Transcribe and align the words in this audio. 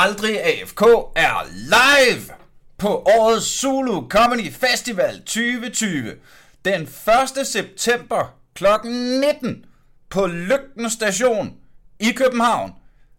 Aldrig 0.00 0.44
AFK 0.44 0.82
er 1.16 1.46
live 1.52 2.34
på 2.78 2.88
årets 2.88 3.46
Zulu 3.46 4.08
Comedy 4.08 4.52
Festival 4.52 5.18
2020. 5.18 6.14
Den 6.64 6.82
1. 6.82 7.46
september 7.46 8.34
kl. 8.54 8.64
19 8.84 9.64
på 10.10 10.26
Lygten 10.26 10.90
Station 10.90 11.54
i 12.00 12.12
København 12.12 12.72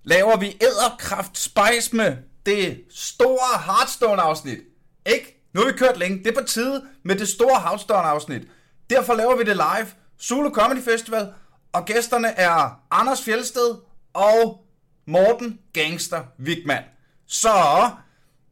laver 0.04 0.38
vi 0.38 0.58
Æderkraft 0.62 1.38
Spice 1.38 1.96
med 1.96 2.18
det 2.46 2.82
store 2.90 3.62
Hearthstone 3.66 4.22
afsnit. 4.22 4.60
Ikke? 5.06 5.50
Nu 5.54 5.62
har 5.62 5.68
vi 5.68 5.78
kørt 5.78 5.98
længe. 5.98 6.18
Det 6.18 6.28
er 6.28 6.42
på 6.42 6.48
tide 6.48 6.84
med 7.04 7.16
det 7.16 7.28
store 7.28 7.62
Hearthstone 7.62 8.08
afsnit. 8.08 8.42
Derfor 8.90 9.14
laver 9.14 9.36
vi 9.36 9.44
det 9.44 9.56
live. 9.56 9.88
Zulu 10.22 10.50
Comedy 10.50 10.84
Festival. 10.84 11.34
Og 11.74 11.86
gæsterne 11.86 12.28
er 12.28 12.82
Anders 12.92 13.22
Fjelsted 13.22 13.76
og 14.14 14.69
Morten 15.10 15.60
Gangster 15.74 16.24
Wigman. 16.40 16.84
Så 17.28 17.50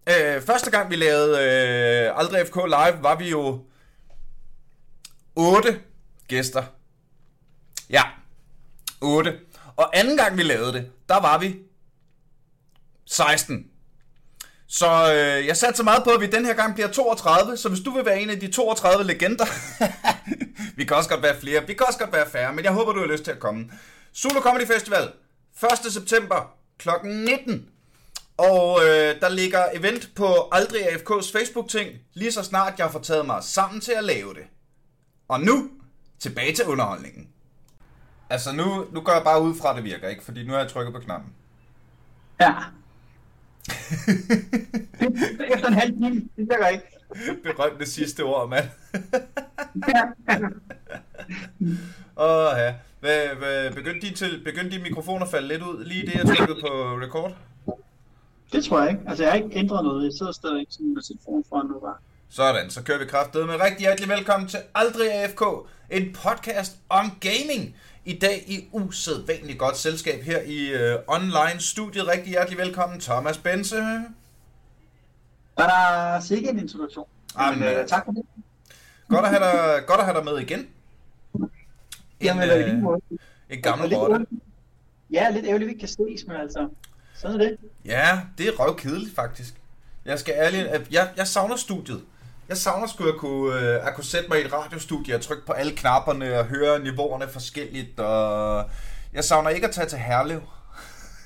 øh, 0.10 0.42
første 0.42 0.72
gang 0.72 0.90
vi 0.90 0.96
lavede 0.96 1.38
øh, 1.38 2.20
Aldrig 2.20 2.48
FK 2.48 2.56
Live, 2.56 3.04
var 3.04 3.16
vi 3.16 3.30
jo 3.30 3.66
otte 5.36 5.80
gæster. 6.28 6.64
Ja, 7.90 8.04
otte. 9.02 9.40
Og 9.76 9.98
anden 9.98 10.18
gang 10.18 10.38
vi 10.38 10.44
lavede 10.44 10.74
det, 10.74 10.92
der 11.10 11.22
var 11.22 11.38
vi 11.38 11.56
16. 13.06 13.68
Så 14.68 15.14
øh, 15.14 15.48
jeg 15.48 15.58
satte 15.58 15.78
så 15.78 15.84
meget 15.84 16.04
på, 16.04 16.10
at 16.10 16.22
vi 16.22 16.28
den 16.28 16.46
her 16.46 16.54
gang 16.54 16.74
bliver 16.74 16.88
32, 16.88 17.58
så 17.58 17.70
hvis 17.70 17.82
du 17.82 17.92
vil 17.92 18.06
være 18.06 18.22
en 18.22 18.30
af 18.30 18.40
de 18.40 18.52
32 18.52 19.04
legender, 19.04 19.46
vi 20.78 20.86
kan 20.86 20.98
også 20.98 21.10
godt 21.10 21.24
være 21.24 21.40
flere, 21.40 21.68
vi 21.68 21.74
kan 21.74 21.88
også 21.88 22.00
godt 22.00 22.14
være 22.14 22.30
færre, 22.30 22.54
men 22.54 22.66
jeg 22.66 22.74
håber, 22.74 22.94
du 22.94 23.00
har 23.00 23.08
lyst 23.08 23.24
til 23.24 23.32
at 23.32 23.40
komme. 23.40 23.72
Solo 24.14 24.40
Comedy 24.40 24.68
Festival, 24.68 25.12
1. 25.86 25.94
september 25.94 26.56
kl. 26.78 26.90
19. 27.04 27.70
Og 28.38 28.80
øh, 28.80 29.22
der 29.22 29.30
ligger 29.30 29.66
event 29.74 30.10
på 30.16 30.50
Aldrig 30.52 30.82
AFK's 30.82 31.32
Facebook-ting, 31.38 31.90
lige 32.14 32.32
så 32.32 32.44
snart 32.44 32.80
jeg 32.80 32.92
får 32.92 33.00
taget 33.00 33.26
mig 33.26 33.44
sammen 33.44 33.82
til 33.82 33.92
at 33.92 34.04
lave 34.04 34.34
det. 34.34 34.44
Og 35.28 35.42
nu, 35.42 35.70
tilbage 36.20 36.54
til 36.54 36.66
underholdningen. 36.66 37.28
Altså 38.30 38.52
nu, 38.52 38.86
nu 38.92 39.02
går 39.02 39.12
jeg 39.14 39.24
bare 39.24 39.42
ud 39.42 39.56
fra, 39.56 39.70
at 39.70 39.76
det 39.76 39.84
virker, 39.84 40.08
ikke? 40.10 40.24
Fordi 40.24 40.44
nu 40.44 40.52
har 40.54 40.60
jeg 40.60 40.70
trykket 40.70 40.94
på 40.94 41.00
knappen. 41.00 41.34
Ja. 42.40 42.54
Efter 45.54 45.68
en 45.68 45.74
halv 45.74 45.94
time, 45.94 46.16
det 46.16 46.50
virker 46.50 46.68
ikke. 46.68 46.97
Berømte 47.44 47.86
sidste 47.86 48.24
ord, 48.24 48.50
mand. 48.50 48.66
Åh 52.18 52.52
ja. 52.58 52.74
Hvad, 53.00 53.28
hvad, 53.28 53.72
begyndte, 53.72 54.08
din 54.08 54.16
til, 54.16 54.42
begyndte 54.44 54.72
din 54.72 54.84
mikrofon 54.84 55.22
at 55.22 55.28
falde 55.28 55.48
lidt 55.48 55.62
ud, 55.62 55.86
lige 55.86 56.06
det, 56.06 56.14
jeg 56.14 56.38
trykkede 56.38 56.62
på 56.62 56.68
record? 57.02 57.36
Det 58.52 58.64
tror 58.64 58.82
jeg 58.82 58.90
ikke. 58.90 59.02
Altså, 59.08 59.24
jeg 59.24 59.32
har 59.32 59.38
ikke 59.38 59.56
ændret 59.56 59.84
noget. 59.84 60.06
Jeg 60.06 60.14
sidder 60.18 60.32
stadig 60.32 60.66
sådan 60.70 60.94
med 60.94 61.02
telefonen 61.02 61.44
foran 61.50 61.66
nu 61.66 61.80
bare. 61.80 61.96
Sådan, 62.30 62.70
så 62.70 62.84
kører 62.84 63.00
vi 63.00 63.06
kraftedet 63.06 63.48
med 63.48 63.62
rigtig 63.62 63.80
hjertelig 63.80 64.10
velkommen 64.10 64.50
til 64.50 64.60
Aldrig 64.76 65.14
AFK, 65.14 65.42
en 65.92 66.16
podcast 66.24 66.78
om 66.90 67.12
gaming. 67.20 67.76
I 68.06 68.20
dag 68.20 68.44
i 68.48 68.68
usædvanligt 68.72 69.60
godt 69.60 69.78
selskab 69.78 70.22
her 70.22 70.42
i 70.42 70.74
uh, 70.74 71.00
online 71.08 71.60
studiet. 71.60 72.08
Rigtig 72.08 72.30
hjertelig 72.30 72.60
velkommen, 72.60 73.00
Thomas 73.00 73.38
Bense. 73.38 73.84
Var 75.58 75.68
der 75.68 76.20
sikkert 76.20 76.54
en 76.54 76.60
introduktion? 76.60 77.06
Jamen, 77.40 77.60
Men, 77.60 77.68
øh, 77.68 77.80
øh, 77.80 77.88
tak 77.88 78.06
for 78.06 78.12
det. 78.12 78.24
Godt 79.10 79.26
at 79.26 79.32
have 79.32 79.44
dig, 79.44 79.84
godt 79.88 80.00
at 80.00 80.06
have 80.06 80.18
dig 80.18 80.26
med 80.26 80.40
igen. 80.40 80.60
En, 81.34 81.50
Jamen, 82.22 82.50
øh, 82.50 82.60
øh, 82.60 82.66
lige 82.66 82.78
måde. 82.78 83.02
en 83.50 83.62
gammel 83.62 83.96
rotte. 83.96 84.14
ærgerligt- 84.14 84.30
Ja, 85.12 85.30
lidt 85.30 85.46
ærgerligt, 85.46 85.68
vi 85.68 85.72
ikke 85.72 85.80
kan 85.80 85.88
ses, 85.88 86.28
men 86.28 86.36
altså, 86.36 86.70
sådan 87.16 87.42
er 87.42 87.46
det. 87.46 87.58
Ja, 87.86 88.20
det 88.38 88.48
er 88.48 88.52
røvkedeligt 88.52 89.16
faktisk. 89.16 89.54
Jeg 90.06 90.20
skal 90.20 90.34
ærligt, 90.38 90.68
at 90.68 90.92
jeg, 90.92 91.10
jeg 91.18 91.28
savner 91.28 91.56
studiet. 91.56 92.02
Jeg 92.50 92.58
savner 92.58 92.88
sgu 92.88 93.04
at 93.08 93.16
kunne, 93.18 93.60
øh, 93.60 93.88
at 93.88 93.96
kunne 93.96 94.04
sætte 94.04 94.30
mig 94.30 94.42
i 94.42 94.46
et 94.46 94.54
radiostudie 94.54 95.16
og 95.16 95.22
trykke 95.22 95.46
på 95.46 95.52
alle 95.54 95.76
knapperne 95.76 96.40
og 96.40 96.46
høre 96.46 96.80
niveauerne 96.80 97.28
forskelligt. 97.28 98.00
Og 98.00 98.70
jeg 99.14 99.24
savner 99.24 99.50
ikke 99.50 99.68
at 99.68 99.74
tage 99.74 99.88
til 99.90 99.98
Herlev. 99.98 100.42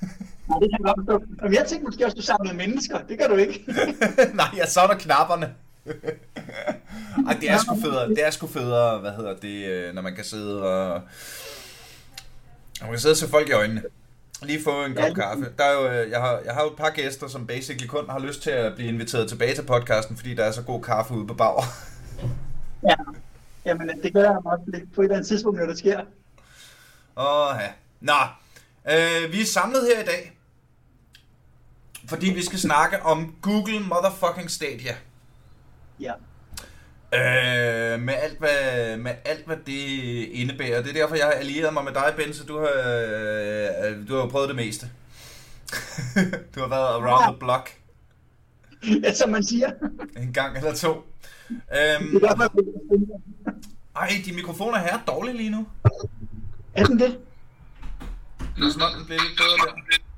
Nej, 0.51 0.59
det 0.59 0.69
kan 0.71 0.79
jeg 0.85 0.93
godt 0.95 0.99
forstå. 1.05 1.51
Jeg 1.51 1.65
tænkte 1.67 1.85
måske 1.85 2.05
også, 2.05 2.15
du 2.15 2.21
samlede 2.21 2.55
mennesker. 2.55 2.99
Det 3.09 3.19
gør 3.19 3.27
du 3.27 3.35
ikke. 3.35 3.65
Nej, 4.41 4.47
jeg 4.57 4.67
savner 4.67 4.95
knapperne. 4.95 5.53
Ej, 7.27 7.37
det 7.41 7.49
er 7.51 7.57
sgu 7.57 7.75
federe, 7.81 8.09
det 8.09 8.25
er 8.25 8.29
sgu 8.31 8.47
federe, 8.47 8.99
hvad 8.99 9.11
hedder 9.11 9.35
det, 9.35 9.65
øh, 9.67 9.93
når 9.95 10.01
man 10.01 10.15
kan 10.15 10.23
sidde 10.23 10.63
og... 10.63 11.01
Man 12.81 12.89
kan 12.89 12.99
sidde 12.99 13.13
og 13.13 13.17
se 13.17 13.27
folk 13.27 13.49
i 13.49 13.51
øjnene. 13.51 13.83
Lige 14.43 14.63
få 14.63 14.83
en 14.85 14.93
Ja, 14.93 14.99
kop 14.99 15.07
det- 15.07 15.15
kaffe. 15.15 15.45
Der 15.57 15.63
er 15.63 15.73
jo, 15.73 15.87
øh, 16.03 16.09
jeg, 16.11 16.19
har, 16.21 16.39
jeg 16.45 16.53
har 16.53 16.61
jo 16.63 16.69
et 16.69 16.75
par 16.77 16.89
gæster, 16.89 17.27
som 17.27 17.47
basically 17.47 17.87
kun 17.87 18.09
har 18.09 18.19
lyst 18.19 18.41
til 18.41 18.49
at 18.49 18.75
blive 18.75 18.89
inviteret 18.89 19.29
tilbage 19.29 19.55
til 19.55 19.63
podcasten, 19.63 20.17
fordi 20.17 20.35
der 20.35 20.43
er 20.43 20.51
så 20.51 20.61
god 20.61 20.81
kaffe 20.81 21.13
ude 21.13 21.27
på 21.27 21.33
Bauer. 21.33 21.63
ja. 22.89 22.95
Jamen, 23.65 23.89
det 24.03 24.13
gør 24.13 24.21
jeg 24.21 24.33
nok 24.33 24.59
på 24.95 25.01
et 25.01 25.05
eller 25.05 25.15
andet 25.15 25.27
tidspunkt, 25.27 25.59
når 25.59 25.65
det 25.65 25.77
sker. 25.77 25.99
Åh, 27.17 27.55
ja. 27.61 27.67
Nå, 28.01 28.13
øh, 28.91 29.31
vi 29.33 29.41
er 29.41 29.45
samlet 29.45 29.81
her 29.95 30.01
i 30.03 30.05
dag, 30.05 30.37
fordi 32.11 32.29
vi 32.33 32.45
skal 32.45 32.59
snakke 32.59 33.01
om 33.03 33.35
Google 33.41 33.79
Motherfucking 33.79 34.51
Stadia. 34.51 34.95
Ja. 35.99 36.13
Øh, 37.13 37.99
med 38.01 38.13
alt, 38.13 38.39
hvad, 38.39 38.97
med 38.97 39.11
alt, 39.25 39.45
hvad 39.45 39.57
det 39.65 39.77
indebærer. 40.31 40.81
Det 40.81 40.89
er 40.89 40.93
derfor, 41.01 41.15
jeg 41.15 41.25
har 41.25 41.31
allieret 41.31 41.73
mig 41.73 41.83
med 41.83 41.93
dig, 41.93 42.13
Ben, 42.17 42.33
så 42.33 42.43
du 42.43 42.59
har, 42.59 42.67
øh, 42.67 44.07
du 44.07 44.15
har 44.15 44.27
prøvet 44.27 44.47
det 44.49 44.55
meste. 44.55 44.89
du 46.55 46.59
har 46.59 46.67
været 46.67 46.87
around 46.87 47.33
the 47.33 47.39
block 47.39 47.71
ja, 49.03 49.13
som 49.13 49.29
man 49.29 49.43
siger. 49.43 49.71
en 50.17 50.33
gang 50.33 50.57
eller 50.57 50.73
to. 50.75 51.07
Det 51.49 51.55
Øhm, 51.55 52.15
er 52.15 52.19
derfor, 52.19 52.43
jeg 52.43 53.53
ej, 53.95 54.09
de 54.25 54.33
mikrofoner 54.33 54.77
her 54.79 54.93
er 54.93 54.99
dårlige 55.07 55.37
lige 55.37 55.49
nu. 55.49 55.67
Er 56.73 56.85
den 56.85 56.99
det? 56.99 57.19
Det 58.57 58.65
er 58.67 58.71
som 58.71 58.81
om, 58.81 58.93
den 58.97 59.05
bliver 59.05 59.21
lidt 59.21 59.37
bedre 59.37 59.57
der. 59.67 60.10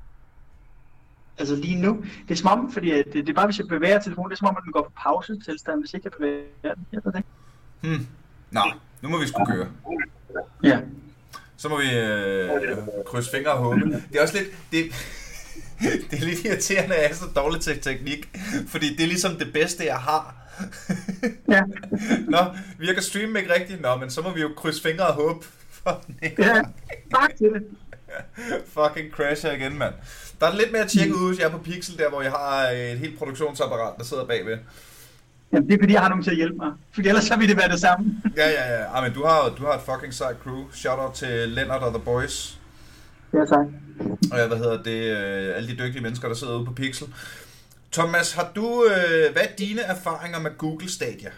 Altså 1.44 1.56
lige 1.56 1.80
nu. 1.80 2.04
Det 2.28 2.34
er 2.34 2.38
som 2.38 2.50
om, 2.50 2.72
fordi 2.72 2.90
at 2.90 3.04
det, 3.04 3.14
det 3.14 3.28
er 3.28 3.34
bare, 3.34 3.46
hvis 3.46 3.58
jeg 3.58 3.68
bevæger 3.68 3.98
telefonen, 4.00 4.30
det 4.30 4.36
er 4.36 4.38
som 4.38 4.48
om, 4.48 4.56
at 4.56 4.62
den 4.64 4.72
går 4.72 4.82
på 4.82 4.92
pause 4.96 5.40
tilstand, 5.40 5.80
hvis 5.80 5.94
ikke 5.94 6.04
jeg 6.04 6.12
bevæger 6.12 6.74
den. 6.74 6.86
Jeg 6.92 7.00
ved 7.04 7.12
det. 7.12 7.24
Hmm. 7.80 8.06
Nå, 8.50 8.60
nu 9.02 9.08
må 9.08 9.18
vi 9.18 9.26
sgu 9.26 9.44
køre. 9.44 9.68
Ja. 10.62 10.80
Så 11.56 11.68
må 11.68 11.78
vi 11.78 11.98
øh, 11.98 12.50
krydse 13.06 13.30
fingre 13.30 13.52
og 13.52 13.58
håbe. 13.58 13.80
Det 13.80 14.18
er 14.18 14.22
også 14.22 14.36
lidt... 14.38 14.48
Det, 14.72 14.92
det 16.10 16.22
er 16.22 16.24
lidt 16.24 16.44
irriterende, 16.44 16.94
at 16.94 17.02
jeg 17.02 17.10
er 17.10 17.14
så 17.14 17.24
dårlig 17.36 17.60
til 17.60 17.80
teknik. 17.80 18.38
Fordi 18.68 18.96
det 18.96 19.02
er 19.02 19.06
ligesom 19.06 19.36
det 19.36 19.52
bedste, 19.52 19.84
jeg 19.84 19.96
har. 19.96 20.34
Ja. 21.48 21.62
Nå, 22.34 22.38
virker 22.78 23.00
streamen 23.00 23.36
ikke 23.36 23.54
rigtigt? 23.54 23.80
Nå, 23.80 23.96
men 23.96 24.10
så 24.10 24.22
må 24.22 24.30
vi 24.34 24.40
jo 24.40 24.50
krydse 24.56 24.82
fingre 24.82 25.06
og 25.06 25.14
håbe. 25.14 25.46
For 25.70 26.02
den 26.06 26.16
Ja. 26.38 26.62
Tak 27.10 27.36
til 27.36 27.46
det. 27.46 27.62
fucking 28.76 29.12
crasher 29.12 29.52
igen, 29.52 29.78
mand. 29.78 29.94
Der 30.40 30.46
er 30.46 30.56
lidt 30.56 30.72
mere 30.72 30.82
at 30.82 30.90
tjekke 30.90 31.14
ud, 31.14 31.28
hvis 31.28 31.38
jeg 31.38 31.46
er 31.46 31.50
på 31.50 31.58
Pixel, 31.58 31.98
der 31.98 32.08
hvor 32.08 32.22
jeg 32.22 32.30
har 32.30 32.68
et 32.70 32.98
helt 32.98 33.18
produktionsapparat, 33.18 33.94
der 33.98 34.04
sidder 34.04 34.24
bagved. 34.24 34.58
Jamen, 35.52 35.68
det 35.68 35.74
er 35.74 35.78
fordi, 35.82 35.92
jeg 35.92 36.00
har 36.02 36.08
nogen 36.08 36.24
til 36.24 36.30
at 36.30 36.36
hjælpe 36.36 36.56
mig. 36.56 36.72
Fordi 36.94 37.08
ellers 37.08 37.24
så 37.24 37.36
vil 37.36 37.48
det 37.48 37.56
være 37.56 37.68
det 37.68 37.80
samme. 37.80 38.22
Ja, 38.36 38.50
ja, 38.50 38.78
ja. 38.78 38.96
Ah, 38.96 39.02
men 39.04 39.12
du 39.12 39.24
har, 39.24 39.54
du 39.58 39.64
har 39.64 39.72
et 39.72 39.80
fucking 39.80 40.14
sejt 40.14 40.36
crew. 40.42 40.64
Shout 40.72 40.98
out 40.98 41.14
til 41.14 41.48
Leonard 41.48 41.82
og 41.82 41.94
The 41.94 42.02
Boys. 42.04 42.58
Ja, 43.34 43.38
tak. 43.38 43.66
Og 44.32 44.46
hvad 44.46 44.56
hedder 44.56 44.82
det, 44.82 45.16
øh, 45.16 45.56
alle 45.56 45.68
de 45.68 45.76
dygtige 45.76 46.02
mennesker, 46.02 46.28
der 46.28 46.34
sidder 46.34 46.56
ude 46.56 46.64
på 46.64 46.72
Pixel. 46.72 47.06
Thomas, 47.92 48.32
har 48.32 48.50
du, 48.56 48.84
øh, 48.84 49.32
hvad 49.32 49.42
er 49.42 49.56
dine 49.58 49.80
erfaringer 49.80 50.38
med 50.40 50.50
Google 50.58 50.90
Stadia? 50.90 51.30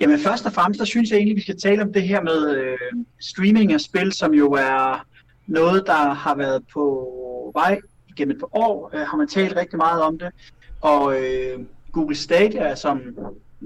Jamen, 0.00 0.18
først 0.18 0.46
og 0.46 0.52
fremmest, 0.52 0.80
så 0.80 0.86
synes 0.86 1.10
jeg 1.10 1.16
egentlig, 1.16 1.36
vi 1.36 1.42
skal 1.42 1.60
tale 1.60 1.82
om 1.82 1.92
det 1.92 2.02
her 2.02 2.22
med 2.22 2.56
øh, 2.56 2.78
streaming 3.20 3.72
af 3.72 3.80
spil, 3.80 4.12
som 4.12 4.34
jo 4.34 4.52
er 4.52 5.06
noget, 5.46 5.86
der 5.86 6.14
har 6.14 6.34
været 6.34 6.62
på 6.72 7.50
vej 7.54 7.78
gennem 8.16 8.36
et 8.36 8.40
par 8.40 8.56
år. 8.56 8.90
Øh, 8.94 9.00
har 9.00 9.16
man 9.16 9.28
talt 9.28 9.56
rigtig 9.56 9.76
meget 9.76 10.02
om 10.02 10.18
det. 10.18 10.30
Og 10.80 11.20
øh, 11.20 11.58
Google 11.92 12.16
Stadia 12.16 12.60
er 12.60 12.74
som, 12.74 13.00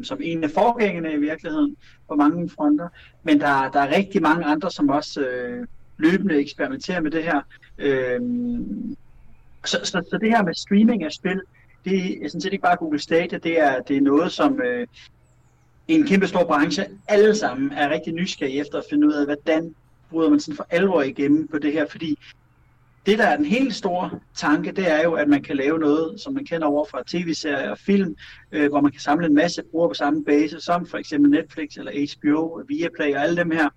som 0.03 0.19
en 0.23 0.45
af 0.45 0.51
forgængerne 0.51 1.13
i 1.13 1.17
virkeligheden 1.17 1.77
på 2.09 2.15
mange 2.15 2.51
fronter. 2.51 2.89
Men 3.23 3.41
der, 3.41 3.71
der 3.71 3.81
er 3.81 3.97
rigtig 3.97 4.23
mange 4.23 4.45
andre, 4.45 4.71
som 4.71 4.89
også 4.89 5.21
øh, 5.21 5.67
løbende 5.97 6.41
eksperimenterer 6.41 7.01
med 7.01 7.11
det 7.11 7.25
her. 7.25 7.41
Øh, 7.79 8.21
så, 9.65 9.81
så, 9.85 10.03
så 10.11 10.19
det 10.21 10.31
her 10.31 10.43
med 10.43 10.55
streaming 10.55 11.05
af 11.05 11.13
spil, 11.13 11.41
det 11.85 12.25
er 12.25 12.29
sådan 12.29 12.41
set 12.41 12.53
ikke 12.53 12.63
bare 12.63 12.77
Google 12.77 12.99
Stadia, 12.99 13.39
det 13.39 13.61
er, 13.61 13.81
det 13.81 13.97
er 13.97 14.01
noget, 14.01 14.33
som 14.33 14.61
øh, 14.61 14.87
en 15.89 16.07
kæmpe 16.07 16.27
stor 16.27 16.45
branche, 16.45 16.87
alle 17.09 17.35
sammen 17.35 17.73
er 17.73 17.91
rigtig 17.91 18.13
nysgerrige 18.13 18.61
efter 18.61 18.79
at 18.79 18.85
finde 18.91 19.07
ud 19.07 19.13
af, 19.13 19.25
hvordan 19.25 19.75
bryder 20.11 20.31
man 20.31 20.41
sådan 20.41 20.57
for 20.57 20.67
alvor 20.71 21.03
igennem 21.03 21.49
på 21.49 21.59
det 21.59 21.73
her, 21.73 21.87
fordi 21.91 22.19
det, 23.07 23.19
der 23.19 23.27
er 23.27 23.37
den 23.37 23.45
helt 23.45 23.75
store 23.75 24.11
tanke, 24.35 24.73
det 24.73 24.91
er 24.91 25.03
jo, 25.03 25.13
at 25.13 25.29
man 25.29 25.43
kan 25.43 25.57
lave 25.57 25.79
noget, 25.79 26.21
som 26.21 26.33
man 26.35 26.45
kender 26.45 26.67
over 26.67 26.85
fra 26.91 27.03
tv-serier 27.07 27.71
og 27.71 27.79
film, 27.79 28.17
øh, 28.53 28.71
hvor 28.71 28.81
man 28.81 28.93
kan 28.93 29.01
samle 29.01 29.27
en 29.27 29.35
masse 29.35 29.63
brugere 29.71 29.91
på 29.91 29.95
samme 29.95 30.25
base, 30.25 30.61
som 30.61 30.87
for 30.87 30.99
eksempel 30.99 31.31
Netflix 31.31 31.77
eller 31.77 31.93
HBO, 31.93 32.63
Viaplay 32.69 33.15
og 33.15 33.23
alle 33.23 33.37
dem 33.37 33.51
her. 33.51 33.69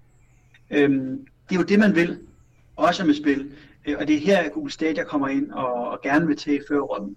Øhm, 0.71 1.25
det 1.49 1.55
er 1.55 1.59
jo 1.59 1.65
det, 1.65 1.79
man 1.79 1.95
vil, 1.95 2.19
også 2.75 3.05
med 3.05 3.13
spil. 3.13 3.51
Øh, 3.87 3.95
og 3.99 4.07
det 4.07 4.15
er 4.15 4.19
her, 4.19 4.37
at 4.37 4.51
Google 4.53 4.71
Stadia 4.71 5.03
kommer 5.03 5.27
ind 5.27 5.51
og, 5.51 5.73
og 5.73 6.01
gerne 6.01 6.27
vil 6.27 6.37
til 6.37 6.61
førerrollen. 6.67 7.15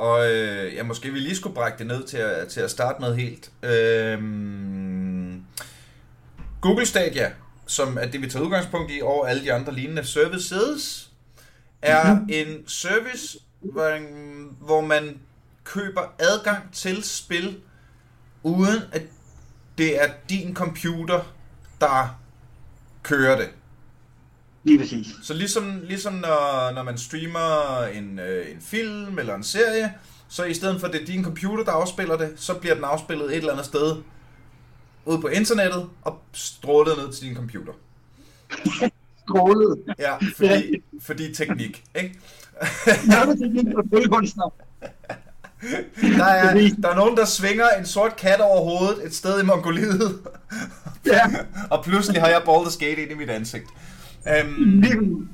Og 0.00 0.32
øh, 0.32 0.74
ja, 0.74 0.82
måske 0.82 1.10
vi 1.10 1.18
lige 1.18 1.36
skulle 1.36 1.54
brække 1.54 1.78
det 1.78 1.86
ned 1.86 2.04
til 2.06 2.16
at, 2.16 2.48
til 2.48 2.60
at 2.60 2.70
starte 2.70 3.00
med 3.00 3.16
helt. 3.16 3.50
Øhm, 3.62 5.44
Google 6.60 6.86
Stadia, 6.86 7.32
som 7.66 7.98
er 7.98 8.06
det, 8.06 8.22
vi 8.22 8.30
tager 8.30 8.44
udgangspunkt 8.44 8.92
i, 8.92 9.00
og 9.02 9.30
alle 9.30 9.42
de 9.42 9.52
andre 9.52 9.74
lignende 9.74 10.04
services, 10.04 11.10
er 11.82 12.14
mm-hmm. 12.14 12.28
en 12.28 12.68
service, 12.68 13.38
hvor, 13.60 13.98
hvor 14.64 14.80
man 14.80 15.20
køber 15.64 16.14
adgang 16.18 16.72
til 16.72 17.02
spil, 17.02 17.60
uden 18.42 18.82
at 18.92 19.02
det 19.78 20.02
er 20.02 20.08
din 20.28 20.54
computer, 20.54 21.32
der 21.80 22.20
kører 23.02 23.36
det. 23.36 23.48
Lige 24.64 24.78
præcis. 24.78 25.06
Så 25.22 25.34
ligesom, 25.34 25.80
ligesom 25.84 26.12
når, 26.12 26.70
når 26.74 26.82
man 26.82 26.98
streamer 26.98 27.82
en, 27.94 28.18
øh, 28.18 28.50
en 28.50 28.60
film 28.60 29.18
eller 29.18 29.34
en 29.34 29.42
serie, 29.42 29.94
så 30.28 30.44
i 30.44 30.54
stedet 30.54 30.80
for 30.80 30.86
at 30.86 30.92
det 30.92 31.02
er 31.02 31.06
din 31.06 31.24
computer, 31.24 31.64
der 31.64 31.72
afspiller 31.72 32.16
det, 32.16 32.32
så 32.36 32.54
bliver 32.54 32.74
den 32.74 32.84
afspillet 32.84 33.26
et 33.30 33.36
eller 33.36 33.52
andet 33.52 33.66
sted 33.66 33.96
ude 35.04 35.20
på 35.20 35.28
internettet 35.28 35.88
og 36.02 36.18
strålet 36.32 36.98
ned 36.98 37.12
til 37.12 37.28
din 37.28 37.36
computer. 37.36 37.72
strålet? 39.28 39.78
Ja, 39.98 40.14
fordi, 40.36 40.82
fordi 41.02 41.34
teknik, 41.34 41.84
ikke? 41.94 42.18
Nå, 43.06 43.34
teknik 43.34 43.66
og 43.76 43.84
der 46.18 46.24
er, 46.24 46.54
der 46.82 46.88
er 46.88 46.94
nogen, 46.94 47.16
der 47.16 47.24
svinger 47.24 47.68
en 47.78 47.86
sort 47.86 48.16
kat 48.16 48.40
over 48.40 48.64
hovedet 48.64 49.06
et 49.06 49.14
sted 49.14 49.42
i 49.42 49.44
Mongoliet. 49.44 50.18
Ja. 51.06 51.22
og 51.70 51.84
pludselig 51.84 52.20
har 52.22 52.28
jeg 52.28 52.42
Baldur's 52.48 52.78
Gate 52.78 53.02
ind 53.02 53.10
i 53.10 53.14
mit 53.14 53.30
ansigt. 53.30 53.64
Øhm, 54.28 55.28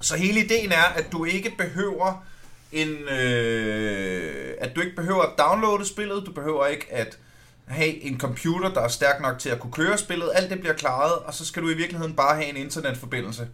så 0.00 0.16
hele 0.16 0.40
ideen 0.40 0.72
er, 0.72 0.92
at 0.96 1.12
du 1.12 1.24
ikke 1.24 1.52
behøver 1.58 2.24
en, 2.72 2.88
øh, 2.88 4.54
at 4.58 4.76
du 4.76 4.80
ikke 4.80 4.96
behøver 4.96 5.22
at 5.22 5.30
downloade 5.38 5.86
spillet, 5.86 6.26
du 6.26 6.32
behøver 6.32 6.66
ikke 6.66 6.86
at 6.90 7.18
have 7.66 8.02
en 8.02 8.20
computer, 8.20 8.72
der 8.72 8.80
er 8.80 8.88
stærk 8.88 9.20
nok 9.20 9.38
til 9.38 9.48
at 9.48 9.60
kunne 9.60 9.72
køre 9.72 9.98
spillet. 9.98 10.30
Alt 10.34 10.50
det 10.50 10.60
bliver 10.60 10.74
klaret, 10.74 11.12
og 11.12 11.34
så 11.34 11.44
skal 11.44 11.62
du 11.62 11.68
i 11.68 11.74
virkeligheden 11.74 12.14
bare 12.14 12.34
have 12.36 12.48
en 12.48 12.56
internetforbindelse. 12.56 13.48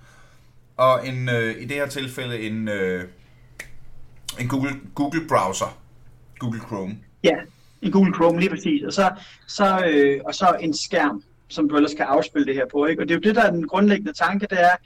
Og 0.77 1.07
en, 1.09 1.29
øh, 1.29 1.63
i 1.63 1.65
det 1.65 1.77
her 1.77 1.87
tilfælde 1.87 2.41
en, 2.41 2.69
øh, 2.69 3.05
en 4.41 4.49
Google, 4.49 4.81
Google 4.95 5.29
browser. 5.29 5.79
Google 6.39 6.61
Chrome. 6.61 6.97
Ja, 7.25 7.35
en 7.83 7.93
Google 7.93 8.15
Chrome 8.15 8.41
lige 8.41 8.51
præcis. 8.51 8.83
Og 8.83 8.93
så, 8.93 9.11
så, 9.47 9.85
øh, 9.87 10.21
og 10.25 10.35
så 10.35 10.57
en 10.61 10.75
skærm, 10.77 11.23
som 11.49 11.69
du 11.69 11.77
ellers 11.77 11.95
kan 11.95 12.07
afspille 12.09 12.47
det 12.47 12.55
her 12.55 12.67
på. 12.67 12.87
Ikke? 12.87 13.03
Og 13.03 13.09
det 13.09 13.15
er 13.15 13.19
jo 13.19 13.29
det, 13.29 13.37
der 13.37 13.43
er 13.43 13.51
den 13.51 13.69
grundlæggende 13.69 14.13
tanke, 14.13 14.47
det 14.51 14.61
er, 14.61 14.77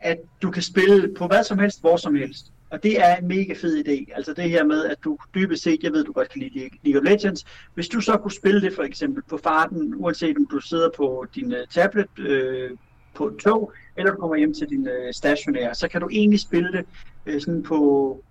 at 0.00 0.18
du 0.42 0.50
kan 0.50 0.62
spille 0.62 1.14
på 1.14 1.26
hvad 1.26 1.44
som 1.44 1.58
helst, 1.58 1.80
hvor 1.80 1.96
som 1.96 2.14
helst. 2.14 2.52
Og 2.70 2.82
det 2.82 3.00
er 3.00 3.16
en 3.16 3.28
mega 3.28 3.54
fed 3.54 3.84
idé. 3.86 4.16
Altså 4.16 4.32
det 4.32 4.50
her 4.50 4.64
med, 4.64 4.84
at 4.84 4.96
du 5.04 5.18
dybest 5.34 5.62
set, 5.62 5.82
jeg 5.82 5.92
ved, 5.92 6.04
du 6.04 6.12
godt 6.12 6.28
kan 6.28 6.42
lide 6.42 6.70
League 6.82 7.00
of 7.00 7.08
Legends, 7.08 7.44
hvis 7.74 7.88
du 7.88 8.00
så 8.00 8.16
kunne 8.16 8.32
spille 8.32 8.60
det 8.60 8.74
for 8.74 8.82
eksempel 8.82 9.22
på 9.30 9.38
farten, 9.42 9.94
uanset 9.96 10.36
om 10.36 10.46
du 10.46 10.60
sidder 10.60 10.90
på 10.96 11.26
din 11.34 11.52
uh, 11.52 11.58
tablet 11.70 12.18
øh, 12.18 12.70
på 13.14 13.28
et 13.28 13.36
tog, 13.36 13.72
eller 13.96 14.12
du 14.12 14.18
kommer 14.18 14.36
hjem 14.36 14.54
til 14.54 14.68
din 14.68 14.88
uh, 14.88 15.12
stationære, 15.12 15.74
så 15.74 15.88
kan 15.88 16.00
du 16.00 16.08
egentlig 16.12 16.40
spille 16.40 16.72
det 16.72 16.84
uh, 17.26 17.40
sådan 17.40 17.62
på, 17.62 18.24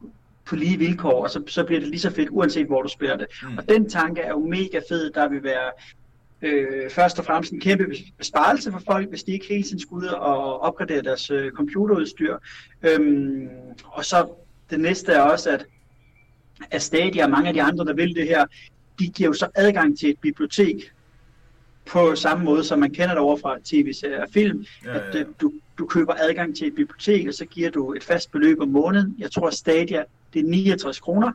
på 0.45 0.55
lige 0.55 0.77
vilkår, 0.77 1.23
og 1.23 1.29
så, 1.29 1.43
så 1.47 1.63
bliver 1.63 1.79
det 1.79 1.89
lige 1.89 1.99
så 1.99 2.11
fedt, 2.11 2.29
uanset 2.31 2.67
hvor 2.67 2.81
du 2.81 2.89
spiller 2.89 3.17
det. 3.17 3.27
Mm. 3.43 3.57
Og 3.57 3.69
den 3.69 3.89
tanke 3.89 4.21
er 4.21 4.29
jo 4.29 4.39
mega 4.39 4.79
fed, 4.89 5.11
der 5.11 5.29
vil 5.29 5.43
være 5.43 5.71
øh, 6.41 6.89
først 6.89 7.19
og 7.19 7.25
fremmest 7.25 7.51
en 7.51 7.59
kæmpe 7.59 7.85
besparelse 8.17 8.71
for 8.71 8.81
folk, 8.85 9.09
hvis 9.09 9.23
de 9.23 9.31
ikke 9.31 9.45
hele 9.49 9.63
tiden 9.63 9.79
skulle 9.79 10.07
ud 10.07 10.13
og 10.13 10.61
opgradere 10.61 11.01
deres 11.01 11.29
øh, 11.31 11.51
computerudstyr. 11.51 12.37
Øhm, 12.83 13.47
og 13.85 14.05
så 14.05 14.27
det 14.69 14.79
næste 14.79 15.11
er 15.11 15.21
også, 15.21 15.49
at, 15.49 15.65
at 16.71 16.81
Stadia 16.81 17.23
og 17.23 17.29
mange 17.29 17.47
af 17.47 17.53
de 17.53 17.61
andre, 17.61 17.85
der 17.85 17.93
vil 17.93 18.15
det 18.15 18.27
her, 18.27 18.45
de 18.99 19.07
giver 19.07 19.29
jo 19.29 19.33
så 19.33 19.47
adgang 19.55 19.99
til 19.99 20.09
et 20.09 20.19
bibliotek 20.19 20.91
på 21.85 22.15
samme 22.15 22.45
måde, 22.45 22.63
som 22.63 22.79
man 22.79 22.93
kender 22.93 23.09
det 23.09 23.17
over 23.17 23.37
fra 23.37 23.57
tv-serier 23.63 24.21
og 24.21 24.27
film, 24.33 24.65
ja, 24.85 24.93
ja, 24.93 25.09
at 25.09 25.15
øh, 25.15 25.25
du, 25.41 25.53
du 25.77 25.85
køber 25.85 26.13
adgang 26.17 26.55
til 26.55 26.67
et 26.67 26.75
bibliotek, 26.75 27.27
og 27.27 27.33
så 27.33 27.45
giver 27.45 27.69
du 27.69 27.93
et 27.93 28.03
fast 28.03 28.31
beløb 28.31 28.59
om 28.59 28.67
måneden. 28.67 29.15
Jeg 29.19 29.31
tror, 29.31 29.49
Stadia, 29.49 30.03
det 30.33 30.39
er 30.39 30.49
69 30.49 30.99
kroner, 30.99 31.31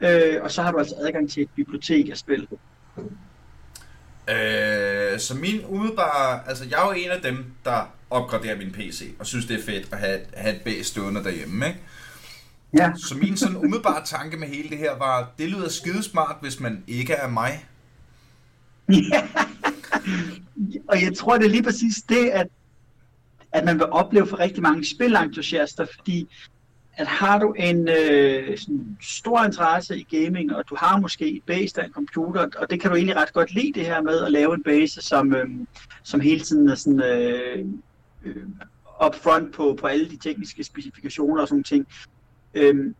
øh, 0.00 0.42
og 0.42 0.50
så 0.50 0.62
har 0.62 0.72
du 0.72 0.78
altså 0.78 0.94
adgang 0.98 1.30
til 1.30 1.42
et 1.42 1.50
bibliotek 1.56 2.10
af 2.10 2.16
spil. 2.16 2.48
Øh, 4.28 5.20
så 5.20 5.34
min 5.34 5.64
umiddelbare... 5.64 6.48
Altså, 6.48 6.64
jeg 6.70 6.82
er 6.82 6.86
jo 6.86 6.92
en 6.92 7.10
af 7.10 7.22
dem, 7.22 7.44
der 7.64 7.92
opgraderer 8.10 8.56
min 8.56 8.72
PC, 8.72 9.14
og 9.18 9.26
synes, 9.26 9.46
det 9.46 9.60
er 9.60 9.62
fedt 9.62 9.88
at 9.92 9.98
have, 9.98 10.20
have 10.34 10.56
et 10.56 10.62
bag 10.62 10.84
stående 10.84 11.24
derhjemme, 11.24 11.66
ikke? 11.66 11.80
Ja. 12.78 12.92
Så 12.96 13.14
min 13.14 13.36
sådan 13.36 13.56
umiddelbare 13.56 14.04
tanke 14.04 14.36
med 14.36 14.48
hele 14.48 14.70
det 14.70 14.78
her 14.78 14.98
var, 14.98 15.30
det 15.38 15.48
lyder 15.48 15.68
skidesmart, 15.68 16.36
hvis 16.40 16.60
man 16.60 16.84
ikke 16.86 17.12
er 17.12 17.28
mig. 17.28 17.66
Ja. 18.88 19.28
og 20.88 21.02
jeg 21.02 21.16
tror, 21.16 21.38
det 21.38 21.44
er 21.44 21.50
lige 21.50 21.62
præcis 21.62 21.94
det, 22.08 22.28
at, 22.28 22.46
at 23.52 23.64
man 23.64 23.78
vil 23.78 23.86
opleve 23.86 24.26
for 24.26 24.38
rigtig 24.38 24.62
mange 24.62 24.84
spilentusiaster, 24.84 25.86
fordi 25.98 26.28
at 27.00 27.06
har 27.06 27.38
du 27.38 27.52
en 27.52 27.88
øh, 27.88 28.58
sådan 28.58 28.96
stor 29.00 29.44
interesse 29.44 29.98
i 29.98 30.06
gaming, 30.10 30.56
og 30.56 30.64
du 30.70 30.76
har 30.78 31.00
måske 31.00 31.36
et 31.36 31.42
base 31.46 31.80
af 31.80 31.86
en 31.86 31.92
computer, 31.92 32.48
og 32.58 32.70
det 32.70 32.80
kan 32.80 32.90
du 32.90 32.96
egentlig 32.96 33.16
ret 33.16 33.32
godt 33.32 33.54
lide 33.54 33.72
det 33.72 33.86
her 33.86 34.02
med 34.02 34.18
at 34.20 34.32
lave 34.32 34.54
en 34.54 34.62
base, 34.62 35.02
som, 35.02 35.34
øh, 35.34 35.48
som 36.02 36.20
hele 36.20 36.40
tiden 36.40 36.68
er 36.68 36.74
sådan 36.74 37.02
øh, 37.02 37.66
øh, 38.24 38.46
upfront 39.06 39.54
på, 39.54 39.76
på 39.80 39.86
alle 39.86 40.08
de 40.08 40.16
tekniske 40.16 40.64
specifikationer 40.64 41.42
og 41.42 41.48
sådan 41.48 41.64
ting. 41.64 41.86
Øh, 42.54 42.94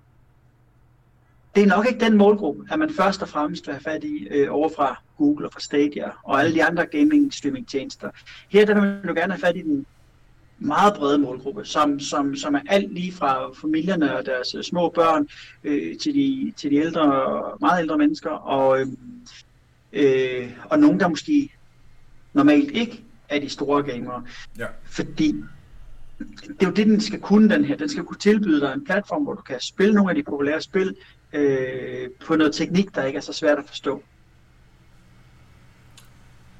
det 1.54 1.62
er 1.62 1.66
nok 1.66 1.86
ikke 1.86 2.04
den 2.04 2.16
målgruppe, 2.16 2.64
at 2.70 2.78
man 2.78 2.90
først 2.90 3.22
og 3.22 3.28
fremmest 3.28 3.66
vil 3.66 3.74
have 3.74 3.82
fat 3.82 4.04
i 4.04 4.28
øh, 4.30 4.54
over 4.54 4.68
fra 4.76 5.02
Google 5.18 5.46
og 5.46 5.52
fra 5.52 5.60
Stadia 5.60 6.10
og 6.24 6.40
alle 6.40 6.54
de 6.54 6.64
andre 6.64 6.86
gaming 6.86 7.34
streaming 7.34 7.68
tjenester. 7.68 8.10
Her 8.48 8.66
der 8.66 8.74
vil 8.74 8.82
man 8.82 9.04
jo 9.08 9.14
gerne 9.14 9.32
have 9.32 9.40
fat 9.40 9.56
i 9.56 9.62
den 9.62 9.86
meget 10.60 10.94
brede 10.94 11.18
målgruppe, 11.18 11.64
som, 11.64 12.00
som, 12.00 12.36
som 12.36 12.54
er 12.54 12.60
alt 12.68 12.94
lige 12.94 13.12
fra 13.12 13.52
familierne 13.60 14.16
og 14.16 14.26
deres 14.26 14.54
øh, 14.54 14.62
små 14.62 14.88
børn 14.88 15.28
øh, 15.64 15.98
til, 15.98 16.14
de, 16.14 16.52
til 16.56 16.70
de 16.70 16.76
ældre, 16.76 17.42
meget 17.60 17.82
ældre 17.82 17.98
mennesker, 17.98 18.30
og, 18.30 18.80
øh, 18.80 18.86
øh, 19.92 20.50
og 20.64 20.78
nogen, 20.78 21.00
der 21.00 21.08
måske 21.08 21.52
normalt 22.32 22.70
ikke 22.70 23.04
er 23.28 23.40
de 23.40 23.48
store 23.48 23.82
gamere. 23.82 24.24
Ja. 24.58 24.66
Fordi 24.84 25.34
det 26.18 26.62
er 26.62 26.66
jo 26.66 26.72
det, 26.72 26.86
den 26.86 27.00
skal 27.00 27.20
kunne, 27.20 27.54
den 27.54 27.64
her. 27.64 27.76
Den 27.76 27.88
skal 27.88 28.04
kunne 28.04 28.18
tilbyde 28.18 28.60
dig 28.60 28.72
en 28.72 28.84
platform, 28.84 29.22
hvor 29.22 29.34
du 29.34 29.42
kan 29.42 29.60
spille 29.60 29.94
nogle 29.94 30.10
af 30.10 30.14
de 30.14 30.22
populære 30.22 30.60
spil 30.60 30.96
øh, 31.32 32.10
på 32.26 32.36
noget 32.36 32.54
teknik, 32.54 32.94
der 32.94 33.04
ikke 33.04 33.16
er 33.16 33.20
så 33.20 33.32
svært 33.32 33.58
at 33.58 33.64
forstå. 33.66 34.02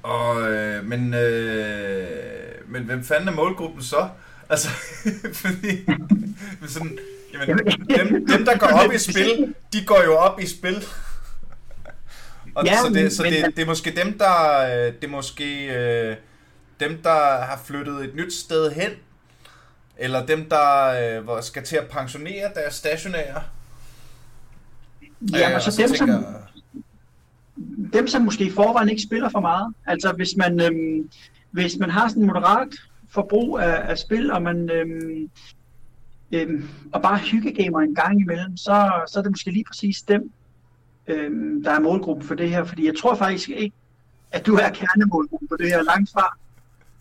Og, 0.03 0.51
øh, 0.51 0.85
men, 0.85 1.13
øh, 1.13 2.30
men 2.71 2.83
hvem 2.83 3.03
fanden 3.03 3.27
er 3.27 3.31
målgruppen 3.31 3.83
så? 3.83 4.09
Altså, 4.49 4.69
fordi, 5.43 5.85
sådan, 6.67 6.97
jamen, 7.33 7.57
dem, 7.67 8.27
dem, 8.27 8.45
der 8.45 8.57
går 8.57 8.67
op 8.67 8.93
i 8.93 8.97
spil, 8.97 9.55
de 9.73 9.85
går 9.85 10.03
jo 10.05 10.17
op 10.17 10.39
i 10.39 10.47
spil. 10.47 10.83
Og 12.55 12.65
ja, 12.65 12.77
så 12.81 12.89
det, 12.93 13.13
så 13.13 13.23
det, 13.23 13.55
det 13.55 13.61
er 13.61 13.65
måske 13.65 13.95
dem, 13.95 14.17
der, 14.17 14.59
øh, 14.59 14.93
det 14.93 15.03
er 15.03 15.07
måske 15.07 15.65
øh, 15.65 16.15
dem, 16.79 17.01
der 17.03 17.41
har 17.41 17.61
flyttet 17.65 18.03
et 18.03 18.15
nyt 18.15 18.33
sted 18.33 18.71
hen, 18.71 18.91
eller 19.97 20.25
dem, 20.25 20.49
der 20.49 20.87
øh, 21.37 21.43
skal 21.43 21.63
til 21.63 21.75
at 21.75 21.87
pensionere 21.87 22.51
deres 22.55 22.75
stationære. 22.75 23.43
Ja, 25.33 25.49
øh, 25.49 25.55
og 25.55 25.61
så, 25.61 25.71
så 25.71 25.81
dem, 25.81 25.89
tænker, 25.89 26.21
som, 26.21 26.83
dem, 27.93 28.07
som 28.07 28.21
måske 28.21 28.43
i 28.43 28.51
forvejen 28.51 28.89
ikke 28.89 29.01
spiller 29.01 29.29
for 29.29 29.39
meget. 29.39 29.73
Altså 29.85 30.11
hvis 30.11 30.35
man, 30.37 30.61
øhm, 30.61 31.09
hvis 31.51 31.77
man 31.77 31.89
har 31.89 32.07
sådan 32.07 32.25
moderat 32.25 32.75
forbrug 33.09 33.59
af, 33.59 33.89
af 33.89 33.97
spil, 33.97 34.31
og 34.31 34.41
man 34.41 34.69
øhm, 34.69 35.29
øhm, 36.31 36.69
og 36.93 37.01
bare 37.01 37.17
hyggegamer 37.17 37.79
en 37.79 37.95
gang 37.95 38.21
imellem, 38.21 38.57
så, 38.57 38.91
så 39.07 39.19
er 39.19 39.23
det 39.23 39.31
måske 39.31 39.51
lige 39.51 39.65
præcis 39.67 40.01
dem, 40.01 40.31
øhm, 41.07 41.63
der 41.63 41.71
er 41.71 41.79
målgruppen 41.79 42.27
for 42.27 42.35
det 42.35 42.49
her. 42.49 42.63
Fordi 42.63 42.85
jeg 42.85 42.97
tror 42.97 43.15
faktisk 43.15 43.49
ikke, 43.49 43.75
at 44.31 44.45
du 44.45 44.55
er 44.55 44.69
kernemålgruppen 44.69 45.49
for 45.49 45.55
det 45.55 45.67
her 45.67 45.83
langt 45.83 46.11
fra. 46.11 46.37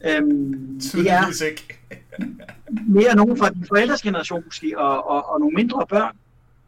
Øhm, 0.04 0.80
det 0.80 1.10
er 1.10 1.44
ikke. 1.44 1.78
mere 2.96 3.16
nogen 3.16 3.36
fra 3.36 3.50
din 3.50 3.64
forældres 3.68 4.02
generation 4.02 4.42
måske, 4.44 4.78
og, 4.78 5.10
og, 5.10 5.32
og 5.32 5.40
nogle 5.40 5.54
mindre 5.54 5.86
børn. 5.86 6.16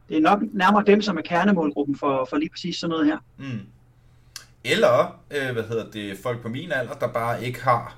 Det 0.09 0.17
er 0.17 0.21
nok 0.21 0.43
nærmere 0.53 0.85
dem, 0.87 1.03
som 1.03 1.17
er 1.17 1.23
kernemålgruppen 1.23 1.97
for, 1.97 2.27
for 2.31 2.37
lige 2.37 2.51
præcis 2.51 2.77
sådan 2.77 2.91
noget 2.91 3.07
her. 3.07 3.19
Mm. 3.39 3.61
Eller, 4.65 5.21
øh, 5.31 5.53
hvad 5.53 5.63
hedder 5.63 5.91
det, 5.91 6.19
folk 6.23 6.43
på 6.43 6.49
min 6.49 6.73
alder, 6.73 6.95
der 6.95 7.09
bare 7.09 7.45
ikke 7.45 7.63
har 7.63 7.97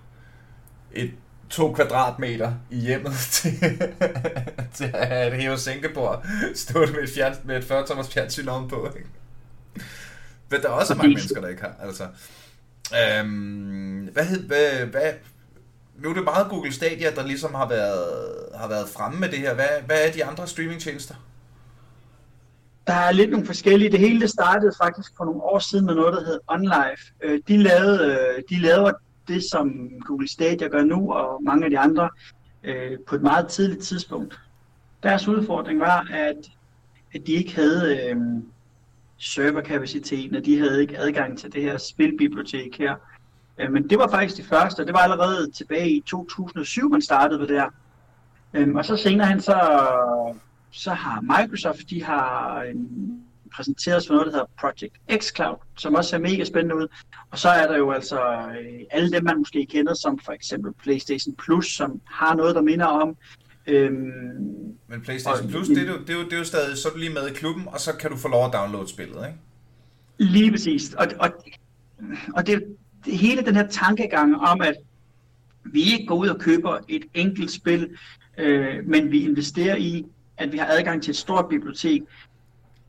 et 0.92 1.12
to 1.50 1.72
kvadratmeter 1.72 2.54
i 2.70 2.76
hjemmet 2.76 3.14
til, 3.30 3.52
til 4.74 4.90
at 4.94 5.08
have 5.08 5.34
et 5.34 5.42
hæve 5.42 5.58
sænkebord 5.58 6.26
stået 6.54 6.92
med 6.92 7.02
et, 7.02 7.10
fjern, 7.14 7.34
med 7.44 7.56
et 7.56 7.64
40 7.64 7.86
tommers 7.86 8.08
fjernsyn 8.14 8.48
ovenpå. 8.48 8.88
Ikke? 8.96 9.08
Men 10.50 10.62
der 10.62 10.68
er 10.68 10.72
også 10.72 10.94
mange 10.94 11.08
mennesker, 11.08 11.40
der 11.40 11.48
ikke 11.48 11.62
har. 11.62 11.74
Altså, 11.82 12.04
øhm, 12.94 14.08
hvad, 14.12 14.24
hed, 14.24 14.46
hvad, 14.46 14.86
hvad, 14.86 15.12
nu 15.98 16.10
er 16.10 16.14
det 16.14 16.24
meget 16.24 16.48
Google 16.48 16.72
Stadia, 16.72 17.10
der 17.14 17.26
ligesom 17.26 17.54
har 17.54 17.68
været, 17.68 18.34
har 18.54 18.68
været 18.68 18.88
fremme 18.88 19.20
med 19.20 19.28
det 19.28 19.38
her. 19.38 19.54
Hvad, 19.54 19.68
hvad 19.86 20.08
er 20.08 20.12
de 20.12 20.24
andre 20.24 20.46
streamingtjenester? 20.46 21.14
Der 22.86 22.94
er 22.94 23.12
lidt 23.12 23.30
nogle 23.30 23.46
forskellige. 23.46 23.92
Det 23.92 24.00
hele 24.00 24.20
det 24.20 24.30
startede 24.30 24.72
faktisk 24.82 25.12
for 25.16 25.24
nogle 25.24 25.42
år 25.42 25.58
siden 25.58 25.86
med 25.86 25.94
noget, 25.94 26.14
der 26.14 26.24
hed 26.24 26.40
OnLive. 26.46 26.96
Øh, 27.22 27.40
de 27.48 27.56
lavede, 27.56 28.04
øh, 28.06 28.42
de 28.50 28.62
lavede 28.62 28.94
det, 29.28 29.44
som 29.50 29.90
Google 30.06 30.28
Stadia 30.28 30.68
gør 30.68 30.84
nu, 30.84 31.12
og 31.12 31.42
mange 31.42 31.64
af 31.64 31.70
de 31.70 31.78
andre, 31.78 32.08
øh, 32.64 32.98
på 33.06 33.14
et 33.14 33.22
meget 33.22 33.48
tidligt 33.48 33.82
tidspunkt. 33.82 34.40
Deres 35.02 35.28
udfordring 35.28 35.80
var, 35.80 36.08
at, 36.12 36.36
at 37.14 37.26
de 37.26 37.32
ikke 37.32 37.54
havde 37.54 38.08
øh, 38.08 38.16
serverkapaciteten, 39.18 40.36
og 40.36 40.44
de 40.44 40.58
havde 40.58 40.80
ikke 40.80 40.98
adgang 40.98 41.38
til 41.38 41.52
det 41.52 41.62
her 41.62 41.78
spilbibliotek 41.78 42.78
her. 42.78 42.94
Øh, 43.58 43.72
men 43.72 43.90
det 43.90 43.98
var 43.98 44.08
faktisk 44.08 44.36
det 44.36 44.46
første, 44.46 44.80
og 44.80 44.86
det 44.86 44.94
var 44.94 45.00
allerede 45.00 45.50
tilbage 45.50 45.90
i 45.90 46.00
2007, 46.00 46.90
man 46.90 47.02
startede 47.02 47.38
med 47.38 47.48
det 47.48 47.56
der. 47.56 47.68
Øh, 48.54 48.74
og 48.74 48.84
så 48.84 48.96
senere 48.96 49.26
hen, 49.26 49.40
så, 49.40 49.80
så 50.74 50.90
har 50.90 51.20
Microsoft, 51.20 51.90
de 51.90 52.02
har 52.02 52.62
øh, 52.62 52.74
præsenteret 53.56 53.96
os 53.96 54.06
for 54.06 54.14
noget, 54.14 54.26
der 54.26 54.32
hedder 54.32 54.50
Project 54.60 55.22
xCloud, 55.22 55.56
som 55.78 55.94
også 55.94 56.10
ser 56.10 56.18
mega 56.18 56.44
spændende 56.44 56.76
ud. 56.76 56.86
Og 57.30 57.38
så 57.38 57.48
er 57.48 57.66
der 57.66 57.76
jo 57.76 57.90
altså 57.90 58.20
øh, 58.20 58.80
alle 58.90 59.12
dem, 59.12 59.24
man 59.24 59.38
måske 59.38 59.66
kender, 59.70 59.94
som 59.94 60.18
for 60.18 60.32
eksempel 60.32 60.72
PlayStation 60.82 61.34
Plus, 61.34 61.66
som 61.66 62.00
har 62.10 62.34
noget, 62.34 62.54
der 62.54 62.62
minder 62.62 62.86
om. 62.86 63.16
Øhm, 63.66 63.96
Men 64.88 65.00
PlayStation 65.04 65.44
og, 65.44 65.50
Plus, 65.50 65.68
det 65.68 65.78
er, 65.78 65.92
jo, 65.92 65.98
det, 65.98 66.10
er 66.10 66.14
jo, 66.14 66.24
det 66.24 66.32
er 66.32 66.38
jo 66.38 66.44
stadig, 66.44 66.76
så 66.76 66.88
er 66.88 66.92
du 66.92 66.98
lige 66.98 67.12
med 67.12 67.28
i 67.28 67.32
klubben, 67.32 67.68
og 67.68 67.80
så 67.80 67.92
kan 67.96 68.10
du 68.10 68.16
få 68.16 68.28
lov 68.28 68.46
at 68.46 68.52
downloade 68.52 68.88
spillet, 68.88 69.26
ikke? 69.26 70.32
Lige 70.32 70.50
præcis. 70.50 70.94
Og, 70.94 71.06
og, 71.20 71.30
og 72.34 72.46
det, 72.46 72.64
det 73.04 73.18
hele 73.18 73.42
den 73.42 73.56
her 73.56 73.66
tankegang 73.66 74.36
om, 74.36 74.60
at 74.60 74.74
vi 75.64 75.82
ikke 75.82 76.06
går 76.06 76.14
ud 76.14 76.28
og 76.28 76.40
køber 76.40 76.78
et 76.88 77.04
enkelt 77.14 77.50
spil, 77.50 77.90
øh, 78.38 78.86
men 78.86 79.10
vi 79.10 79.24
investerer 79.24 79.76
i, 79.76 80.06
at 80.38 80.52
vi 80.52 80.58
har 80.58 80.66
adgang 80.66 81.02
til 81.02 81.10
et 81.10 81.16
stort 81.16 81.48
bibliotek, 81.48 82.02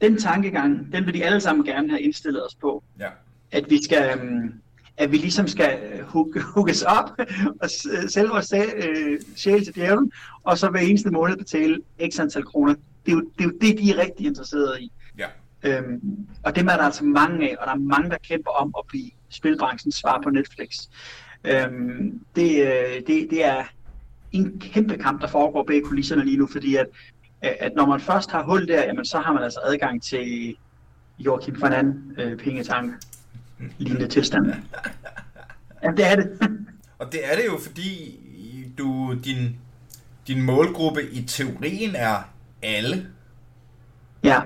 den 0.01 0.17
tankegang, 0.17 0.91
den 0.91 1.05
vil 1.05 1.13
de 1.13 1.25
alle 1.25 1.41
sammen 1.41 1.65
gerne 1.65 1.89
have 1.89 2.01
indstillet 2.01 2.45
os 2.45 2.55
på. 2.55 2.83
Ja. 2.99 3.09
At 3.51 3.65
vi 3.69 3.83
skal, 3.83 4.19
um, 4.21 4.53
at 4.97 5.11
vi 5.11 5.17
ligesom 5.17 5.47
skal 5.47 6.01
hugges 6.55 6.81
op 6.81 7.09
og 7.61 7.69
sælge 8.09 8.29
vores 8.29 8.53
øh, 8.53 9.19
sjæl 9.35 9.65
til 9.65 9.75
djævlen, 9.75 10.11
og 10.43 10.57
så 10.57 10.69
hver 10.69 10.79
eneste 10.79 11.11
måned 11.11 11.37
betale 11.37 11.79
x 12.13 12.19
antal 12.19 12.43
kroner. 12.43 12.75
Det 13.05 13.11
er 13.11 13.15
jo 13.15 13.21
det, 13.21 13.39
er 13.39 13.43
jo 13.43 13.53
det 13.61 13.77
de 13.79 13.91
er 13.91 13.97
rigtig 13.97 14.25
interesserede 14.25 14.81
i. 14.81 14.91
Ja. 15.17 15.27
Øhm, 15.63 16.27
og 16.43 16.55
dem 16.55 16.67
er 16.67 16.71
der 16.71 16.83
altså 16.83 17.03
mange 17.03 17.49
af, 17.49 17.55
og 17.59 17.67
der 17.67 17.73
er 17.73 17.77
mange, 17.77 18.09
der 18.09 18.17
kæmper 18.17 18.51
om 18.51 18.73
at 18.77 18.83
blive 18.87 19.11
spilbranchens 19.29 19.95
svar 19.95 20.21
på 20.23 20.29
Netflix. 20.29 20.87
Øhm, 21.43 22.21
det, 22.35 22.61
øh, 22.61 23.01
det, 23.07 23.27
det 23.29 23.45
er 23.45 23.63
en 24.31 24.59
kæmpe 24.59 24.97
kamp, 24.97 25.21
der 25.21 25.27
foregår 25.27 25.63
bag 25.63 25.83
kulisserne 25.83 26.25
lige 26.25 26.37
nu, 26.37 26.47
fordi 26.47 26.75
at 26.75 26.87
at 27.59 27.71
når 27.75 27.85
man 27.85 27.99
først 27.99 28.31
har 28.31 28.43
hul 28.43 28.67
der, 28.67 28.83
jamen, 28.83 29.05
så 29.05 29.19
har 29.19 29.33
man 29.33 29.43
altså 29.43 29.59
adgang 29.63 30.03
til 30.03 30.55
Joachim 31.19 31.63
An 31.63 32.15
øh, 32.17 32.37
pengetank 32.37 32.93
lignende 33.77 34.07
tilstand. 34.07 34.53
Ja, 35.83 35.91
det 35.91 36.11
er 36.11 36.15
det. 36.15 36.39
Og 36.99 37.11
det 37.11 37.31
er 37.31 37.35
det 37.35 37.45
jo, 37.45 37.59
fordi 37.67 38.19
du, 38.77 39.15
din, 39.23 39.59
din 40.27 40.41
målgruppe 40.41 41.11
i 41.11 41.23
teorien 41.23 41.95
er 41.95 42.29
alle. 42.63 43.07
Ja. 44.23 44.41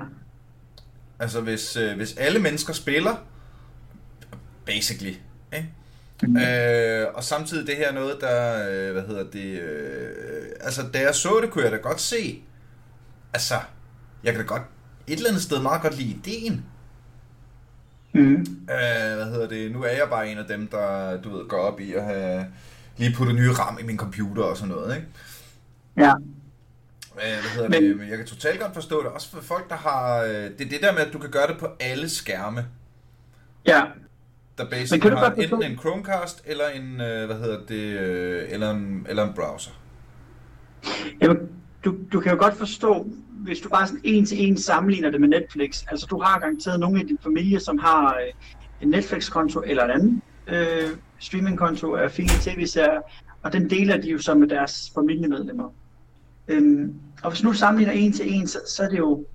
Altså 1.19 1.41
hvis, 1.41 1.77
øh, 1.77 1.95
hvis 1.97 2.17
alle 2.17 2.39
mennesker 2.39 2.73
spiller, 2.73 3.15
basically, 4.65 5.15
ikke? 5.53 5.69
Mm. 6.23 6.37
Øh, 6.37 7.07
og 7.13 7.23
samtidig 7.23 7.67
det 7.67 7.75
her 7.75 7.91
noget, 7.91 8.17
der, 8.21 8.69
øh, 8.69 8.91
hvad 8.91 9.03
hedder 9.03 9.23
det, 9.23 9.59
øh, 9.59 10.11
altså 10.61 10.81
da 10.93 10.99
jeg 10.99 11.15
så 11.15 11.39
det, 11.41 11.49
kunne 11.49 11.63
jeg 11.63 11.71
da 11.71 11.77
godt 11.77 12.01
se, 12.01 12.41
altså, 13.33 13.55
jeg 14.23 14.33
kan 14.33 14.41
da 14.41 14.47
godt 14.47 14.61
et 15.07 15.17
eller 15.17 15.29
andet 15.29 15.43
sted 15.43 15.61
meget 15.61 15.81
godt 15.81 15.97
lide 15.97 16.09
ideen. 16.09 16.65
Mm. 18.13 18.41
Øh, 18.69 19.15
hvad 19.15 19.25
hedder 19.25 19.47
det? 19.47 19.71
Nu 19.71 19.83
er 19.83 19.89
jeg 19.89 20.07
bare 20.09 20.31
en 20.31 20.37
af 20.37 20.45
dem, 20.45 20.67
der 20.67 21.17
du 21.21 21.37
ved, 21.37 21.47
går 21.47 21.57
op 21.57 21.79
i 21.79 21.93
at 21.93 22.03
have 22.03 22.45
lige 22.97 23.15
puttet 23.15 23.35
nye 23.35 23.51
RAM 23.51 23.77
i 23.81 23.83
min 23.83 23.97
computer 23.97 24.43
og 24.43 24.57
sådan 24.57 24.75
noget, 24.75 24.95
ikke? 24.95 25.07
Ja. 25.97 26.13
Øh, 27.15 27.41
hvad 27.41 27.51
hedder 27.55 27.69
Men... 27.69 27.83
det? 27.83 27.97
Men 27.97 28.09
jeg 28.09 28.17
kan 28.17 28.27
totalt 28.27 28.59
godt 28.59 28.73
forstå 28.73 29.03
det. 29.03 29.11
Også 29.11 29.29
for 29.29 29.41
folk, 29.41 29.69
der 29.69 29.75
har... 29.75 30.23
Øh, 30.23 30.29
det 30.29 30.61
er 30.61 30.69
det 30.69 30.81
der 30.81 30.93
med, 30.93 31.01
at 31.01 31.13
du 31.13 31.19
kan 31.19 31.31
gøre 31.31 31.47
det 31.47 31.57
på 31.59 31.67
alle 31.79 32.09
skærme. 32.09 32.65
Ja. 33.65 33.83
Der 34.57 34.69
basically 34.69 35.15
har 35.15 35.31
enten 35.31 35.63
en 35.63 35.77
Chromecast, 35.77 36.41
eller 36.45 36.67
en, 36.67 37.01
øh, 37.01 37.25
hvad 37.25 37.35
hedder 37.39 37.65
det, 37.67 38.53
eller 38.53 38.71
en, 38.71 39.05
eller 39.09 39.27
en 39.27 39.33
browser. 39.33 39.71
Jamen, 41.21 41.49
du, 41.89 41.97
du 42.13 42.19
kan 42.19 42.31
jo 42.31 42.37
godt 42.37 42.57
forstå, 42.57 43.07
hvis 43.29 43.59
du 43.59 43.69
bare 43.69 43.87
sådan 43.87 44.01
en 44.03 44.25
til 44.25 44.47
en 44.47 44.57
sammenligner 44.57 45.09
det 45.09 45.21
med 45.21 45.29
Netflix. 45.29 45.83
Altså 45.87 46.05
du 46.09 46.21
har 46.21 46.39
garanteret 46.39 46.79
nogle 46.79 46.99
af 46.99 47.07
din 47.07 47.17
familie, 47.23 47.59
som 47.59 47.77
har 47.77 48.13
øh, 48.13 48.33
en 48.81 48.89
Netflix-konto 48.89 49.61
eller 49.65 49.83
en 49.83 49.91
anden 49.91 50.21
øh, 50.47 50.89
streaming-konto 51.19 51.95
af 51.95 52.11
fine 52.11 52.29
tv-serier, 52.41 53.01
og 53.43 53.53
den 53.53 53.69
deler 53.69 53.97
de 53.97 54.09
jo 54.09 54.17
så 54.17 54.33
med 54.33 54.47
deres 54.47 54.91
familiemedlemmer. 54.95 55.69
Øhm, 56.47 56.93
og 57.23 57.31
hvis 57.31 57.43
nu 57.43 57.53
sammenligner 57.53 57.93
en 57.93 58.13
til 58.13 58.33
en, 58.33 58.47
så, 58.47 58.59
så 58.67 58.83
er 58.83 58.89
det 58.89 58.97
jo 58.97 59.25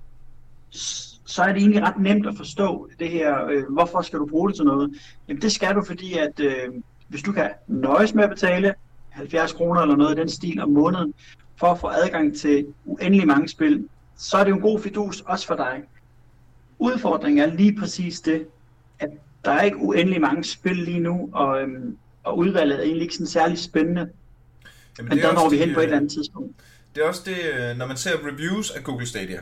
så 1.25 1.43
er 1.43 1.47
det 1.47 1.57
egentlig 1.57 1.83
ret 1.83 1.99
nemt 1.99 2.27
at 2.27 2.33
forstå 2.37 2.89
det 2.99 3.09
her, 3.09 3.45
øh, 3.45 3.63
hvorfor 3.69 4.01
skal 4.01 4.19
du 4.19 4.25
bruge 4.25 4.49
det 4.49 4.55
til 4.55 4.65
noget? 4.65 4.93
Jamen 5.27 5.41
det 5.41 5.51
skal 5.51 5.75
du, 5.75 5.83
fordi 5.83 6.13
at 6.17 6.39
øh, 6.39 6.67
hvis 7.07 7.21
du 7.23 7.31
kan 7.31 7.49
nøjes 7.67 8.13
med 8.13 8.23
at 8.23 8.29
betale 8.29 8.73
70 9.09 9.53
kroner 9.53 9.81
eller 9.81 9.95
noget 9.95 10.17
i 10.17 10.19
den 10.19 10.29
stil 10.29 10.61
om 10.61 10.69
måneden, 10.69 11.13
for 11.57 11.67
at 11.67 11.79
få 11.79 11.87
adgang 11.87 12.37
til 12.37 12.65
uendelig 12.85 13.27
mange 13.27 13.49
spil, 13.49 13.87
så 14.17 14.37
er 14.37 14.43
det 14.43 14.49
jo 14.51 14.55
en 14.55 14.61
god 14.61 14.81
fidus 14.81 15.21
også 15.21 15.47
for 15.47 15.55
dig. 15.55 15.81
Udfordringen 16.79 17.49
er 17.49 17.55
lige 17.55 17.75
præcis 17.79 18.19
det, 18.19 18.45
at 18.99 19.09
der 19.45 19.51
er 19.51 19.61
ikke 19.61 19.77
uendelig 19.77 20.21
mange 20.21 20.43
spil 20.43 20.75
lige 20.75 20.99
nu, 20.99 21.29
og, 21.33 21.61
øhm, 21.61 21.97
og 22.23 22.37
udvalget 22.37 22.77
er 22.79 22.83
egentlig 22.83 23.01
ikke 23.01 23.13
sådan 23.13 23.27
særlig 23.27 23.57
spændende. 23.57 24.09
Jamen, 24.97 25.09
Men 25.09 25.17
der 25.17 25.33
når 25.33 25.49
vi 25.49 25.57
hen 25.57 25.73
på 25.73 25.79
et 25.79 25.83
eller 25.83 25.97
andet 25.97 26.11
tidspunkt. 26.11 26.55
Det 26.95 27.03
er 27.03 27.07
også 27.07 27.21
det, 27.25 27.37
øh, 27.53 27.77
når 27.77 27.87
man 27.87 27.97
ser 27.97 28.11
reviews 28.27 28.71
af 28.71 28.83
Google 28.83 29.05
Stadia, 29.05 29.39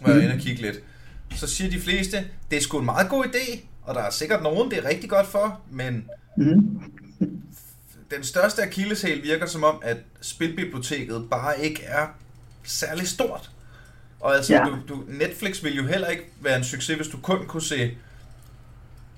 hvor 0.00 0.10
jeg 0.10 0.18
er 0.18 0.22
inde 0.22 0.34
og 0.34 0.40
kigge 0.40 0.62
lidt, 0.62 0.80
så 1.34 1.46
siger 1.46 1.70
de 1.70 1.80
fleste, 1.80 2.16
det 2.50 2.56
er 2.56 2.60
sgu 2.60 2.78
en 2.78 2.84
meget 2.84 3.08
god 3.08 3.24
idé, 3.24 3.60
og 3.82 3.94
der 3.94 4.00
er 4.00 4.10
sikkert 4.10 4.42
nogen, 4.42 4.70
det 4.70 4.78
er 4.78 4.88
rigtig 4.88 5.10
godt 5.10 5.26
for, 5.26 5.60
men 5.70 6.08
mm 6.36 6.80
den 8.10 8.24
største 8.24 8.62
akilleshæl 8.62 9.22
virker 9.22 9.46
som 9.46 9.64
om, 9.64 9.80
at 9.82 9.96
spilbiblioteket 10.20 11.26
bare 11.30 11.60
ikke 11.60 11.82
er 11.84 12.06
særlig 12.64 13.08
stort. 13.08 13.50
Og 14.20 14.34
altså, 14.34 14.54
ja. 14.54 14.64
du, 14.64 14.76
du, 14.88 15.04
Netflix 15.08 15.64
vil 15.64 15.76
jo 15.76 15.86
heller 15.86 16.08
ikke 16.08 16.24
være 16.40 16.56
en 16.56 16.64
succes, 16.64 16.96
hvis 16.96 17.08
du 17.08 17.16
kun 17.16 17.46
kunne 17.46 17.62
se 17.62 17.96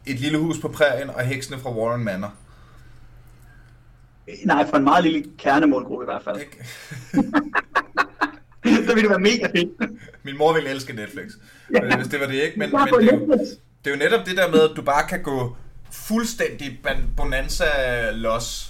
et 0.06 0.20
lille 0.20 0.38
hus 0.38 0.58
på 0.58 0.68
prærien 0.68 1.10
og 1.10 1.20
heksene 1.20 1.58
fra 1.58 1.72
Warren 1.72 2.04
Manor. 2.04 2.34
Nej, 4.44 4.66
for 4.68 4.76
en 4.76 4.84
meget 4.84 5.04
lille 5.04 5.24
kernemålgruppe 5.38 6.04
i 6.04 6.06
hvert 6.06 6.22
fald. 6.24 6.40
Ikke? 6.40 6.64
det 8.86 8.88
ville 8.88 9.02
det 9.02 9.10
være 9.10 9.18
mega 9.18 9.46
fedt. 9.46 10.00
Min 10.22 10.38
mor 10.38 10.52
ville 10.52 10.70
elske 10.70 10.92
Netflix, 10.92 11.30
ja. 11.74 11.96
hvis 11.96 12.08
det 12.08 12.20
var 12.20 12.26
det 12.26 12.34
ikke. 12.34 12.58
Men, 12.58 12.70
men 12.70 12.80
det, 12.80 13.12
er 13.12 13.16
jo, 13.16 13.26
det 13.84 13.86
er 13.86 13.90
jo 13.90 13.96
netop 13.96 14.26
det 14.26 14.36
der 14.36 14.50
med, 14.50 14.60
at 14.60 14.76
du 14.76 14.82
bare 14.82 15.08
kan 15.08 15.22
gå 15.22 15.56
fuldstændig 15.90 16.80
bonanza 17.16 17.64
los 18.12 18.69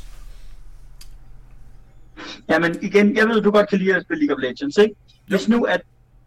Jamen 2.49 2.79
igen, 2.83 3.17
jeg 3.17 3.29
ved, 3.29 3.41
du 3.41 3.51
godt 3.51 3.69
kan 3.69 3.79
lide 3.79 3.97
at 3.97 4.03
spille 4.03 4.27
League 4.27 4.37
of 4.37 4.43
Legends, 4.43 4.79
ikke? 4.79 4.95
Hvis 5.27 5.49
nu 5.49 5.65
at 5.65 5.81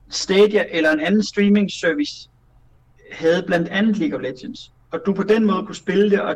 Stadia 0.10 0.66
eller 0.70 0.92
en 0.92 1.00
anden 1.00 1.24
streaming 1.24 1.72
service 1.72 2.30
havde 3.12 3.44
blandt 3.48 3.68
andet 3.68 3.98
League 3.98 4.18
of 4.18 4.22
Legends, 4.22 4.72
og 4.92 5.00
du 5.06 5.14
på 5.14 5.24
den 5.24 5.46
måde 5.46 5.66
kunne 5.66 5.76
spille 5.76 6.10
det, 6.10 6.22
og 6.22 6.36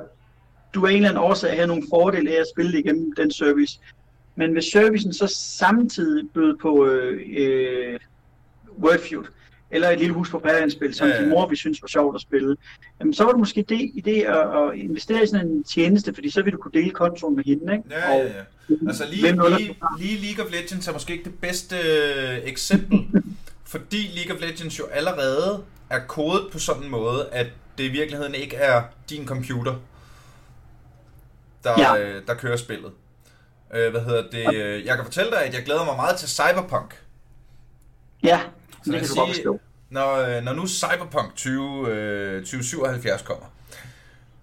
du 0.73 0.85
af 0.85 0.91
en 0.91 0.95
eller 0.95 1.09
anden 1.09 1.23
årsag 1.23 1.55
havde 1.55 1.67
nogle 1.67 1.83
fordele 1.89 2.31
af 2.31 2.39
at 2.41 2.47
spille 2.55 2.71
det 2.71 2.79
igennem 2.79 3.13
den 3.17 3.31
service. 3.31 3.79
Men 4.35 4.51
hvis 4.51 4.65
servicen 4.65 5.13
så 5.13 5.27
samtidig 5.57 6.29
bød 6.33 6.57
på 6.57 6.85
øh, 6.85 7.21
øh, 7.37 7.99
Wordfeud, 8.83 9.25
eller 9.71 9.89
et 9.89 10.00
lille 10.00 10.13
hus 10.13 10.29
på 10.29 10.41
spil, 10.69 10.93
som 10.93 11.07
ja, 11.07 11.15
ja. 11.15 11.21
din 11.21 11.29
mor 11.29 11.47
vi 11.47 11.55
synes 11.55 11.81
var 11.81 11.88
sjovt 11.88 12.15
at 12.15 12.21
spille, 12.21 12.57
jamen, 13.00 13.13
så 13.13 13.24
var 13.24 13.31
det 13.31 13.39
måske 13.39 13.65
det 13.69 13.91
idé 13.95 14.12
at, 14.12 14.63
at 14.63 14.75
investere 14.75 15.24
i 15.24 15.27
sådan 15.27 15.47
en 15.47 15.63
tjeneste, 15.63 16.13
fordi 16.13 16.29
så 16.29 16.41
vil 16.41 16.53
du 16.53 16.57
kunne 16.57 16.71
dele 16.81 16.91
kontoen 16.91 17.36
med 17.36 17.43
hende. 17.43 17.74
Ikke? 17.74 17.83
Ja, 17.89 18.12
ja, 18.12 18.24
ja. 18.24 18.43
Altså 18.88 19.05
lige, 19.12 19.31
lige, 19.31 19.75
lige 20.00 20.25
League 20.25 20.45
of 20.45 20.51
Legends 20.51 20.88
er 20.88 20.93
måske 20.93 21.13
ikke 21.13 21.24
det 21.24 21.39
bedste 21.39 21.75
øh, 21.75 22.39
eksempel, 22.43 23.07
fordi 23.74 24.12
League 24.15 24.36
of 24.36 24.41
Legends 24.41 24.79
jo 24.79 24.86
allerede 24.86 25.63
er 25.89 26.00
kodet 26.00 26.51
på 26.51 26.59
sådan 26.59 26.83
en 26.83 26.89
måde, 26.89 27.27
at 27.31 27.47
det 27.77 27.83
i 27.83 27.88
virkeligheden 27.88 28.36
ikke 28.36 28.55
er 28.55 28.83
din 29.09 29.27
computer, 29.27 29.75
der, 31.63 31.74
ja. 31.77 31.97
øh, 31.97 32.27
der 32.27 32.33
kører 32.33 32.57
spillet. 32.57 32.91
Øh, 33.74 33.91
hvad 33.91 34.01
hedder 34.01 34.24
det? 34.31 34.55
Øh, 34.55 34.86
jeg 34.86 34.95
kan 34.95 35.05
fortælle 35.05 35.31
dig, 35.31 35.43
at 35.43 35.53
jeg 35.53 35.63
glæder 35.63 35.86
mig 35.86 35.95
meget 35.95 36.17
til 36.17 36.29
Cyberpunk. 36.29 37.01
Ja, 38.24 38.41
så 38.88 38.91
det 38.91 39.00
kan 39.00 39.10
sige, 39.36 39.44
du 39.44 39.50
godt 39.50 39.62
Når, 39.89 40.15
øh, 40.15 40.44
når 40.44 40.53
nu 40.53 40.67
Cyberpunk 40.67 41.36
20, 41.36 41.88
øh, 41.89 42.41
2077 42.41 43.22
kommer, 43.22 43.46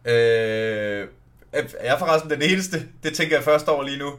øh, 0.05 1.09
er 1.53 1.63
jeg 1.83 1.99
forresten 1.99 2.31
den 2.31 2.43
eneste? 2.43 2.89
Det 3.03 3.15
tænker 3.15 3.37
jeg 3.37 3.45
først 3.45 3.69
over 3.69 3.83
lige 3.83 3.99
nu. 3.99 4.13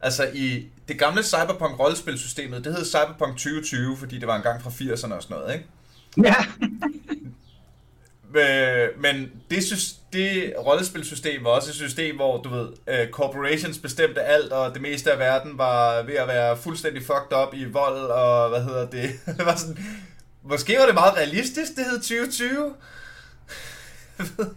Altså 0.00 0.30
i 0.34 0.66
det 0.88 0.98
gamle 0.98 1.22
Cyberpunk 1.22 1.78
rollespilsystemet, 1.80 2.64
det 2.64 2.74
hed 2.74 2.84
Cyberpunk 2.84 3.32
2020, 3.32 3.96
fordi 3.96 4.18
det 4.18 4.28
var 4.28 4.36
en 4.36 4.42
gang 4.42 4.62
fra 4.62 4.70
80'erne 4.70 5.14
og 5.14 5.22
sådan 5.22 5.36
noget, 5.36 5.54
ikke? 5.54 5.66
Ja. 6.24 6.34
Øh, 8.36 8.88
men 9.00 9.30
det, 9.50 9.64
synes, 9.64 10.00
det 10.16 10.54
rollespilsystem 10.66 11.44
var 11.44 11.50
også 11.50 11.70
et 11.70 11.74
system, 11.74 12.16
hvor 12.16 12.42
du 12.42 12.48
ved, 12.48 12.68
uh, 12.68 13.10
corporations 13.10 13.78
bestemte 13.78 14.20
alt, 14.20 14.52
og 14.52 14.74
det 14.74 14.82
meste 14.82 15.12
af 15.12 15.18
verden 15.18 15.58
var 15.58 16.02
ved 16.02 16.14
at 16.14 16.28
være 16.28 16.56
fuldstændig 16.56 17.02
fucked 17.02 17.38
up 17.42 17.54
i 17.54 17.64
vold, 17.64 18.00
og 18.00 18.48
hvad 18.48 18.62
hedder 18.62 18.86
det? 18.86 19.10
det 19.38 19.46
var 19.46 19.56
sådan, 19.56 19.78
måske 20.42 20.76
var 20.78 20.86
det 20.86 20.94
meget 20.94 21.16
realistisk, 21.16 21.76
det 21.76 21.84
hed 21.90 21.98
2020. 21.98 22.74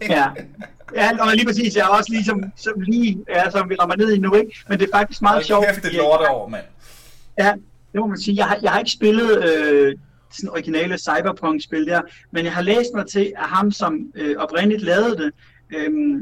ja. 0.00 0.26
ja, 0.94 1.10
og 1.20 1.34
lige 1.34 1.46
præcis, 1.46 1.76
jeg 1.76 1.82
er 1.82 1.88
også 1.88 2.12
lige 2.12 2.24
som, 2.24 2.44
som 2.56 2.80
lige, 2.80 3.24
ja, 3.28 3.50
som 3.50 3.70
vi 3.70 3.74
rammer 3.74 3.96
ned 3.96 4.12
i 4.12 4.18
nu, 4.18 4.34
ikke? 4.34 4.64
Men 4.68 4.78
det 4.78 4.86
er 4.92 4.98
faktisk 4.98 5.22
meget 5.22 5.46
sjovt. 5.46 5.66
Kæft, 5.66 5.82
det 5.82 5.92
lorte 5.92 6.28
over, 6.28 6.48
mand. 6.48 6.64
Ja, 7.38 7.52
det 7.92 8.00
må 8.00 8.06
man 8.06 8.18
sige. 8.18 8.36
Jeg 8.36 8.46
har, 8.46 8.58
jeg 8.62 8.70
har 8.70 8.78
ikke 8.78 8.90
spillet 8.90 9.44
øh, 9.44 9.96
sådan 10.30 10.50
originale 10.50 10.98
cyberpunk-spil 10.98 11.86
der, 11.86 12.00
men 12.30 12.44
jeg 12.44 12.54
har 12.54 12.62
læst 12.62 12.90
mig 12.94 13.06
til, 13.06 13.32
at 13.36 13.44
ham, 13.44 13.72
som 13.72 14.12
øh, 14.14 14.36
oprindeligt 14.38 14.82
lavede 14.82 15.16
det, 15.16 15.32
øh, 15.76 16.20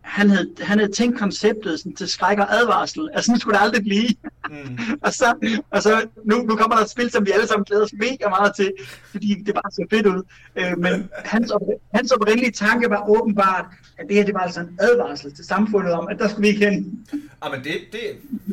han 0.00 0.30
havde, 0.30 0.50
han 0.60 0.78
havde 0.78 0.92
tænkt 0.92 1.18
konceptet 1.18 1.78
sådan, 1.78 1.94
til 1.94 2.08
skræk 2.08 2.38
og 2.38 2.54
advarsel. 2.54 3.08
Altså, 3.12 3.26
sådan 3.26 3.40
skulle 3.40 3.58
det 3.58 3.64
aldrig 3.64 3.82
blive. 3.82 4.08
Mm. 4.50 4.78
og 5.04 5.12
så, 5.14 5.34
og 5.70 5.82
så 5.82 6.06
nu, 6.24 6.36
nu 6.42 6.56
kommer 6.56 6.76
der 6.76 6.82
et 6.82 6.90
spil, 6.90 7.10
som 7.10 7.26
vi 7.26 7.30
alle 7.30 7.46
sammen 7.46 7.64
glæder 7.64 7.84
os 7.84 7.92
mega 7.92 8.28
meget 8.28 8.54
til, 8.56 8.72
fordi 9.10 9.42
det 9.46 9.54
bare 9.54 9.72
ser 9.72 9.84
fedt 9.90 10.06
ud. 10.06 10.22
Øh, 10.56 10.78
men 10.78 11.10
hans, 11.24 11.52
hans 11.94 12.12
oprindelige 12.12 12.52
tanke 12.52 12.90
var 12.90 13.08
åbenbart, 13.08 13.64
at 13.98 14.04
det 14.08 14.16
her 14.16 14.24
det 14.24 14.34
var 14.34 14.40
altså 14.40 14.60
en 14.60 14.78
advarsel 14.80 15.34
til 15.34 15.44
samfundet 15.44 15.92
om, 15.92 16.08
at 16.08 16.18
der 16.18 16.28
skulle 16.28 16.42
vi 16.42 16.48
ikke 16.48 16.70
hen. 16.70 17.06
Ja, 17.44 17.50
men 17.50 17.64
det, 17.64 17.74
det, 17.92 18.00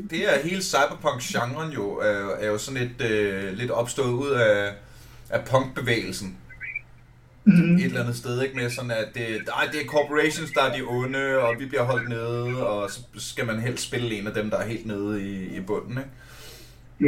det 0.09 0.33
er 0.33 0.39
hele 0.43 0.61
cyberpunk-genren 0.61 1.71
jo, 1.73 1.97
er, 1.97 2.35
er 2.39 2.47
jo 2.47 2.57
sådan 2.57 2.81
lidt, 2.81 3.11
øh, 3.11 3.53
lidt 3.53 3.71
opstået 3.71 4.11
ud 4.11 4.29
af, 4.29 4.73
af 5.29 5.45
punkbevægelsen 5.45 6.37
mm. 7.47 7.75
et 7.75 7.85
eller 7.85 8.01
andet 8.01 8.15
sted, 8.15 8.41
ikke? 8.41 8.55
Med 8.55 8.69
sådan, 8.69 8.91
at 8.91 9.07
det, 9.13 9.49
ej, 9.57 9.67
det 9.71 9.81
er 9.81 9.85
corporations, 9.85 10.51
der 10.51 10.61
er 10.63 10.75
de 10.75 10.81
onde, 10.81 11.37
og 11.39 11.55
vi 11.59 11.65
bliver 11.65 11.83
holdt 11.83 12.09
nede, 12.09 12.67
og 12.67 12.91
så 12.91 13.01
skal 13.17 13.45
man 13.45 13.59
helst 13.59 13.83
spille 13.83 14.15
en 14.15 14.27
af 14.27 14.33
dem, 14.33 14.49
der 14.49 14.57
er 14.57 14.67
helt 14.67 14.85
nede 14.85 15.23
i, 15.23 15.57
i 15.57 15.59
bunden, 15.59 15.97
ikke? 15.97 16.09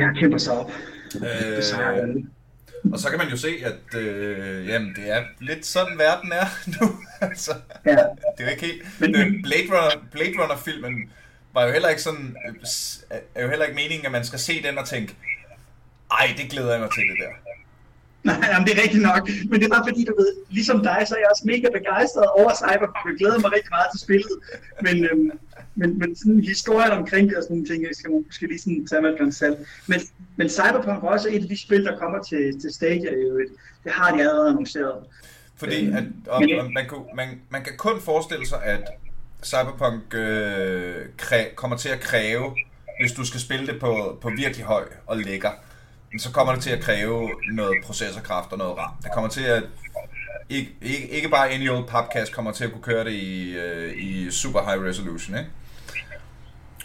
Ja, 0.04 0.14
kæmper 0.20 0.38
sig 0.38 0.54
op. 0.54 0.72
Øh, 1.16 2.24
og 2.94 3.00
så 3.00 3.10
kan 3.10 3.18
man 3.18 3.28
jo 3.28 3.38
se, 3.38 3.50
at 3.66 4.00
øh, 4.00 4.68
jamen, 4.68 4.96
det 4.96 5.12
er 5.12 5.24
lidt 5.40 5.66
sådan, 5.66 5.98
verden 5.98 6.32
er 6.32 6.46
nu. 6.82 6.96
altså, 7.22 7.52
ja. 7.86 7.92
Det 7.92 8.40
er 8.40 8.44
jo 8.44 8.50
ikke 8.50 8.66
helt... 8.66 9.00
Men, 9.00 9.12
men... 9.12 9.42
Blade, 9.42 9.68
Runner, 9.70 10.06
Blade 10.12 10.34
Runner-filmen 10.40 11.12
var 11.54 11.66
jo 11.66 11.72
heller 11.72 11.90
ikke 11.90 12.02
sådan... 12.02 12.36
er 13.36 13.44
jo 13.44 13.50
heller 13.50 13.66
ikke 13.66 13.76
meningen, 13.76 14.06
at 14.06 14.12
man 14.12 14.26
skal 14.26 14.40
se 14.40 14.64
den 14.64 14.78
og 14.78 14.88
tænke, 14.88 15.16
ej, 16.12 16.34
det 16.38 16.50
glæder 16.52 16.72
jeg 16.72 16.80
mig 16.82 16.90
til 16.92 17.04
det 17.04 17.18
der. 17.20 17.49
Nej, 18.24 18.48
jamen, 18.52 18.68
det 18.68 18.78
er 18.78 18.82
rigtigt 18.84 19.04
nok. 19.04 19.30
Men 19.50 19.56
det 19.60 19.66
er 19.66 19.74
bare 19.78 19.88
fordi, 19.90 20.02
du 20.06 20.16
ved, 20.22 20.32
ligesom 20.50 20.78
dig, 20.84 21.00
så 21.08 21.16
er 21.16 21.20
jeg 21.20 21.30
også 21.34 21.44
mega 21.46 21.68
begejstret 21.80 22.28
over 22.40 22.52
Cyberpunk. 22.62 23.06
Jeg 23.12 23.18
glæder 23.22 23.40
mig 23.40 23.52
rigtig 23.58 23.72
meget 23.78 23.90
til 23.94 24.00
spillet. 24.06 24.36
Men, 24.86 24.96
øhm, 25.06 25.32
men, 25.76 26.00
men 26.00 26.16
sådan 26.16 26.40
historien 26.54 26.92
omkring 26.92 27.30
det 27.30 27.38
og 27.38 27.44
sådan 27.44 27.56
nogle 27.56 27.70
ting, 27.72 27.96
skal 27.96 28.12
man 28.12 28.24
måske 28.28 28.48
lige 28.48 28.60
sådan 28.60 28.88
tage 28.90 29.02
med 29.02 29.28
et 29.28 29.36
selv. 29.36 29.58
Men, 29.88 30.00
men 30.36 30.50
Cyberpunk 30.50 31.04
er 31.04 31.08
også 31.08 31.30
et 31.30 31.44
af 31.44 31.50
de 31.50 31.58
spil, 31.66 31.84
der 31.86 31.98
kommer 31.98 32.20
til, 32.30 32.62
til 32.62 32.70
Stadia. 32.74 33.12
Det 33.84 33.92
har 33.92 34.16
de 34.16 34.20
allerede 34.20 34.50
annonceret. 34.50 34.98
Fordi 35.56 35.88
øhm, 35.88 35.96
at, 35.98 36.04
og, 36.28 36.42
men, 36.42 36.74
man, 36.74 36.86
kan, 36.90 36.98
man, 37.16 37.28
man 37.50 37.64
kan 37.64 37.74
kun 37.78 38.02
forestille 38.02 38.48
sig, 38.48 38.64
at 38.64 38.84
Cyberpunk 39.44 40.14
øh, 40.14 40.96
kræ, 41.18 41.44
kommer 41.56 41.78
til 41.78 41.90
at 41.90 42.00
kræve, 42.00 42.56
hvis 43.02 43.12
du 43.12 43.26
skal 43.26 43.40
spille 43.40 43.68
det 43.68 43.80
på, 43.80 44.18
på 44.22 44.30
virkelig 44.38 44.66
høj 44.66 44.84
og 45.06 45.18
lækker, 45.18 45.50
så 46.18 46.32
kommer 46.32 46.54
det 46.54 46.64
til 46.64 46.70
at 46.70 46.82
kræve 46.82 47.30
noget 47.52 47.78
processorkraft 47.86 48.52
og 48.52 48.58
noget 48.58 48.78
RAM. 48.78 48.92
Det 49.04 49.12
kommer 49.14 49.30
til 49.30 49.44
at 49.44 49.64
ikke, 50.50 50.76
ikke, 50.82 51.10
ikke 51.10 51.30
bare 51.30 51.52
any 51.52 51.70
old 51.70 51.88
podcast 51.88 52.34
kommer 52.34 52.52
til 52.52 52.64
at 52.64 52.72
kunne 52.72 52.82
køre 52.82 53.04
det 53.04 53.12
i, 53.12 53.58
øh, 53.58 53.98
i 53.98 54.32
super 54.32 54.64
high 54.64 54.84
resolution, 54.84 55.38
ikke? 55.38 55.50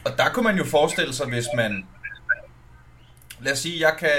Og 0.04 0.10
der 0.18 0.28
kunne 0.32 0.44
man 0.44 0.56
jo 0.56 0.64
forestille 0.64 1.14
sig, 1.14 1.28
hvis 1.28 1.46
man... 1.56 1.86
Lad 3.40 3.52
os 3.52 3.58
sige, 3.58 3.80
jeg 3.80 3.96
kan 3.98 4.10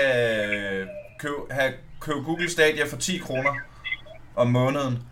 købe, 1.20 1.36
have, 1.50 1.74
købe 2.00 2.20
Google 2.20 2.50
Stadia 2.50 2.86
for 2.86 2.98
10 2.98 3.18
kroner 3.18 3.56
om 4.36 4.48
måneden. 4.48 5.04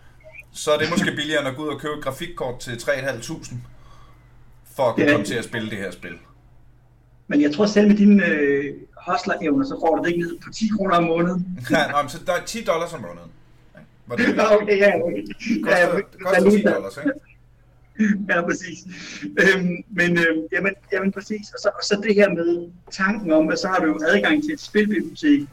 Så 0.54 0.72
er 0.72 0.78
det 0.78 0.90
måske 0.90 1.12
billigere 1.16 1.40
end 1.40 1.50
at 1.50 1.56
gå 1.56 1.64
ud 1.64 1.68
og 1.68 1.80
købe 1.80 1.94
et 1.94 2.04
grafikkort 2.04 2.60
til 2.60 2.72
3.500 2.72 3.56
for 4.76 4.84
at 4.84 4.96
kunne 4.96 5.12
komme 5.12 5.26
til 5.26 5.36
at 5.36 5.44
spille 5.44 5.70
det 5.70 5.78
her 5.78 5.92
spil. 5.92 6.18
Men 7.28 7.42
jeg 7.42 7.54
tror 7.54 7.66
selv 7.66 7.88
med 7.88 7.98
dine 7.98 8.26
øh, 8.26 8.74
hustler-evner, 9.08 9.66
så 9.66 9.76
får 9.82 9.96
du 9.96 10.04
det 10.04 10.10
ikke 10.12 10.24
ned 10.26 10.38
på 10.46 10.50
10 10.52 10.68
kroner 10.76 10.96
om 10.96 11.04
måneden. 11.04 11.60
ja, 11.72 11.92
nå, 11.92 12.08
så 12.08 12.18
der 12.26 12.34
er 12.34 12.46
10 12.46 12.64
dollars 12.64 12.94
om 12.94 13.02
måneden. 13.02 13.30
Det, 14.18 14.40
okay, 14.62 14.78
ja, 14.78 14.92
okay. 15.04 15.24
Det 15.26 15.64
koster, 15.64 15.80
ja, 15.80 16.02
koster 16.26 16.50
10 16.52 16.62
dollars, 16.64 16.98
ikke? 16.98 17.14
ja, 18.30 18.42
præcis. 18.42 18.78
Øhm, 19.24 19.76
men 19.90 20.18
øhm, 20.18 20.42
jamen, 20.52 20.74
jamen 20.94 21.12
præcis. 21.12 21.50
Og 21.54 21.60
så, 21.62 21.70
og 21.78 21.84
så 21.84 22.02
det 22.04 22.16
her 22.16 22.30
med 22.30 22.70
tanken 22.92 23.32
om, 23.32 23.50
at 23.50 23.60
så 23.60 23.68
har 23.68 23.80
du 23.80 23.86
jo 23.86 24.00
adgang 24.08 24.44
til 24.44 24.54
et 24.54 24.60
spilbibliotek 24.60 25.48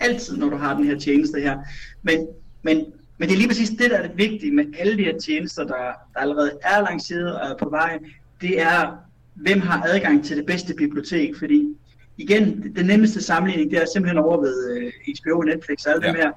altid, 0.00 0.36
når 0.36 0.48
du 0.48 0.56
har 0.56 0.74
den 0.74 0.84
her 0.84 0.98
tjeneste 0.98 1.40
her. 1.40 1.58
Men, 2.02 2.26
men, 2.62 2.76
men 3.18 3.28
det 3.28 3.34
er 3.34 3.38
lige 3.38 3.48
præcis 3.48 3.68
det, 3.70 3.90
der 3.90 3.98
er 3.98 4.06
det 4.06 4.16
vigtige 4.16 4.52
med 4.52 4.64
alle 4.78 4.96
de 4.96 5.04
her 5.04 5.18
tjenester, 5.18 5.64
der, 5.64 5.92
der 6.14 6.20
allerede 6.20 6.52
er 6.62 6.80
lanceret 6.80 7.40
og 7.40 7.50
er 7.50 7.56
på 7.56 7.68
vej. 7.68 7.98
Det 8.40 8.60
er, 8.60 8.96
hvem 9.34 9.60
har 9.60 9.82
adgang 9.82 10.24
til 10.24 10.36
det 10.36 10.46
bedste 10.46 10.74
bibliotek, 10.74 11.36
fordi 11.38 11.76
igen, 12.18 12.74
den 12.76 12.86
nemmeste 12.86 13.22
sammenligning, 13.22 13.70
det 13.70 13.82
er 13.82 13.86
simpelthen 13.92 14.18
over 14.18 14.40
ved 14.40 14.70
øh, 14.70 14.92
HBO, 15.20 15.42
Netflix 15.42 15.84
og 15.84 15.92
alt 15.92 16.04
ja. 16.04 16.12
det 16.12 16.16
her. 16.16 16.32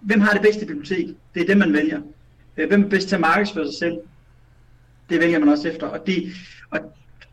Hvem 0.00 0.20
har 0.20 0.32
det 0.32 0.42
bedste 0.42 0.66
bibliotek? 0.66 1.06
Det 1.34 1.42
er 1.42 1.46
det, 1.46 1.56
man 1.56 1.72
vælger. 1.72 2.00
Øh, 2.56 2.68
hvem 2.68 2.84
er 2.84 2.88
bedst 2.88 3.08
til 3.08 3.14
at 3.14 3.20
markedsføre 3.20 3.66
sig 3.66 3.78
selv? 3.78 3.98
Det 5.10 5.20
vælger 5.20 5.38
man 5.38 5.48
også 5.48 5.68
efter. 5.68 5.86
Og, 5.86 6.06
de, 6.06 6.32
og, 6.70 6.78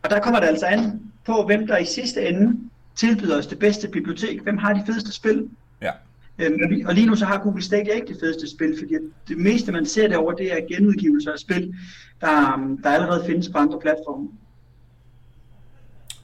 og 0.02 0.10
der 0.10 0.20
kommer 0.20 0.40
det 0.40 0.46
altså 0.46 0.66
an 0.66 1.00
på, 1.26 1.42
hvem 1.46 1.66
der 1.66 1.76
i 1.76 1.84
sidste 1.84 2.28
ende 2.28 2.58
tilbyder 2.96 3.38
os 3.38 3.46
det 3.46 3.58
bedste 3.58 3.88
bibliotek. 3.88 4.42
Hvem 4.42 4.58
har 4.58 4.72
de 4.72 4.82
fedeste 4.86 5.12
spil? 5.12 5.48
Ja. 5.82 5.90
Øhm, 6.38 6.86
og 6.86 6.94
lige 6.94 7.06
nu 7.06 7.16
så 7.16 7.24
har 7.24 7.38
Google 7.38 7.62
Stadia 7.62 7.94
ikke 7.94 8.06
det 8.06 8.16
fedeste 8.20 8.50
spil, 8.50 8.78
fordi 8.78 8.94
det 9.28 9.38
meste 9.38 9.72
man 9.72 9.86
ser 9.86 10.08
derovre, 10.08 10.36
det 10.38 10.52
er 10.52 10.76
genudgivelser 10.76 11.32
af 11.32 11.38
spil, 11.38 11.74
der, 12.20 12.76
der 12.82 12.90
allerede 12.90 13.24
findes 13.26 13.48
på 13.48 13.58
andre 13.58 13.80
platforme. 13.80 14.28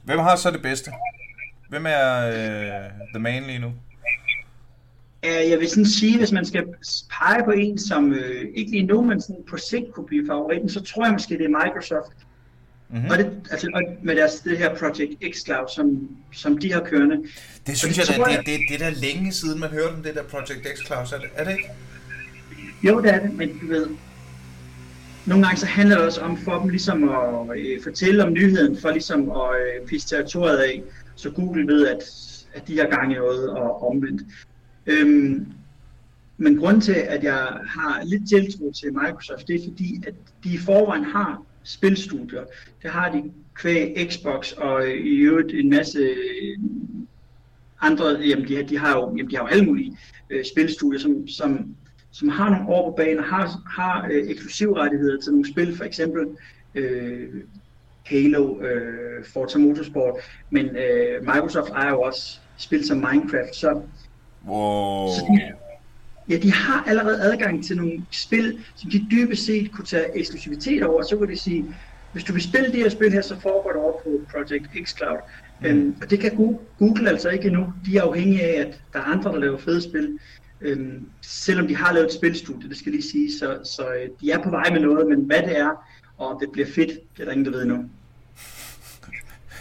Hvem 0.03 0.19
har 0.19 0.35
så 0.35 0.51
det 0.51 0.61
bedste? 0.61 0.91
Hvem 1.75 1.85
er 1.89 2.27
øh, 2.27 2.89
the 3.13 3.19
man 3.19 3.43
lige 3.43 3.59
nu? 3.59 3.73
Jeg 5.23 5.59
vil 5.59 5.69
sådan 5.69 5.85
sige, 5.85 6.17
hvis 6.17 6.31
man 6.31 6.45
skal 6.45 6.63
pege 7.19 7.43
på 7.43 7.51
en, 7.51 7.77
som 7.77 8.13
øh, 8.13 8.45
ikke 8.55 8.71
lige 8.71 8.83
nu, 8.83 9.01
men 9.01 9.21
sådan 9.21 9.43
på 9.49 9.57
sigt 9.57 9.85
kunne 9.93 10.05
blive 10.05 10.27
favoritten, 10.27 10.69
så 10.69 10.81
tror 10.81 11.05
jeg 11.05 11.13
måske, 11.13 11.37
det 11.37 11.45
er 11.45 11.65
Microsoft. 11.65 12.17
Mm-hmm. 12.89 13.09
Og, 13.09 13.17
det, 13.17 13.31
altså, 13.51 13.69
og 13.73 13.81
med 14.03 14.15
deres, 14.15 14.35
det 14.35 14.57
her 14.57 14.75
Project 14.75 15.11
X-Cloud, 15.23 15.75
som, 15.75 16.09
som 16.33 16.57
de 16.57 16.73
har 16.73 16.81
kørende. 16.81 17.17
Det 17.67 17.77
synes 17.77 17.97
det, 17.97 18.17
jeg, 18.17 18.25
da, 18.25 18.31
det, 18.31 18.45
det, 18.45 18.59
det 18.69 18.81
er 18.81 18.89
da 18.89 18.95
længe 18.95 19.31
siden, 19.31 19.59
man 19.59 19.69
hørte 19.69 19.93
om 19.93 20.03
det 20.03 20.15
der 20.15 20.23
Project 20.23 20.67
X-Cloud, 20.67 21.15
er 21.15 21.19
det, 21.19 21.29
er 21.35 21.43
det 21.43 21.51
ikke? 21.51 21.69
Jo, 22.83 23.01
det 23.01 23.13
er 23.13 23.19
det, 23.19 23.33
men 23.33 23.59
du 23.59 23.67
ved, 23.67 23.87
nogle 25.25 25.45
gange 25.45 25.59
så 25.59 25.65
handler 25.65 25.95
det 25.95 26.05
også 26.05 26.21
om 26.21 26.37
for 26.37 26.59
dem 26.59 26.69
ligesom 26.69 27.09
at 27.09 27.57
øh, 27.57 27.83
fortælle 27.83 28.23
om 28.23 28.33
nyheden, 28.33 28.77
for 28.81 28.91
ligesom 28.91 29.31
at 29.31 29.49
øh, 29.81 29.87
pisse 29.87 30.07
territoriet 30.07 30.57
af, 30.57 30.81
så 31.15 31.31
Google 31.31 31.67
ved, 31.67 31.87
at, 31.87 32.03
at 32.53 32.67
de 32.67 32.79
har 32.79 32.87
gang 32.87 33.11
i 33.11 33.15
noget 33.15 33.49
og 33.49 33.87
omvendt. 33.87 34.21
Øhm, 34.85 35.47
men 36.37 36.57
grund 36.57 36.81
til, 36.81 36.93
at 36.93 37.23
jeg 37.23 37.47
har 37.67 38.03
lidt 38.05 38.29
tiltro 38.29 38.71
til 38.71 38.93
Microsoft, 38.93 39.47
det 39.47 39.55
er 39.55 39.63
fordi, 39.69 40.01
at 40.07 40.13
de 40.43 40.53
i 40.53 40.57
forvejen 40.57 41.03
har 41.03 41.41
spilstudier. 41.63 42.43
Det 42.81 42.89
har 42.89 43.11
de 43.11 43.31
kvæg 43.55 44.07
Xbox 44.11 44.51
og 44.51 44.87
i 44.89 45.17
øvrigt 45.17 45.53
en 45.53 45.69
masse 45.69 46.15
andre, 47.81 48.05
jamen 48.07 48.47
de, 48.47 48.63
de 48.63 48.77
har 48.77 48.97
jo, 48.97 49.15
jamen 49.17 49.31
de 49.31 49.35
har 49.35 49.43
jo 49.43 49.47
alle 49.47 49.65
mulige 49.65 49.97
øh, 50.29 50.45
spilstudier, 50.45 50.99
som, 50.99 51.27
som, 51.27 51.75
som 52.11 52.29
har 52.29 52.49
nogle 52.49 52.69
år 52.69 52.91
på 52.91 52.95
banen 52.95 53.19
og 53.19 53.25
har, 53.25 53.61
har 53.69 54.07
øh, 54.11 54.29
eksklusivrettigheder 54.29 55.21
til 55.21 55.31
nogle 55.31 55.51
spil, 55.51 55.77
for 55.77 55.83
eksempel 55.83 56.27
øh, 56.75 57.29
Halo, 58.05 58.61
øh, 58.61 59.25
Forza 59.33 59.57
Motorsport, 59.57 60.13
men 60.49 60.65
øh, 60.65 61.21
Microsoft 61.21 61.69
ejer 61.69 61.89
jo 61.89 62.01
også 62.01 62.39
spil 62.57 62.87
som 62.87 62.97
Minecraft, 62.97 63.55
så, 63.55 63.81
wow. 64.47 65.07
så 65.07 65.25
de, 65.29 65.53
ja, 66.29 66.37
de 66.37 66.53
har 66.53 66.83
allerede 66.87 67.21
adgang 67.21 67.65
til 67.65 67.77
nogle 67.77 68.05
spil, 68.11 68.59
som 68.75 68.91
de 68.91 69.05
dybest 69.11 69.45
set 69.45 69.71
kunne 69.71 69.85
tage 69.85 70.17
eksklusivitet 70.17 70.83
over, 70.83 71.03
så 71.03 71.17
kunne 71.17 71.31
de 71.31 71.39
sige, 71.39 71.65
hvis 72.15 72.23
du 72.23 72.33
vil 72.33 72.41
spille 72.41 72.71
det 72.71 72.75
her 72.75 72.89
spil 72.89 73.11
her, 73.11 73.21
så 73.21 73.39
foregår 73.39 73.71
det 73.71 73.81
over 73.81 73.91
på 73.91 74.09
Project 74.31 74.65
X 74.85 74.97
Cloud. 74.97 75.17
Mm. 75.61 75.65
Øhm, 75.65 75.95
og 76.01 76.09
det 76.09 76.19
kan 76.19 76.59
Google, 76.79 77.09
altså 77.09 77.29
ikke 77.29 77.47
endnu. 77.47 77.73
De 77.85 77.97
er 77.97 78.01
afhængige 78.01 78.41
af, 78.41 78.61
at 78.61 78.81
der 78.93 78.99
er 78.99 79.03
andre, 79.03 79.31
der 79.31 79.39
laver 79.39 79.57
fede 79.57 79.81
spil. 79.81 80.19
Øhm, 80.61 81.09
selvom 81.21 81.67
de 81.67 81.75
har 81.75 81.93
lavet 81.93 82.05
et 82.05 82.13
spilstudie, 82.13 82.69
det 82.69 82.77
skal 82.77 82.91
lige 82.91 83.03
sige, 83.03 83.39
så, 83.39 83.59
så 83.63 83.83
øh, 83.83 84.09
de 84.21 84.31
er 84.31 84.43
på 84.43 84.49
vej 84.49 84.69
med 84.71 84.79
noget, 84.79 85.07
men 85.07 85.19
hvad 85.19 85.41
det 85.41 85.59
er, 85.59 85.85
og 86.17 86.37
det 86.41 86.51
bliver 86.51 86.67
fedt, 86.75 86.89
det 86.89 87.21
er 87.21 87.25
der 87.25 87.31
ingen, 87.31 87.45
der 87.45 87.51
ved 87.51 87.61
endnu. 87.61 87.89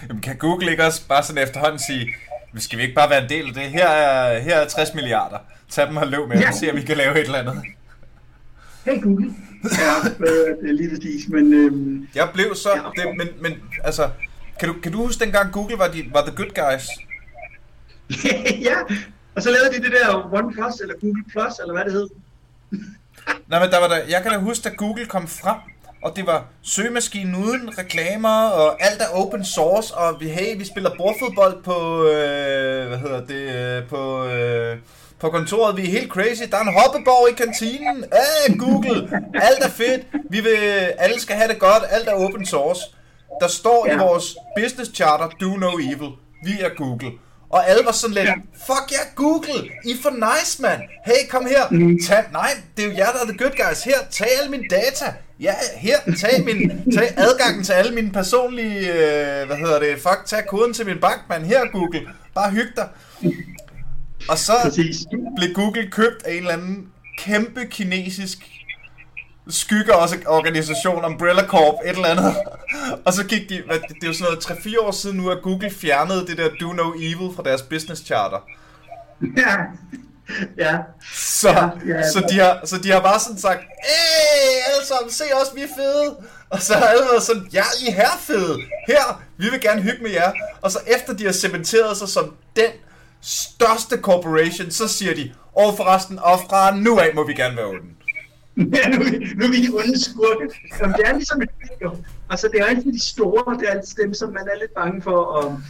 Jamen, 0.09 0.23
kan 0.23 0.37
Google 0.37 0.71
ikke 0.71 0.85
også 0.85 1.09
bare 1.09 1.23
sådan 1.23 1.43
efterhånden 1.43 1.79
sige, 1.79 2.15
skal 2.57 2.79
vi 2.79 2.83
ikke 2.83 2.95
bare 2.95 3.11
være 3.11 3.23
en 3.23 3.29
del 3.29 3.49
af 3.49 3.55
det? 3.55 3.63
Her 3.63 3.89
er, 3.89 4.39
her 4.39 4.57
er 4.57 4.69
60 4.69 4.95
milliarder. 4.95 5.39
Tag 5.69 5.87
dem 5.89 5.97
og 5.97 6.07
løb 6.07 6.29
med, 6.29 6.39
ja. 6.39 6.49
og 6.49 6.55
se 6.55 6.71
om 6.71 6.77
vi 6.77 6.83
kan 6.83 6.97
lave 6.97 7.21
et 7.21 7.25
eller 7.25 7.39
andet. 7.39 7.63
Hey 8.85 9.03
Google. 9.03 9.35
Ja, 9.65 10.09
det 10.63 10.69
er 10.69 10.73
lige 10.73 10.91
præcis, 10.91 11.29
men... 11.29 11.55
Øhm, 11.55 12.09
jeg 12.15 12.29
blev 12.35 12.55
så... 12.55 12.69
Ja. 12.71 13.03
Det, 13.03 13.17
men, 13.17 13.29
men 13.41 13.53
altså, 13.85 14.11
kan 14.61 14.69
du, 14.69 14.75
kan 14.83 14.93
du 14.93 14.99
huske 14.99 15.25
dengang 15.25 15.53
Google 15.53 15.79
var, 15.79 15.89
de, 15.89 16.11
var 16.13 16.27
the 16.27 16.37
good 16.37 16.51
guys? 16.55 16.87
ja, 18.69 18.77
og 19.35 19.43
så 19.43 19.51
lavede 19.51 19.79
de 19.79 19.83
det 19.83 19.93
der 19.93 20.35
One 20.35 20.53
Plus, 20.53 20.81
eller 20.81 20.95
Google 21.01 21.25
Plus, 21.33 21.59
eller 21.61 21.75
hvad 21.75 21.85
det 21.85 21.93
hed. 21.93 22.09
Nej, 23.49 23.61
men 23.61 23.71
der 23.71 23.81
var 23.81 23.89
der, 23.89 23.97
jeg 24.09 24.23
kan 24.23 24.33
da 24.33 24.39
huske, 24.39 24.69
at 24.69 24.77
Google 24.77 25.07
kom 25.07 25.29
frem, 25.29 25.59
og 26.05 26.17
det 26.17 26.27
var 26.27 26.45
søgemaskinen 26.63 27.35
uden 27.35 27.79
reklamer, 27.79 28.49
og 28.49 28.85
alt 28.85 29.03
er 29.03 29.09
open 29.15 29.45
source, 29.45 29.95
og 29.95 30.21
vi, 30.21 30.29
hey, 30.29 30.59
vi 30.59 30.65
spiller 30.65 30.91
bordfodbold 30.97 31.63
på, 31.63 32.05
øh, 32.05 32.89
hvad 32.89 32.99
hedder 32.99 33.21
det, 33.27 33.45
øh, 33.57 33.89
på, 33.89 34.25
øh, 34.25 34.77
på 35.19 35.31
kontoret, 35.31 35.77
vi 35.77 35.83
er 35.83 35.91
helt 35.91 36.13
crazy, 36.13 36.43
der 36.51 36.57
er 36.57 36.61
en 36.61 36.75
hoppeborg 36.79 37.31
i 37.31 37.35
kantinen, 37.35 38.05
øh, 38.05 38.59
Google, 38.59 39.23
alt 39.35 39.65
er 39.65 39.69
fedt, 39.69 40.07
vi 40.31 40.41
vil, 40.41 40.57
alle 40.99 41.21
skal 41.21 41.37
have 41.37 41.49
det 41.49 41.59
godt, 41.59 41.83
alt 41.91 42.09
er 42.09 42.15
open 42.15 42.47
source. 42.47 42.81
Der 43.41 43.49
står 43.49 43.87
ja. 43.89 43.95
i 43.95 43.99
vores 43.99 44.37
business 44.59 44.91
charter, 44.95 45.29
do 45.41 45.57
no 45.57 45.71
evil, 45.71 46.11
vi 46.45 46.61
er 46.61 46.69
Google. 46.77 47.11
Og 47.55 47.69
alle 47.71 47.85
var 47.85 47.93
sådan 47.93 48.15
lidt, 48.15 48.29
fuck 48.67 48.93
ja, 48.93 48.97
yeah, 48.97 49.15
Google, 49.15 49.71
I 49.85 49.91
er 49.91 49.97
for 50.03 50.11
nice, 50.11 50.63
man. 50.63 50.79
Hey, 51.07 51.29
kom 51.31 51.47
her. 51.47 51.69
Mm. 51.71 51.99
Tag, 52.07 52.25
nej, 52.33 52.51
det 52.77 52.85
er 52.85 52.89
jo 52.89 52.95
jer, 52.97 53.13
der 53.13 53.21
er 53.21 53.25
the 53.25 53.39
good 53.39 53.67
guys. 53.67 53.83
Her, 53.85 53.99
tag 54.11 54.27
alle 54.39 54.51
mine 54.51 54.65
data. 54.71 55.15
Ja, 55.41 55.55
her, 55.77 55.99
tag, 56.21 56.45
min, 56.45 56.93
tag 56.95 57.15
adgangen 57.17 57.65
til 57.65 57.73
alle 57.73 57.95
mine 57.95 58.13
personlige, 58.13 58.79
øh, 58.79 59.47
hvad 59.47 59.57
hedder 59.57 59.79
det, 59.79 59.99
fuck, 59.99 60.21
tag 60.27 60.47
koden 60.47 60.73
til 60.73 60.87
min 60.87 60.99
bank, 61.01 61.21
man. 61.29 61.45
Her, 61.45 61.61
Google. 61.73 62.01
Bare 62.35 62.51
hyg 62.51 62.69
dig. 62.77 62.89
Og 64.29 64.39
så 64.39 64.53
Præcis. 64.63 64.97
blev 65.37 65.55
Google 65.55 65.91
købt 65.91 66.23
af 66.25 66.33
en 66.33 66.39
eller 66.39 66.53
anden 66.53 66.89
kæmpe 67.19 67.67
kinesisk 67.71 68.39
skygger 69.49 69.95
også 69.95 70.17
organisation, 70.27 71.05
Umbrella 71.05 71.47
Corp, 71.47 71.75
et 71.85 71.91
eller 71.91 72.09
andet. 72.09 72.35
Og 73.05 73.13
så 73.13 73.25
gik 73.25 73.49
de, 73.49 73.63
hvad, 73.67 73.79
det 73.79 74.03
er 74.03 74.07
jo 74.07 74.13
sådan 74.13 74.33
noget 74.33 74.45
3-4 74.45 74.81
år 74.81 74.91
siden 74.91 75.17
nu, 75.17 75.31
at 75.31 75.43
Google 75.43 75.71
fjernede 75.71 76.27
det 76.27 76.39
der 76.39 76.49
Do 76.61 76.73
No 76.73 76.93
Evil 76.93 77.37
fra 77.37 77.43
deres 77.43 77.63
business 77.63 78.03
charter. 78.03 78.39
Ja. 79.37 79.57
Ja. 80.59 80.79
Så, 81.15 81.51
ja, 81.51 81.69
ja, 81.87 82.11
så, 82.11 82.27
de 82.31 82.39
har, 82.39 82.61
så 82.65 82.79
de 82.79 82.91
har 82.91 83.01
bare 83.01 83.21
sådan 83.21 83.39
sagt, 83.39 83.61
Hey, 83.61 84.73
alle 84.73 84.87
sammen, 84.87 85.11
se 85.11 85.25
os, 85.43 85.55
vi 85.55 85.63
er 85.63 85.69
fede. 85.77 86.17
Og 86.51 86.63
så 86.63 86.75
har 86.75 86.87
alle 86.87 87.05
været 87.11 87.23
sådan, 87.23 87.49
ja, 87.53 87.65
I 87.83 87.89
er 87.89 87.93
her 87.93 88.11
fede. 88.21 88.59
Her, 88.87 89.23
vi 89.37 89.51
vil 89.51 89.61
gerne 89.61 89.83
hygge 89.83 90.03
med 90.03 90.11
jer. 90.11 90.33
Og 90.63 90.71
så 90.71 90.79
efter 90.87 91.13
de 91.13 91.25
har 91.25 91.33
cementeret 91.33 91.97
sig 91.97 92.09
som 92.09 92.35
den 92.57 92.71
største 93.21 93.97
corporation, 94.01 94.71
så 94.71 94.89
siger 94.89 95.15
de, 95.15 95.33
og 95.57 95.77
forresten, 95.77 96.19
og 96.19 96.41
fra 96.51 96.77
nu 96.77 96.99
af 96.99 97.11
må 97.15 97.27
vi 97.27 97.35
gerne 97.35 97.57
være 97.57 97.67
åbne. 97.67 97.94
Ja, 98.57 98.89
nu, 98.89 99.05
nu 99.37 99.45
er 99.45 99.51
vi 99.51 99.69
onde 99.69 100.01
skurke. 100.01 100.55
Jamen, 100.81 100.95
det 100.97 101.07
er 101.07 101.15
ligesom 101.15 101.43
et 101.43 101.49
video. 101.63 101.97
Altså, 102.31 102.49
det 102.53 102.61
er 102.61 102.65
altid 102.65 102.93
de 102.93 103.05
store, 103.05 103.59
det 103.59 103.69
er 103.69 103.73
altid 103.73 104.03
dem, 104.03 104.15
som 104.15 104.29
man 104.33 104.43
er 104.43 104.59
lidt 104.61 104.75
bange 104.75 105.03
for. 105.03 105.17
Og, 105.17 105.61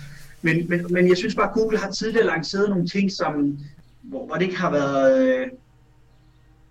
men, 0.42 0.68
men, 0.68 0.86
men 0.90 1.08
jeg 1.08 1.16
synes 1.16 1.34
bare, 1.34 1.48
at 1.48 1.54
Google 1.54 1.78
har 1.78 1.90
tidligere 1.90 2.26
lanceret 2.26 2.70
nogle 2.70 2.86
ting, 2.86 3.12
som, 3.12 3.58
hvor, 4.02 4.26
hvor 4.26 4.34
det 4.34 4.42
ikke 4.42 4.56
har 4.56 4.70
været... 4.70 5.28
Øh, 5.28 5.46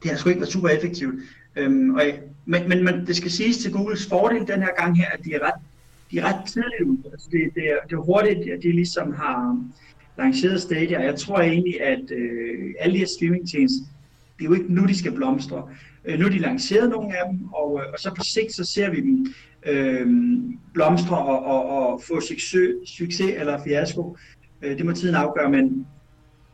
det 0.04 0.12
har 0.12 0.18
sgu 0.18 0.30
ikke 0.30 0.42
været 0.42 0.54
super 0.54 0.70
effektivt. 0.70 1.16
Øhm, 1.56 1.96
og, 1.96 2.02
men, 2.46 2.70
men, 2.70 2.84
man, 2.84 3.06
det 3.08 3.16
skal 3.16 3.32
siges 3.32 3.58
til 3.58 3.72
Googles 3.72 4.08
fordel 4.10 4.48
den 4.48 4.62
her 4.62 4.76
gang 4.82 4.98
her, 4.98 5.10
at 5.10 5.20
de 5.26 5.34
er 5.34 5.40
ret, 5.40 5.62
de 6.12 6.20
er 6.20 6.24
ret 6.24 6.46
tidligt 6.46 6.82
ude. 6.86 7.12
Altså 7.12 7.28
det, 7.32 7.40
det, 7.56 7.64
er, 7.72 7.78
det 7.90 7.94
er 7.94 8.02
hurtigt, 8.02 8.40
at 8.40 8.64
de 8.64 8.72
ligesom 8.72 9.14
har 9.14 9.64
lanceret 10.18 10.62
Stadia, 10.62 11.02
jeg 11.02 11.16
tror 11.16 11.40
egentlig, 11.40 11.82
at 11.82 12.12
øh, 12.12 12.74
alle 12.80 12.94
de 12.94 13.00
her 13.00 13.08
streamingtjenester, 13.18 13.86
det 14.38 14.46
er 14.46 14.50
jo 14.50 14.54
ikke 14.54 14.74
nu, 14.74 14.86
de 14.86 14.98
skal 14.98 15.12
blomstre. 15.12 15.70
Øh, 16.06 16.20
nu 16.20 16.26
er 16.26 16.30
de 16.30 16.40
lanceret 16.40 16.90
nogle 16.90 17.18
af 17.18 17.30
dem, 17.32 17.54
og, 17.54 17.82
øh, 17.82 17.92
og 17.94 18.00
så 18.00 18.14
på 18.18 18.24
sigt, 18.24 18.56
så 18.56 18.66
ser 18.66 18.90
vi 18.90 19.02
dem 19.02 19.34
øh, 19.66 20.08
blomstre 20.74 21.18
og, 21.18 21.46
og, 21.46 21.70
og 21.70 22.02
få 22.08 22.22
succes, 22.22 22.76
succes 22.86 23.32
eller 23.38 23.64
fiasko. 23.64 24.18
Øh, 24.62 24.78
det 24.78 24.86
må 24.86 24.92
tiden 24.92 25.16
afgøre, 25.16 25.50
men, 25.50 25.88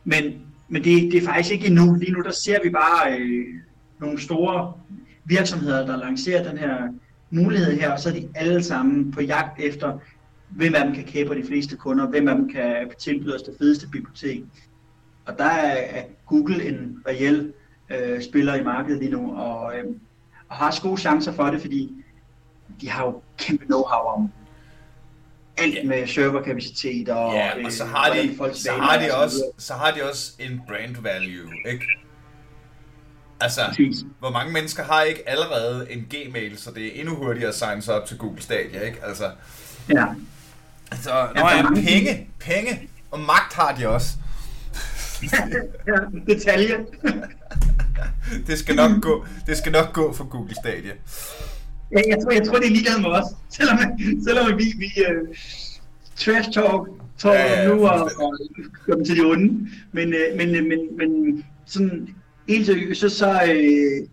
men, 0.04 0.24
men 0.68 0.84
det, 0.84 1.12
det 1.12 1.22
er 1.22 1.26
faktisk 1.26 1.52
ikke 1.52 1.66
endnu. 1.66 1.94
Lige 1.94 2.12
nu, 2.12 2.20
der 2.20 2.30
ser 2.30 2.58
vi 2.64 2.70
bare 2.70 3.18
øh, 3.18 3.46
nogle 4.00 4.20
store 4.20 4.72
virksomheder, 5.24 5.86
der 5.86 5.96
lancerer 5.96 6.50
den 6.50 6.58
her 6.58 6.94
mulighed 7.30 7.72
her, 7.72 7.92
og 7.92 8.00
så 8.00 8.08
er 8.08 8.12
de 8.12 8.28
alle 8.34 8.62
sammen 8.62 9.12
på 9.12 9.20
jagt 9.20 9.60
efter, 9.60 9.98
hvem 10.48 10.74
af 10.74 10.84
dem 10.84 10.94
kan 10.94 11.04
kæbe 11.04 11.34
de 11.34 11.46
fleste 11.46 11.76
kunder, 11.76 12.06
hvem 12.06 12.28
af 12.28 12.34
dem 12.34 12.48
kan 12.48 12.90
tilbyde 12.98 13.34
os 13.34 13.42
det 13.42 13.54
fedeste 13.58 13.88
bibliotek. 13.88 14.44
Og 15.26 15.38
der 15.38 15.44
er 15.44 16.04
Google 16.26 16.68
en 16.68 17.02
reel 17.08 17.52
øh, 17.90 18.22
spiller 18.22 18.54
i 18.54 18.64
markedet 18.64 18.98
lige 18.98 19.10
nu, 19.10 19.36
og, 19.36 19.78
øh, 19.78 19.84
og 20.48 20.56
har 20.56 20.78
gode 20.82 21.00
chancer 21.00 21.32
for 21.32 21.44
det, 21.44 21.60
fordi 21.60 21.92
de 22.80 22.90
har 22.90 23.04
jo 23.04 23.22
kæmpe 23.38 23.64
know-how 23.64 24.14
om 24.14 24.30
alt 25.58 25.88
med 25.88 26.06
serverkapacitet 26.06 27.08
og, 27.08 27.34
ja, 27.34 27.64
og 27.64 27.72
så 27.72 27.84
har 27.84 28.14
de, 28.14 28.54
så 28.54 28.72
har 28.72 28.98
de 28.98 29.14
også, 29.14 29.50
så 29.58 29.74
har 29.74 29.90
de 29.90 30.02
også 30.10 30.32
en 30.38 30.62
brand 30.68 30.96
value, 31.02 31.52
ikke? 31.72 31.86
Altså, 33.40 33.60
Præcis. 33.68 34.04
hvor 34.18 34.30
mange 34.30 34.52
mennesker 34.52 34.84
har 34.84 35.02
ikke 35.02 35.28
allerede 35.28 35.92
en 35.92 36.06
Gmail, 36.10 36.58
så 36.58 36.70
det 36.70 36.86
er 36.86 37.00
endnu 37.00 37.14
hurtigere 37.14 37.48
at 37.48 37.54
signe 37.54 37.82
sig 37.82 37.94
op 37.94 38.06
til 38.06 38.18
Google 38.18 38.42
Stadia, 38.42 38.80
ikke? 38.80 38.98
Altså, 39.02 39.30
ja. 39.88 40.06
Altså, 40.92 41.28
når 41.34 41.50
ja, 41.50 41.62
er 41.62 41.68
penge, 41.68 42.28
penge 42.40 42.88
og 43.10 43.20
magt 43.20 43.54
har 43.54 43.74
de 43.74 43.88
også. 43.88 44.08
ja, 45.86 45.96
detalje. 46.26 46.86
det 48.46 48.58
skal 48.58 48.76
nok 48.76 49.02
gå, 49.02 49.26
det 49.46 49.56
skal 49.56 49.72
nok 49.72 49.92
gå 49.92 50.12
for 50.12 50.24
Google 50.24 50.54
Stadia. 50.54 50.92
Ja, 51.92 52.00
jeg 52.08 52.18
tror, 52.22 52.32
jeg 52.32 52.46
tror 52.46 52.56
det 52.56 52.66
er 52.66 52.70
ligeglad 52.70 53.00
med 53.00 53.10
os. 53.10 53.24
Selvom, 53.48 53.78
selvom 54.24 54.58
vi, 54.58 54.64
vi 54.78 54.90
uh, 55.08 55.36
trash 56.16 56.50
talk, 56.52 56.88
talk 57.18 57.34
ja, 57.34 57.62
ja, 57.62 57.68
nu 57.68 57.86
og, 57.86 58.10
og 58.18 58.38
gør 58.86 58.94
dem 58.94 59.04
til 59.04 59.16
de 59.16 59.20
onde. 59.20 59.68
Men, 59.92 60.08
uh, 60.08 60.36
men, 60.36 60.48
uh, 60.48 60.66
men, 60.66 60.96
men 60.96 61.44
sådan 61.66 62.08
helt 62.48 62.66
seriøst, 62.66 63.00
så, 63.00 63.08
så, 63.08 63.30
uh, 63.32 64.08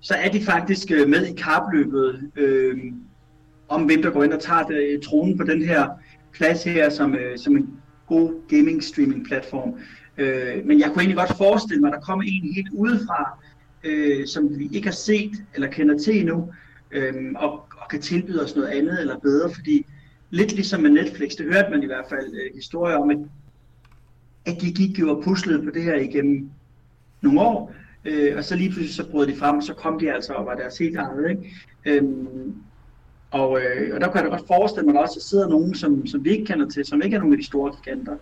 så 0.00 0.14
er 0.14 0.28
de 0.28 0.44
faktisk 0.44 0.90
med 0.90 1.26
i 1.26 1.34
kapløbet 1.34 2.30
uh, 2.40 2.78
om 3.68 3.82
hvem 3.82 4.02
der 4.02 4.10
går 4.10 4.24
ind 4.24 4.32
og 4.32 4.40
tager 4.40 4.62
det, 4.62 5.00
tronen 5.02 5.38
på 5.38 5.44
den 5.44 5.62
her 5.62 5.88
plads 6.32 6.64
her 6.64 6.90
som, 6.90 7.12
uh, 7.12 7.18
som 7.36 7.56
en 7.56 7.68
god 8.06 8.48
gaming 8.48 8.84
streaming 8.84 9.26
platform. 9.26 9.74
Øh, 10.18 10.66
men 10.66 10.80
jeg 10.80 10.88
kunne 10.88 11.02
egentlig 11.02 11.16
godt 11.16 11.36
forestille 11.36 11.80
mig, 11.80 11.88
at 11.88 11.94
der 11.94 12.06
kommer 12.06 12.24
en 12.24 12.54
helt 12.54 12.68
udefra, 12.72 13.38
øh, 13.84 14.26
som 14.26 14.58
vi 14.58 14.68
ikke 14.72 14.86
har 14.86 14.94
set 14.94 15.32
eller 15.54 15.68
kender 15.68 15.98
til 15.98 16.20
endnu, 16.20 16.52
øh, 16.90 17.14
og, 17.36 17.52
og 17.52 17.88
kan 17.90 18.00
tilbyde 18.00 18.44
os 18.44 18.56
noget 18.56 18.68
andet 18.68 19.00
eller 19.00 19.18
bedre, 19.18 19.54
fordi 19.54 19.86
lidt 20.30 20.52
ligesom 20.52 20.80
med 20.80 20.90
Netflix, 20.90 21.30
det 21.30 21.46
hørte 21.46 21.70
man 21.70 21.82
i 21.82 21.86
hvert 21.86 22.04
fald 22.08 22.34
øh, 22.34 22.54
historier 22.54 22.96
om, 22.96 23.10
at, 23.10 23.18
at 24.46 24.60
de 24.60 24.72
gik 24.72 24.98
jo 24.98 25.16
og 25.16 25.24
puslede 25.24 25.64
på 25.64 25.70
det 25.74 25.82
her 25.82 25.96
igennem 25.96 26.50
nogle 27.20 27.40
år, 27.40 27.74
øh, 28.04 28.36
og 28.36 28.44
så 28.44 28.56
lige 28.56 28.70
pludselig 28.70 28.94
så 28.94 29.10
brød 29.10 29.26
de 29.26 29.36
frem, 29.36 29.56
og 29.56 29.62
så 29.62 29.74
kom 29.74 29.98
de 29.98 30.12
altså 30.12 30.32
og 30.32 30.46
var 30.46 30.54
deres 30.54 30.78
helt 30.78 30.96
eget. 30.96 31.30
Ikke? 31.30 31.54
Øhm, 31.84 32.54
og, 33.30 33.60
øh, 33.60 33.94
og 33.94 34.00
der 34.00 34.06
kan 34.06 34.16
jeg 34.16 34.24
da 34.24 34.36
godt 34.36 34.46
forestille 34.46 34.86
mig, 34.86 34.92
at 34.92 34.94
der 34.94 35.02
også 35.02 35.28
sidder 35.28 35.48
nogen, 35.48 35.74
som, 35.74 36.06
som 36.06 36.24
vi 36.24 36.30
ikke 36.30 36.44
kender 36.44 36.68
til, 36.68 36.84
som 36.84 37.02
ikke 37.02 37.14
er 37.14 37.20
nogen 37.20 37.34
af 37.34 37.38
de 37.38 37.46
store 37.46 37.72
giganter, 37.76 38.16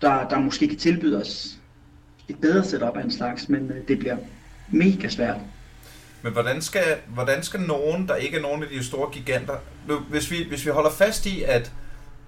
der, 0.00 0.28
der 0.28 0.38
måske 0.38 0.68
kan 0.68 0.78
tilbyde 0.78 1.20
os 1.20 1.56
et 2.28 2.40
bedre 2.40 2.64
setup 2.64 2.96
af 2.96 3.04
en 3.04 3.12
slags, 3.12 3.48
men 3.48 3.70
øh, 3.70 3.88
det 3.88 3.98
bliver 3.98 4.16
mega 4.68 5.08
svært. 5.08 5.36
Men 6.22 6.32
hvordan 6.32 6.62
skal, 6.62 6.96
hvordan 7.08 7.42
skal 7.42 7.60
nogen, 7.60 8.08
der 8.08 8.14
ikke 8.16 8.36
er 8.36 8.42
nogen 8.42 8.62
af 8.62 8.68
de 8.68 8.84
store 8.84 9.10
giganter, 9.12 9.56
hvis, 10.10 10.30
vi, 10.30 10.46
hvis 10.48 10.66
vi 10.66 10.70
holder 10.70 10.90
fast 10.90 11.26
i, 11.26 11.42
at 11.42 11.72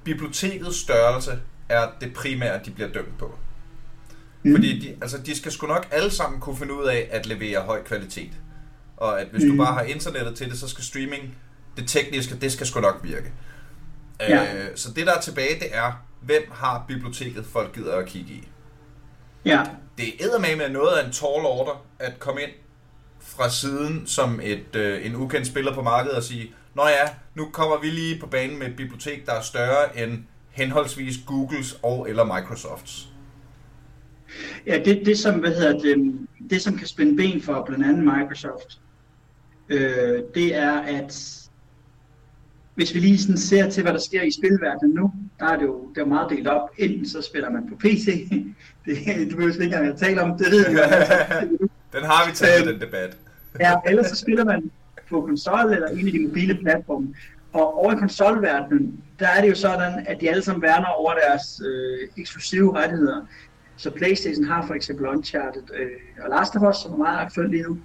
bibliotekets 0.05 0.77
størrelse 0.77 1.39
er 1.69 1.89
det 2.01 2.15
primære, 2.15 2.61
de 2.65 2.71
bliver 2.71 2.93
dømt 2.93 3.19
på. 3.19 3.39
Mm. 4.43 4.55
Fordi 4.55 4.79
de, 4.79 4.97
altså, 5.03 5.19
de 5.19 5.37
skal 5.37 5.53
sgu 5.53 5.67
nok 5.67 5.89
alle 5.91 6.11
sammen 6.11 6.41
kunne 6.41 6.57
finde 6.57 6.75
ud 6.75 6.85
af 6.85 7.09
at 7.11 7.27
levere 7.27 7.61
høj 7.61 7.83
kvalitet. 7.83 8.33
Og 8.97 9.21
at 9.21 9.27
hvis 9.33 9.45
mm. 9.45 9.51
du 9.51 9.57
bare 9.57 9.75
har 9.75 9.83
internettet 9.83 10.37
til 10.37 10.51
det, 10.51 10.59
så 10.59 10.69
skal 10.69 10.85
streaming, 10.85 11.37
det 11.77 11.89
tekniske, 11.89 12.37
det 12.37 12.53
skal 12.53 12.67
sgu 12.67 12.81
nok 12.81 13.01
virke. 13.03 13.33
Ja. 14.21 14.55
Øh, 14.55 14.69
så 14.75 14.93
det 14.93 15.07
der 15.07 15.13
er 15.15 15.21
tilbage, 15.21 15.61
det 15.61 15.69
er, 15.77 15.93
hvem 16.25 16.43
har 16.51 16.85
biblioteket, 16.89 17.47
folk 17.47 17.75
gider 17.75 17.97
at 17.97 18.07
kigge 18.07 18.33
i. 18.33 18.49
Ja. 19.45 19.63
Det 19.99 20.05
er 20.21 20.57
med 20.57 20.69
noget 20.69 20.97
af 20.97 21.07
en 21.07 21.13
tall 21.13 21.47
order 21.47 21.85
at 21.99 22.19
komme 22.19 22.43
ind 22.43 22.51
fra 23.21 23.51
siden 23.51 24.07
som 24.07 24.41
et, 24.43 24.77
øh, 24.77 25.07
en 25.07 25.17
ukendt 25.17 25.47
spiller 25.47 25.75
på 25.75 25.83
markedet 25.83 26.17
og 26.17 26.23
sige, 26.23 26.55
Nå 26.75 26.83
ja, 26.83 27.09
nu 27.35 27.49
kommer 27.53 27.81
vi 27.81 27.87
lige 27.87 28.21
på 28.21 28.27
banen 28.27 28.59
med 28.59 28.67
et 28.67 28.77
bibliotek, 28.77 29.27
der 29.27 29.33
er 29.33 29.41
større 29.41 30.03
end 30.03 30.19
henholdsvis 30.51 31.15
Googles 31.27 31.79
og 31.83 32.09
eller 32.09 32.25
Microsofts. 32.25 33.09
Ja, 34.67 34.79
det, 34.85 35.03
det 35.07 35.19
som, 35.19 35.41
hvad 35.41 35.55
hedder 35.55 35.79
det, 35.79 36.19
det 36.51 36.63
som 36.63 36.79
kan 36.79 36.87
spænde 36.87 37.17
ben 37.17 37.43
for 37.43 37.65
blandt 37.67 37.87
andet 37.87 38.05
Microsoft, 38.05 38.81
øh, 39.69 40.23
det 40.35 40.55
er, 40.55 40.81
at 40.81 41.41
hvis 42.75 42.95
vi 42.95 43.01
lige 43.01 43.19
sådan 43.19 43.37
ser 43.39 43.71
til, 43.71 43.83
hvad 43.83 43.93
der 43.93 43.99
sker 43.99 44.23
i 44.23 44.31
spilverdenen 44.31 44.95
nu, 44.95 45.13
der 45.41 45.47
er 45.47 45.57
det 45.57 45.67
jo, 45.67 45.93
det 45.95 46.01
er 46.01 46.07
meget 46.07 46.31
delt 46.31 46.47
op. 46.49 46.69
Enten 46.79 47.09
så 47.09 47.23
spiller 47.23 47.51
man 47.51 47.69
på 47.69 47.77
PC, 47.77 48.07
det, 48.85 48.97
du 49.31 49.37
behøver 49.37 49.53
ikke 49.53 49.65
engang 49.65 49.87
at 49.87 49.97
tale 49.97 50.23
om, 50.23 50.39
det 50.39 50.47
ved 50.51 50.71
jeg 50.71 51.49
Den 51.95 52.03
har 52.03 52.31
vi 52.31 52.35
taget, 52.35 52.67
den 52.67 52.81
debat. 52.81 53.17
ja, 53.61 53.75
ellers 53.87 54.07
så 54.07 54.17
spiller 54.17 54.45
man 54.45 54.71
på 55.11 55.21
konsol 55.21 55.73
eller 55.73 55.89
en 55.89 56.07
af 56.07 56.13
de 56.13 56.27
mobile 56.27 56.59
platforme. 56.63 57.15
Og 57.53 57.75
over 57.75 57.93
i 57.93 57.97
konsolverdenen, 57.97 59.05
der 59.19 59.29
er 59.29 59.41
det 59.41 59.49
jo 59.51 59.55
sådan, 59.55 60.07
at 60.07 60.21
de 60.21 60.31
alle 60.31 60.43
sammen 60.43 60.63
værner 60.63 60.87
over 60.87 61.13
deres 61.15 61.63
øh, 61.67 62.09
eksklusive 62.17 62.77
rettigheder. 62.77 63.27
Så 63.77 63.91
PlayStation 63.91 64.45
har 64.45 64.67
for 64.67 64.75
eksempel 64.75 65.07
Uncharted 65.07 65.63
øh, 65.75 65.91
og 66.25 66.31
Last 66.31 66.57
of 66.57 66.63
Us, 66.71 66.77
som 66.77 66.93
er 66.93 66.97
meget 66.97 67.19
aktuelt 67.19 67.51
lige 67.51 67.63
nu. 67.63 67.79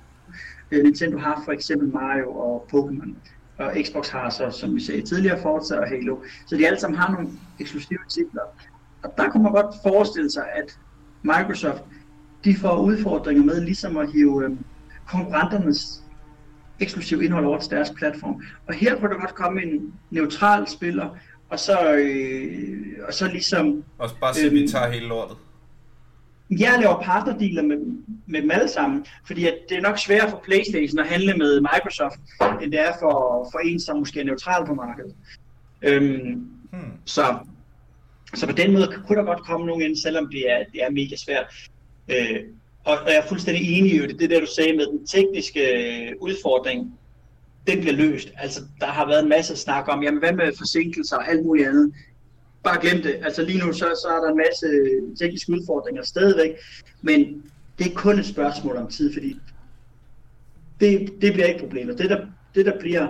Øh, 0.71 0.83
Nintendo 0.83 1.17
har 1.17 1.41
for 1.45 1.51
eksempel 1.51 1.87
Mario 1.87 2.31
og 2.31 2.67
Pokémon. 2.73 3.13
Og 3.57 3.73
Xbox 3.85 4.09
har 4.09 4.29
så, 4.29 4.51
som 4.51 4.75
vi 4.75 4.81
sagde 4.81 5.01
tidligere, 5.01 5.41
Forza 5.41 5.75
og 5.75 5.87
Halo. 5.87 6.17
Så 6.45 6.57
de 6.57 6.67
alle 6.67 6.79
sammen 6.79 6.99
har 6.99 7.11
nogle 7.11 7.29
eksklusive 7.59 7.99
titler. 8.09 8.41
Og 9.03 9.13
der 9.17 9.29
kunne 9.29 9.43
man 9.43 9.51
godt 9.51 9.75
forestille 9.83 10.31
sig, 10.31 10.43
at 10.55 10.79
Microsoft 11.23 11.83
de 12.43 12.55
får 12.55 12.77
udfordringer 12.77 13.43
med 13.43 13.61
ligesom 13.61 13.97
at 13.97 14.11
hive 14.11 14.45
øh, 14.45 14.51
konkurrenternes 15.07 16.03
eksklusiv 16.79 17.21
indhold 17.21 17.45
over 17.45 17.59
til 17.59 17.71
deres 17.71 17.89
platform. 17.97 18.43
Og 18.67 18.73
her 18.73 18.99
kunne 18.99 19.09
der 19.09 19.19
godt 19.19 19.35
komme 19.35 19.63
en 19.63 19.93
neutral 20.11 20.67
spiller, 20.67 21.09
og 21.49 21.59
så, 21.59 21.93
øh, 21.93 22.77
og 23.07 23.13
så 23.13 23.27
ligesom... 23.27 23.83
Og 23.97 24.09
bare 24.21 24.33
sige, 24.33 24.45
øh, 24.45 24.53
vi 24.53 24.59
øhm, 24.59 24.67
tager 24.67 24.91
hele 24.91 25.07
lortet. 25.07 25.37
Jeg 26.49 26.77
laver 26.79 27.01
partnerdealer 27.01 27.61
med, 27.61 27.77
med 28.25 28.41
dem 28.41 28.51
alle 28.51 28.67
sammen, 28.67 29.05
fordi 29.27 29.47
at 29.47 29.57
det 29.69 29.77
er 29.77 29.81
nok 29.81 29.97
sværere 29.97 30.29
for 30.29 30.41
Playstation 30.43 30.99
at 30.99 31.07
handle 31.07 31.33
med 31.33 31.61
Microsoft, 31.61 32.19
end 32.61 32.71
det 32.71 32.79
er 32.79 32.91
for, 32.99 33.47
for 33.51 33.59
en, 33.59 33.79
som 33.79 33.97
måske 33.97 34.19
er 34.19 34.23
neutral 34.23 34.65
på 34.65 34.73
markedet. 34.73 35.15
Øhm, 35.81 36.49
hmm. 36.71 36.91
så, 37.05 37.37
så 38.33 38.45
på 38.47 38.51
den 38.51 38.73
måde 38.73 39.03
kunne 39.07 39.17
der 39.17 39.25
godt 39.25 39.43
komme 39.43 39.65
nogen 39.65 39.81
ind, 39.81 39.95
selvom 39.95 40.29
det 40.31 40.51
er, 40.51 40.63
det 40.73 40.83
er 40.83 40.89
mega 40.89 41.15
svært. 41.15 41.45
Øh, 42.09 42.39
og, 42.83 42.97
og 42.97 43.07
jeg 43.07 43.17
er 43.17 43.27
fuldstændig 43.27 43.77
enig 43.77 43.93
i 43.93 44.07
det, 44.07 44.19
det 44.19 44.29
der 44.29 44.39
du 44.39 44.47
sagde 44.55 44.77
med 44.77 44.85
den 44.85 45.07
tekniske 45.07 45.61
øh, 45.61 46.13
udfordring, 46.21 46.97
den 47.67 47.79
bliver 47.79 47.95
løst. 47.95 48.31
Altså, 48.37 48.61
der 48.79 48.85
har 48.85 49.07
været 49.07 49.23
en 49.23 49.29
masse 49.29 49.55
snak 49.55 49.87
om, 49.87 50.03
jamen 50.03 50.19
hvad 50.19 50.33
med 50.33 50.57
forsinkelser 50.57 51.17
og 51.17 51.29
alt 51.29 51.45
muligt 51.45 51.67
andet. 51.67 51.93
Bare 52.67 52.81
glem 52.81 53.01
det. 53.01 53.19
Altså 53.23 53.41
lige 53.41 53.65
nu, 53.65 53.73
så, 53.73 53.85
så 54.03 54.07
er 54.07 54.21
der 54.21 54.31
en 54.31 54.37
masse 54.37 54.65
øh, 54.65 55.17
tekniske 55.17 55.51
udfordringer 55.51 56.03
stadigvæk, 56.03 56.51
men 57.01 57.43
det 57.79 57.87
er 57.87 57.95
kun 57.95 58.19
et 58.19 58.25
spørgsmål 58.25 58.77
om 58.77 58.87
tid, 58.87 59.13
fordi 59.13 59.39
det, 60.79 61.13
det 61.21 61.33
bliver 61.33 61.45
ikke 61.45 61.59
problemet. 61.59 61.97
Det 61.97 62.09
der, 62.09 62.25
det, 62.55 62.65
der 62.65 62.79
bliver 62.79 63.07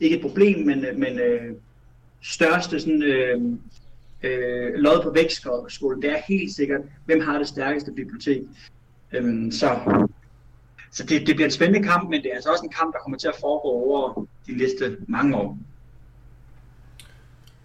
ikke 0.00 0.16
et 0.16 0.22
problem, 0.22 0.66
men, 0.66 0.84
øh, 0.84 0.98
men 0.98 1.18
øh, 1.18 1.54
største 2.22 2.80
sådan, 2.80 3.02
øh, 3.02 3.40
øh, 4.22 4.74
lod 4.74 5.02
på 5.02 5.10
vækstskolen, 5.10 6.02
det 6.02 6.10
er 6.10 6.22
helt 6.28 6.54
sikkert, 6.54 6.80
hvem 7.06 7.20
har 7.20 7.38
det 7.38 7.48
stærkeste 7.48 7.92
bibliotek. 7.92 8.42
Øhm, 9.12 9.50
så 9.50 9.68
så 10.90 11.04
det, 11.04 11.26
det 11.26 11.34
bliver 11.34 11.46
en 11.46 11.50
spændende 11.50 11.88
kamp, 11.88 12.10
men 12.10 12.22
det 12.22 12.30
er 12.30 12.34
altså 12.34 12.50
også 12.50 12.64
en 12.64 12.72
kamp, 12.72 12.92
der 12.92 12.98
kommer 12.98 13.18
til 13.18 13.28
at 13.28 13.34
foregå 13.40 13.68
over 13.68 14.26
de 14.46 14.56
næste 14.56 14.96
mange 15.08 15.36
år. 15.36 15.58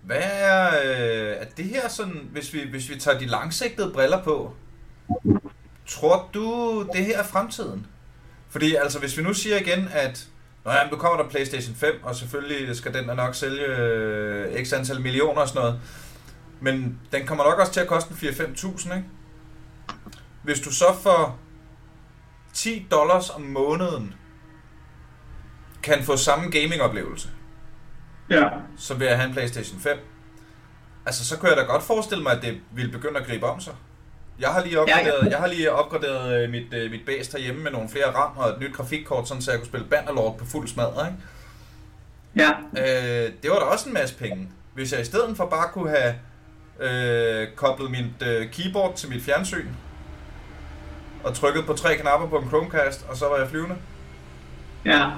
Hvad 0.06 0.22
er, 0.22 0.68
øh, 0.68 1.36
er 1.42 1.46
det 1.58 1.66
her 1.66 1.89
sådan, 1.89 2.30
hvis 2.32 2.54
vi, 2.54 2.62
hvis 2.70 2.89
vi 2.89 3.00
tager 3.00 3.20
de 3.20 3.26
langsigtede 3.26 3.92
briller 3.94 4.24
på, 4.24 4.54
tror 5.88 6.30
du, 6.34 6.88
det 6.94 7.06
her 7.06 7.20
er 7.20 7.24
fremtiden? 7.24 7.86
Fordi 8.50 8.76
altså, 8.76 9.00
hvis 9.00 9.18
vi 9.18 9.24
nu 9.24 9.34
siger 9.34 9.58
igen, 9.58 9.88
at 9.92 10.28
Nå 10.66 10.72
ja, 10.72 10.89
nu 10.89 10.98
kommer 10.98 11.24
der 11.24 11.30
PlayStation 11.30 11.76
5, 11.76 12.04
og 12.04 12.16
selvfølgelig 12.16 12.76
skal 12.76 12.94
den 12.94 13.06
nok 13.06 13.36
sælge 13.36 13.66
øh, 13.66 14.66
x 14.66 14.74
antal 14.74 15.02
millioner 15.02 15.42
og 15.42 15.48
sådan 15.48 15.62
noget. 15.62 15.80
Men 16.60 17.00
den 17.12 17.26
kommer 17.26 17.44
nok 17.44 17.60
også 17.60 17.74
til 17.74 17.80
at 17.80 17.88
koste 17.88 18.13
4-5.000, 18.13 18.96
ikke? 18.96 19.08
Hvis 20.44 20.60
du 20.60 20.72
så 20.72 20.86
for 21.02 21.39
10 22.54 22.88
dollars 22.92 23.30
om 23.30 23.42
måneden 23.42 24.13
kan 25.84 26.04
få 26.04 26.18
samme 26.18 26.50
gaming-oplevelse, 26.50 27.30
ja. 28.39 28.50
så 28.78 28.93
vil 28.93 29.08
jeg 29.08 29.17
have 29.17 29.28
en 29.28 29.34
PlayStation 29.34 29.80
5. 29.80 29.98
Altså, 31.06 31.26
så 31.26 31.38
kunne 31.38 31.50
jeg 31.50 31.58
da 31.58 31.63
godt 31.63 31.84
forestille 31.84 32.24
mig, 32.24 32.32
at 32.32 32.41
det 32.41 32.62
ville 32.72 32.91
begynde 32.91 33.19
at 33.19 33.26
gribe 33.26 33.46
om 33.46 33.60
sig. 33.60 33.74
Jeg 34.39 34.50
har 34.50 34.63
lige 34.63 34.80
opgraderet, 34.80 35.19
ja, 35.22 35.26
ja. 35.26 35.30
Jeg 35.30 35.39
har 35.39 35.48
lige 35.48 35.72
opgraderet 35.72 36.43
øh, 36.43 36.50
mit, 36.50 36.74
uh, 36.74 36.91
mit 36.91 37.06
base 37.06 37.32
herhjemme 37.32 37.63
med 37.63 37.72
nogle 37.72 37.89
flere 37.89 38.06
RAM 38.06 38.38
og 38.38 38.50
et 38.50 38.60
nyt 38.60 38.74
grafikkort, 38.74 39.28
sådan, 39.28 39.41
så 39.41 39.52
jeg 39.52 39.60
kunne 39.60 39.67
spille 39.67 39.88
Bannerlord 39.88 40.38
på 40.38 40.46
fuld 40.46 40.67
smadre, 40.67 41.08
ikke? 41.08 41.19
Ja. 42.36 42.52
Øh, 42.78 43.32
det 43.43 43.50
var 43.52 43.60
da 43.60 43.65
også 43.65 43.89
en 43.89 43.93
masse 43.93 44.15
penge. 44.15 44.50
Hvis 44.74 44.93
jeg 44.93 45.02
i 45.02 45.06
stedet 45.06 45.38
for 45.38 45.46
bare 45.46 45.69
kunne 45.74 45.89
have 45.89 46.15
øh, 46.80 47.48
koblet 47.56 47.91
mit 47.91 48.28
øh, 48.28 48.52
keyboard 48.52 48.96
til 48.96 49.10
mit 49.10 49.24
fjernsyn, 49.24 49.67
og 51.24 51.34
trykket 51.34 51.65
på 51.65 51.74
tre 51.74 51.98
knapper 51.98 52.28
på 52.28 52.38
en 52.38 52.48
Chromecast, 52.48 53.06
og 53.10 53.17
så 53.17 53.28
var 53.28 53.38
jeg 53.38 53.50
flyvende. 53.50 53.76
Ja, 54.86 55.10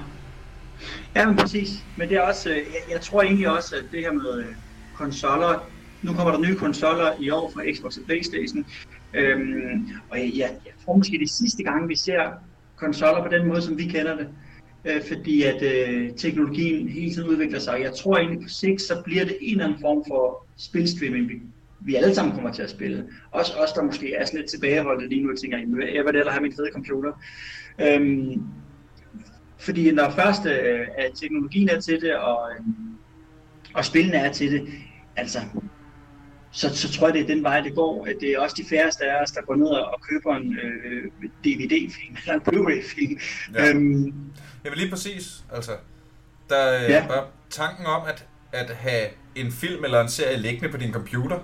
ja 1.16 1.26
men 1.26 1.36
præcis. 1.36 1.68
Men 1.96 2.08
det 2.08 2.16
er 2.16 2.20
også, 2.20 2.50
øh, 2.50 2.56
jeg, 2.56 2.82
jeg 2.90 3.00
tror 3.00 3.22
egentlig 3.22 3.50
også, 3.50 3.76
at 3.76 3.84
det 3.92 4.00
her 4.00 4.12
med 4.12 4.38
øh, 4.38 4.54
konsoller, 4.94 5.72
nu 6.02 6.12
kommer 6.12 6.32
der 6.32 6.40
nye 6.40 6.56
konsoller 6.56 7.12
i 7.20 7.30
år 7.30 7.50
fra 7.54 7.62
Xbox 7.74 7.96
og 7.96 8.02
Playstation, 8.06 8.64
øhm, 9.14 9.88
og 10.10 10.18
jeg, 10.18 10.32
jeg, 10.36 10.72
tror 10.84 10.96
måske 10.96 11.18
det 11.18 11.30
sidste 11.30 11.62
gang, 11.62 11.88
vi 11.88 11.96
ser 11.96 12.32
konsoller 12.76 13.22
på 13.22 13.28
den 13.28 13.46
måde, 13.46 13.62
som 13.62 13.78
vi 13.78 13.84
kender 13.84 14.16
det, 14.16 14.28
øh, 14.84 15.02
fordi 15.08 15.42
at 15.42 15.62
øh, 15.62 16.10
teknologien 16.16 16.88
hele 16.88 17.14
tiden 17.14 17.28
udvikler 17.28 17.58
sig. 17.58 17.80
Jeg 17.82 17.92
tror 17.94 18.16
egentlig 18.16 18.42
på 18.42 18.48
sigt, 18.48 18.82
så 18.82 19.02
bliver 19.04 19.24
det 19.24 19.36
en 19.40 19.50
eller 19.50 19.64
anden 19.64 19.80
form 19.80 20.04
for 20.08 20.46
spilstreaming, 20.58 21.28
vi, 21.28 21.34
vi 21.80 21.94
alle 21.94 22.14
sammen 22.14 22.34
kommer 22.34 22.52
til 22.52 22.62
at 22.62 22.70
spille. 22.70 23.08
Også 23.30 23.52
os, 23.52 23.72
der 23.72 23.82
måske 23.82 24.14
er 24.14 24.24
sådan 24.24 24.40
lidt 24.40 24.50
tilbageholdte 24.50 25.08
lige 25.08 25.22
nu 25.22 25.30
og 25.30 25.38
tænker, 25.38 25.58
jeg 25.94 26.04
vil 26.04 26.16
ellers 26.16 26.32
have 26.32 26.42
min 26.42 26.56
fede 26.56 26.70
computer. 26.72 27.12
Øhm, 27.80 28.42
fordi 29.58 29.92
når 29.92 30.10
først 30.10 30.46
øh, 30.46 30.86
at 30.98 31.10
teknologien 31.14 31.68
er 31.68 31.80
til 31.80 32.00
det, 32.00 32.16
og, 32.16 32.50
øh, 32.50 32.64
og 33.74 33.84
spillene 33.84 34.16
er 34.16 34.32
til 34.32 34.52
det, 34.52 34.68
altså, 35.16 35.38
så, 36.50 36.76
så 36.76 36.92
tror 36.92 37.06
jeg, 37.06 37.14
det 37.14 37.22
er 37.22 37.26
den 37.26 37.42
vej, 37.42 37.60
det 37.60 37.74
går. 37.74 38.08
Det 38.20 38.30
er 38.30 38.38
også 38.38 38.56
de 38.58 38.68
færreste 38.68 39.04
af 39.04 39.22
os, 39.22 39.30
der 39.30 39.42
går 39.42 39.54
ned 39.54 39.66
og 39.66 40.00
køber 40.10 40.36
en 40.36 40.58
øh, 40.62 41.04
DVD-film 41.44 42.16
eller 42.22 42.34
en 42.34 42.40
Blu-ray-film. 42.40 43.18
Ja. 43.54 43.68
Øhm, 43.68 44.14
Jamen 44.64 44.78
lige 44.78 44.90
præcis. 44.90 45.44
Altså, 45.52 45.72
der 46.48 46.84
øh, 46.84 46.90
ja. 46.90 47.06
bare 47.08 47.24
tanken 47.50 47.86
om 47.86 48.02
at, 48.08 48.26
at 48.52 48.70
have 48.70 49.06
en 49.34 49.52
film 49.52 49.84
eller 49.84 50.00
en 50.00 50.08
serie 50.08 50.36
liggende 50.36 50.68
på 50.68 50.76
din 50.76 50.92
computer, 50.92 51.38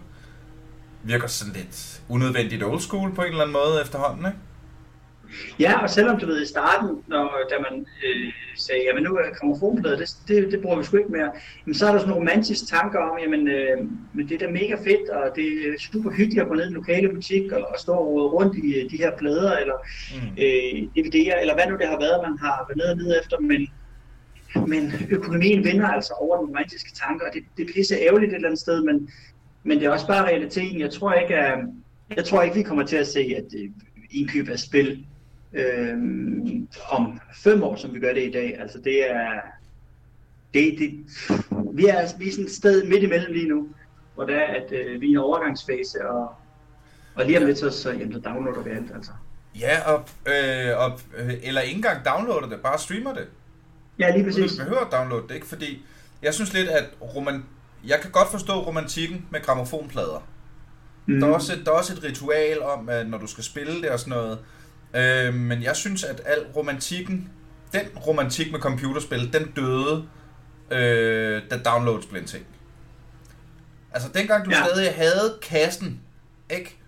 virker 1.02 1.26
sådan 1.26 1.52
lidt 1.52 2.02
unødvendigt 2.08 2.64
old 2.64 2.80
school 2.80 3.14
på 3.14 3.22
en 3.22 3.28
eller 3.28 3.40
anden 3.40 3.52
måde 3.52 3.80
efterhånden, 3.82 4.26
ikke? 4.26 4.38
Ja, 5.60 5.82
og 5.82 5.90
selvom 5.90 6.20
du 6.20 6.26
ved 6.26 6.42
i 6.42 6.46
starten, 6.46 6.88
når, 7.06 7.38
da 7.50 7.56
man 7.70 7.86
øh, 8.06 8.32
sagde, 8.56 8.82
jamen 8.86 9.02
nu 9.02 9.10
er 9.14 9.38
gramofonplader, 9.38 9.96
det, 9.96 10.08
det, 10.28 10.52
det 10.52 10.62
bruger 10.62 10.78
vi 10.78 10.84
sgu 10.84 10.96
ikke 10.96 11.12
mere, 11.12 11.30
men 11.64 11.74
så 11.74 11.86
er 11.86 11.92
der 11.92 11.98
sådan 11.98 12.08
nogle 12.10 12.20
romantiske 12.20 12.66
tanker 12.66 12.98
om, 12.98 13.18
jamen 13.18 13.48
øh, 13.48 13.78
men 14.14 14.28
det 14.28 14.34
er 14.34 14.46
da 14.46 14.52
mega 14.52 14.74
fedt, 14.74 15.08
og 15.08 15.36
det 15.36 15.46
er 15.46 15.80
super 15.92 16.10
hyggeligt 16.10 16.42
at 16.42 16.48
gå 16.48 16.54
ned 16.54 16.64
i 16.64 16.66
den 16.66 16.74
lokale 16.74 17.08
butik 17.08 17.52
og, 17.52 17.60
og 17.60 17.78
stå 17.78 17.92
og 17.92 18.06
rode 18.06 18.28
rundt 18.28 18.56
i 18.64 18.80
øh, 18.80 18.90
de 18.90 18.96
her 18.96 19.16
plader, 19.18 19.56
eller 19.56 19.78
mm. 20.14 20.28
øh, 20.44 20.74
DVD'er, 20.96 21.40
eller 21.40 21.54
hvad 21.54 21.66
nu 21.68 21.76
det 21.76 21.86
har 21.86 21.98
været, 21.98 22.20
man 22.28 22.38
har 22.38 22.66
været 22.68 22.76
nede 22.76 22.90
og 22.90 22.96
nede 22.96 23.20
efter, 23.22 23.40
men, 23.40 23.68
men 24.66 24.92
økonomien 25.10 25.64
vinder 25.64 25.88
altså 25.88 26.12
over 26.12 26.36
den 26.36 26.46
romantiske 26.46 26.92
tanker, 26.92 27.26
og 27.26 27.34
det, 27.34 27.42
det 27.56 27.68
er 27.68 27.72
pisse 27.74 27.94
ærgerligt 27.94 28.30
et 28.30 28.36
eller 28.36 28.48
andet 28.48 28.60
sted, 28.60 28.84
men, 28.84 29.10
men 29.62 29.78
det 29.78 29.86
er 29.86 29.90
også 29.90 30.06
bare 30.06 30.26
realiteten. 30.26 30.80
Jeg 30.80 30.90
tror 30.90 31.12
ikke, 31.12 31.36
at, 31.36 31.58
jeg 32.16 32.24
tror 32.24 32.42
ikke 32.42 32.56
vi 32.56 32.62
kommer 32.62 32.86
til 32.86 32.96
at 32.96 33.06
se, 33.06 33.20
at 33.20 33.44
øh, 33.58 33.70
indkøb 34.10 34.48
af 34.48 34.58
spil 34.58 35.06
øh, 35.54 35.98
om 36.90 37.20
fem 37.34 37.62
år, 37.62 37.76
som 37.76 37.94
vi 37.94 38.00
gør 38.00 38.12
det 38.12 38.28
i 38.28 38.30
dag. 38.30 38.60
Altså 38.60 38.78
det 38.78 39.10
er, 39.10 39.40
det, 40.54 40.76
det, 40.78 40.90
vi 41.74 41.86
er, 41.86 42.18
vi 42.18 42.28
er 42.28 42.32
sådan 42.32 42.44
et 42.44 42.50
sted 42.52 42.84
midt 42.84 43.02
imellem 43.02 43.32
lige 43.32 43.48
nu, 43.48 43.68
hvor 44.14 44.24
det 44.24 44.34
er, 44.34 44.46
at 44.46 44.72
øh, 44.72 45.00
vi 45.00 45.06
er 45.06 45.10
i 45.10 45.12
en 45.12 45.16
overgangsfase, 45.16 46.08
og, 46.08 46.34
og 47.14 47.24
lige 47.26 47.38
om 47.38 47.46
lidt, 47.46 47.58
så, 47.58 47.70
så, 47.70 47.90
jamen, 47.90 48.12
så 48.12 48.18
downloader 48.18 48.62
vi 48.62 48.70
alt, 48.70 48.94
altså. 48.94 49.12
Ja, 49.60 49.92
og, 49.92 50.04
øh, 50.26 50.78
og, 50.78 51.00
øh, 51.16 51.34
eller 51.42 51.60
ikke 51.60 51.76
engang 51.76 52.04
downloader 52.04 52.48
det, 52.48 52.60
bare 52.60 52.78
streamer 52.78 53.14
det. 53.14 53.26
Ja, 53.98 54.16
lige 54.16 54.24
præcis. 54.24 54.52
Du 54.52 54.64
behøver 54.64 54.80
at 54.80 54.92
downloade 54.92 55.28
det, 55.28 55.34
ikke? 55.34 55.46
Fordi 55.46 55.84
jeg 56.22 56.34
synes 56.34 56.52
lidt, 56.54 56.68
at 56.68 56.84
roman, 57.14 57.44
jeg 57.86 57.98
kan 58.02 58.10
godt 58.10 58.28
forstå 58.30 58.52
romantikken 58.52 59.26
med 59.30 59.40
gramofonplader. 59.42 60.26
Mm. 61.06 61.20
Der, 61.20 61.28
er 61.28 61.32
også, 61.32 61.52
der 61.64 61.70
er 61.70 61.76
også 61.76 61.92
et 61.92 62.04
ritual 62.04 62.62
om, 62.62 62.88
at 62.88 63.08
når 63.08 63.18
du 63.18 63.26
skal 63.26 63.44
spille 63.44 63.82
det 63.82 63.90
og 63.90 63.98
sådan 63.98 64.10
noget, 64.10 64.38
Øh, 64.94 65.34
men 65.34 65.62
jeg 65.62 65.76
synes, 65.76 66.04
at 66.04 66.22
al 66.24 66.46
romantikken, 66.56 67.28
den 67.72 67.86
romantik 68.06 68.52
med 68.52 68.60
computerspil, 68.60 69.32
den 69.32 69.52
døde, 69.56 70.04
øh, 70.70 71.42
da 71.50 71.58
downloads 71.64 72.06
blev 72.06 72.20
en 72.20 72.26
ting. 72.26 72.46
Altså 73.92 74.08
dengang 74.14 74.44
du 74.44 74.50
ja. 74.50 74.64
stadig 74.64 74.94
havde 74.94 75.38
kassen, 75.42 76.00
ikke? 76.50 76.78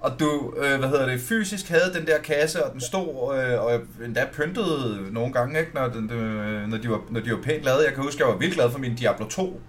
og 0.00 0.20
du, 0.20 0.54
øh, 0.56 0.78
hvad 0.78 0.88
hedder 0.88 1.06
det, 1.06 1.20
fysisk 1.20 1.68
havde 1.68 1.94
den 1.94 2.06
der 2.06 2.18
kasse, 2.18 2.64
og 2.64 2.72
den 2.72 2.80
stod, 2.80 3.38
øh, 3.38 3.64
og 3.64 3.80
endda 4.04 4.26
pyntede 4.32 5.06
nogle 5.12 5.32
gange, 5.32 5.60
ikke, 5.60 5.74
når, 5.74 5.88
den, 5.88 6.10
øh, 6.10 6.68
når, 6.68 6.78
de 6.78 6.90
var, 6.90 7.00
når 7.10 7.20
de 7.20 7.30
var 7.30 7.40
pænt 7.42 7.64
lavet. 7.64 7.84
Jeg 7.84 7.94
kan 7.94 8.02
huske, 8.02 8.22
jeg 8.22 8.32
var 8.32 8.38
vildt 8.38 8.54
glad 8.54 8.70
for 8.70 8.78
min 8.78 8.94
Diablo 8.94 9.28
2 9.28 9.60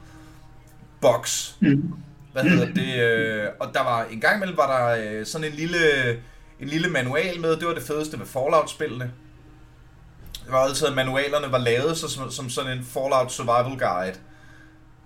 box. 1.02 1.52
Mm. 1.60 1.94
Hvad 2.34 2.44
hedder 2.44 2.74
det? 2.74 3.02
Øh, 3.02 3.48
og 3.60 3.74
der 3.74 3.84
var 3.84 4.06
en 4.12 4.20
gang 4.20 4.36
imellem 4.36 4.58
var 4.58 4.78
der 4.78 5.20
øh, 5.20 5.26
sådan 5.26 5.48
en 5.48 5.54
lille, 5.54 5.78
en 6.62 6.68
lille 6.68 6.90
manual 6.90 7.40
med. 7.40 7.58
Det 7.58 7.68
var 7.68 7.74
det 7.74 7.84
fedeste 7.84 8.20
ved 8.20 8.26
Fallout-spillene. 8.26 9.12
Det 10.44 10.52
var 10.52 10.58
altid, 10.58 10.88
at 10.88 10.96
manualerne 10.96 11.52
var 11.52 11.58
lavet 11.58 11.98
så, 11.98 12.10
som, 12.10 12.32
som 12.32 12.50
sådan 12.50 12.78
en 12.78 12.84
Fallout 12.84 13.32
Survival 13.32 13.80
Guide. 13.80 14.18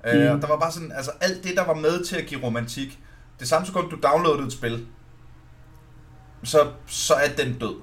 Øh, 0.06 0.14
mm. 0.14 0.36
Øh, 0.36 0.42
der 0.42 0.48
var 0.48 0.60
bare 0.60 0.72
sådan, 0.72 0.92
altså 0.92 1.12
alt 1.22 1.44
det, 1.44 1.56
der 1.56 1.66
var 1.66 1.74
med 1.74 2.06
til 2.06 2.16
at 2.16 2.26
give 2.26 2.44
romantik. 2.44 3.00
Det 3.40 3.48
samme 3.48 3.68
sekund, 3.68 3.90
du 3.90 3.98
downloadede 4.04 4.48
et 4.48 4.54
spil, 4.54 4.86
så, 6.44 6.68
så 6.88 7.14
er 7.14 7.30
den 7.38 7.60
død. 7.60 7.76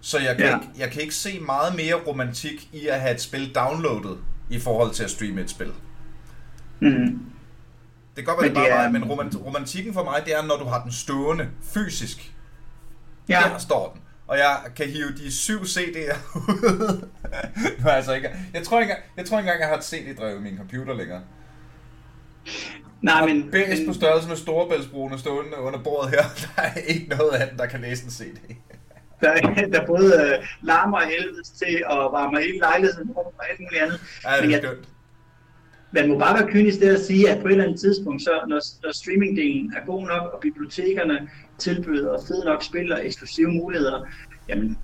Så 0.00 0.18
jeg 0.18 0.36
kan, 0.36 0.46
ja. 0.46 0.54
ikke, 0.54 0.68
jeg 0.78 0.90
kan 0.90 1.02
ikke 1.02 1.14
se 1.14 1.40
meget 1.40 1.76
mere 1.76 1.94
romantik 1.94 2.68
i 2.72 2.86
at 2.86 3.00
have 3.00 3.14
et 3.14 3.20
spil 3.20 3.54
downloadet 3.54 4.18
i 4.50 4.58
forhold 4.58 4.90
til 4.90 5.04
at 5.04 5.10
streame 5.10 5.40
et 5.40 5.50
spil. 5.50 5.72
Mm. 6.80 7.20
Det 8.16 8.24
kan 8.24 8.24
godt 8.24 8.42
være, 8.42 8.50
men 8.50 8.56
det, 8.56 8.64
det 8.64 8.72
bare 8.72 8.84
er... 8.84 8.90
men 8.90 9.04
romantikken 9.46 9.92
for 9.92 10.04
mig, 10.04 10.22
det 10.24 10.34
er, 10.34 10.42
når 10.42 10.56
du 10.56 10.64
har 10.64 10.82
den 10.82 10.92
stående 10.92 11.48
fysisk. 11.62 12.35
Ja. 13.28 13.42
Der 13.52 13.58
står 13.58 13.92
den. 13.92 14.02
Og 14.26 14.38
jeg 14.38 14.56
kan 14.76 14.86
hive 14.86 15.08
de 15.16 15.32
syv 15.32 15.60
CD'er 15.62 16.16
ud. 16.36 17.08
nu 17.84 17.88
altså 17.88 18.14
ikke, 18.14 18.30
jeg 18.54 18.62
tror 18.62 18.80
ikke, 18.80 18.94
jeg 19.16 19.26
tror 19.26 19.38
ikke 19.38 19.46
engang, 19.48 19.60
jeg 19.60 19.68
har 19.68 19.76
et 19.76 19.84
CD-drev 19.84 20.36
i 20.36 20.40
min 20.40 20.56
computer 20.56 20.94
længere. 20.94 21.20
Nej, 23.02 23.26
men... 23.26 23.50
Bedst 23.50 23.82
på 23.86 23.92
størrelse 23.92 24.28
med 24.28 24.36
storebæltsbrugene 24.36 25.18
stående 25.18 25.56
under 25.58 25.78
bordet 25.78 26.10
her. 26.10 26.22
Der 26.56 26.62
er 26.62 26.74
ikke 26.74 27.08
noget 27.08 27.30
af 27.30 27.48
den, 27.48 27.58
der 27.58 27.66
kan 27.66 27.80
læse 27.80 28.04
en 28.04 28.10
CD. 28.10 28.36
der, 29.20 29.34
der 29.72 29.86
både 29.86 30.38
uh, 30.38 30.66
larmer 30.66 31.00
helvedes 31.00 31.50
til 31.50 31.82
og 31.86 32.12
varmer 32.12 32.40
hele 32.40 32.58
lejligheden 32.58 33.10
og 33.16 33.34
alt 33.50 33.60
muligt 33.60 33.82
andet. 33.82 34.00
Ja, 34.24 34.30
det 34.30 34.36
er 34.38 34.42
men 34.42 34.50
jeg, 34.50 34.60
skønt. 34.62 34.88
Man 35.96 36.08
må 36.08 36.18
bare 36.18 36.38
være 36.38 36.52
kynisk 36.52 36.80
det 36.80 36.88
at 36.88 37.00
sige, 37.00 37.30
at 37.30 37.40
på 37.40 37.46
et 37.46 37.52
eller 37.52 37.64
andet 37.64 37.80
tidspunkt, 37.80 38.22
så 38.22 38.30
når, 38.48 38.60
når 38.82 38.92
streamingdelen 38.92 39.72
er 39.76 39.86
god 39.86 40.02
nok, 40.06 40.22
og 40.32 40.38
bibliotekerne 40.42 41.28
tilbyder 41.58 42.18
fede 42.28 42.44
nok 42.44 42.62
spil 42.62 42.92
og 42.92 43.06
eksklusive 43.06 43.48
muligheder, 43.48 44.06
jamen, 44.48 44.78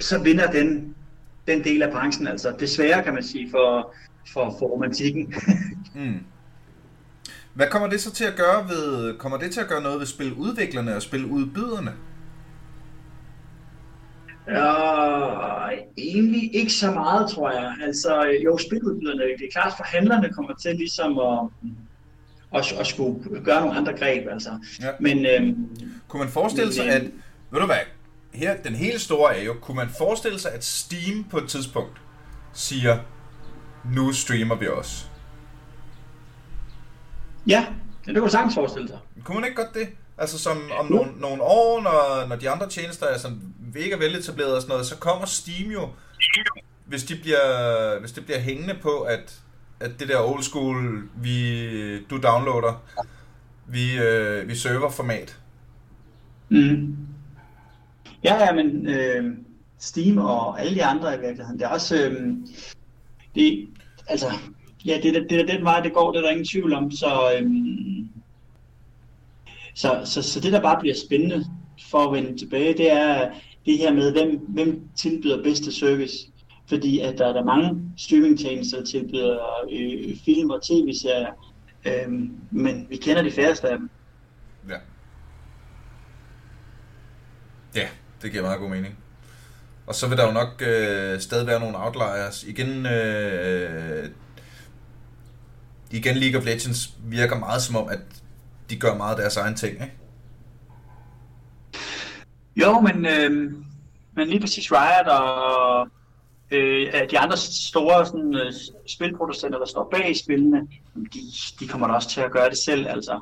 så 0.00 0.22
vinder 0.22 0.50
den, 0.50 0.94
den 1.46 1.64
del 1.64 1.82
af 1.82 1.92
branchen 1.92 2.26
altså. 2.26 2.54
Desværre 2.60 3.02
kan 3.02 3.14
man 3.14 3.22
sige 3.22 3.50
for, 3.50 3.94
for, 4.32 4.56
for 4.58 4.66
romantikken. 4.66 5.34
mm. 5.94 6.18
Hvad 7.54 7.66
kommer 7.70 7.88
det 7.88 8.00
så 8.00 8.12
til 8.12 8.24
at 8.24 8.36
gøre 8.36 8.68
ved, 8.68 9.18
kommer 9.18 9.38
det 9.38 9.52
til 9.52 9.60
at 9.60 9.68
gøre 9.68 9.82
noget 9.82 9.98
ved 9.98 10.06
spiludviklerne 10.06 10.96
og 10.96 11.02
spiludbyderne? 11.02 11.92
Ja, 14.48 15.68
egentlig 15.98 16.54
ikke 16.54 16.72
så 16.72 16.90
meget, 16.90 17.30
tror 17.30 17.50
jeg. 17.50 17.74
Altså, 17.82 18.22
jo, 18.44 18.58
spiludbyderne, 18.58 19.22
det 19.22 19.46
er 19.46 19.52
klart, 19.52 19.72
for 19.76 19.84
handlerne 19.84 20.32
kommer 20.32 20.54
til 20.54 20.76
ligesom 20.76 21.18
at, 21.18 21.48
at, 22.54 22.72
at 22.80 22.86
skulle 22.86 23.44
gøre 23.44 23.60
nogle 23.60 23.76
andre 23.76 23.92
greb, 23.92 24.28
altså. 24.30 24.50
Ja. 24.80 24.90
Men, 25.00 25.26
øhm, 25.26 25.68
kunne 26.08 26.20
man 26.20 26.32
forestille 26.32 26.72
sig, 26.72 26.86
at, 26.86 27.02
ved 27.50 27.60
du 27.60 27.66
hvad, 27.66 27.76
her, 28.34 28.56
den 28.56 28.74
helt 28.74 29.00
store 29.00 29.36
er 29.36 29.42
jo, 29.42 29.54
kunne 29.60 29.76
man 29.76 29.88
forestille 29.98 30.38
sig, 30.38 30.52
at 30.52 30.64
Steam 30.64 31.24
på 31.30 31.38
et 31.38 31.48
tidspunkt 31.48 32.00
siger, 32.52 32.98
nu 33.94 34.12
streamer 34.12 34.54
vi 34.54 34.66
også? 34.66 35.04
Ja, 37.46 37.66
det 38.06 38.16
kunne 38.16 38.30
sagtens 38.30 38.54
forestille 38.54 38.88
sig. 38.88 38.98
Kunne 39.24 39.40
man 39.40 39.44
ikke 39.44 39.62
godt 39.62 39.74
det? 39.74 39.88
Altså 40.18 40.38
som 40.38 40.56
om 40.78 40.86
nogle, 40.90 41.10
nogle 41.20 41.42
år, 41.42 41.80
når, 41.82 42.28
når 42.28 42.36
de 42.36 42.50
andre 42.50 42.68
tjenester 42.68 43.06
er 43.06 43.18
sådan 43.18 43.40
mega 43.74 43.96
veletableret 43.96 44.54
og 44.54 44.62
sådan 44.62 44.72
noget, 44.72 44.86
så 44.86 44.96
kommer 44.96 45.26
Steam 45.26 45.70
jo, 45.70 45.88
hvis, 46.86 47.04
de 47.04 47.16
bliver, 47.16 48.00
hvis 48.00 48.12
det 48.12 48.24
bliver 48.24 48.38
hængende 48.38 48.74
på, 48.82 49.00
at, 49.00 49.40
at 49.80 49.90
det 50.00 50.08
der 50.08 50.20
old 50.20 50.42
school, 50.42 51.08
vi, 51.22 52.00
du 52.02 52.16
downloader, 52.16 52.82
vi, 53.66 53.98
øh, 53.98 54.48
vi 54.48 54.54
server 54.54 54.90
format. 54.90 55.38
Mm. 56.48 56.96
Ja, 58.24 58.44
ja, 58.44 58.52
men 58.52 58.86
øh, 58.86 59.36
Steam 59.78 60.18
og 60.18 60.60
alle 60.60 60.74
de 60.74 60.84
andre 60.84 61.16
i 61.16 61.20
virkeligheden, 61.20 61.58
det 61.58 61.64
er 61.64 61.70
også, 61.70 61.96
øh, 61.96 62.36
det, 63.34 63.68
altså, 64.06 64.26
ja, 64.84 65.00
det, 65.02 65.14
det, 65.14 65.26
det 65.30 65.40
er 65.40 65.56
den 65.56 65.64
vej, 65.64 65.80
det 65.80 65.92
går, 65.92 66.12
det 66.12 66.18
er 66.18 66.22
der 66.22 66.30
ingen 66.30 66.46
tvivl 66.46 66.72
om, 66.72 66.90
så, 66.90 67.32
øh, 67.38 67.50
så, 69.74 70.02
så, 70.04 70.22
så 70.22 70.40
det, 70.40 70.52
der 70.52 70.60
bare 70.60 70.80
bliver 70.80 70.94
spændende 71.06 71.44
for 71.90 71.98
at 71.98 72.12
vende 72.12 72.38
tilbage, 72.38 72.76
det 72.76 72.92
er 72.92 73.30
det 73.66 73.78
her 73.78 73.92
med, 73.92 74.12
hvem, 74.12 74.38
hvem 74.48 74.88
tilbyder 74.96 75.42
bedste 75.42 75.72
service. 75.72 76.16
Fordi 76.68 77.00
at 77.00 77.18
der 77.18 77.26
er 77.26 77.32
der 77.32 77.44
mange 77.44 77.92
streamingtjenester, 77.96 78.78
der 78.78 78.84
tilbyder 78.84 79.38
øh, 79.72 80.16
film 80.24 80.50
og 80.50 80.62
tv-serier, 80.62 81.32
øh, 81.84 82.12
men 82.50 82.86
vi 82.90 82.96
kender 82.96 83.22
de 83.22 83.30
færreste 83.30 83.68
af 83.68 83.78
dem. 83.78 83.90
Ja. 84.68 84.76
Ja, 87.74 87.88
det 88.22 88.30
giver 88.30 88.42
meget 88.42 88.60
god 88.60 88.68
mening. 88.68 88.98
Og 89.86 89.94
så 89.94 90.08
vil 90.08 90.18
der 90.18 90.26
jo 90.26 90.32
nok 90.32 90.62
øh, 90.66 91.20
stadig 91.20 91.46
være 91.46 91.60
nogle 91.60 91.78
outliers. 91.78 92.44
Igen, 92.44 92.86
øh, 92.86 94.04
øh 94.04 94.10
igen 95.90 96.16
League 96.16 96.40
of 96.40 96.46
Legends 96.46 96.94
virker 97.04 97.38
meget 97.38 97.62
som 97.62 97.76
om, 97.76 97.88
at 97.88 97.98
de 98.70 98.76
gør 98.76 98.96
meget 98.96 99.14
af 99.14 99.20
deres 99.20 99.36
egen 99.36 99.54
ting, 99.54 99.72
ikke? 99.72 99.92
Jo, 102.56 102.80
men, 102.80 103.06
øh, 103.06 103.52
men 104.12 104.28
lige 104.28 104.40
præcis 104.40 104.72
Riot 104.72 105.06
og 105.06 105.88
øh, 106.50 107.10
de 107.10 107.18
andre 107.18 107.36
store 107.36 108.06
sådan, 108.06 108.34
øh, 108.34 108.52
spilproducenter, 108.86 109.58
der 109.58 109.66
står 109.66 109.88
bag 109.90 110.16
spillene, 110.16 110.68
de, 110.94 111.20
de 111.60 111.68
kommer 111.68 111.86
da 111.86 111.94
også 111.94 112.08
til 112.08 112.20
at 112.20 112.32
gøre 112.32 112.50
det 112.50 112.58
selv, 112.58 112.88
altså. 112.88 113.20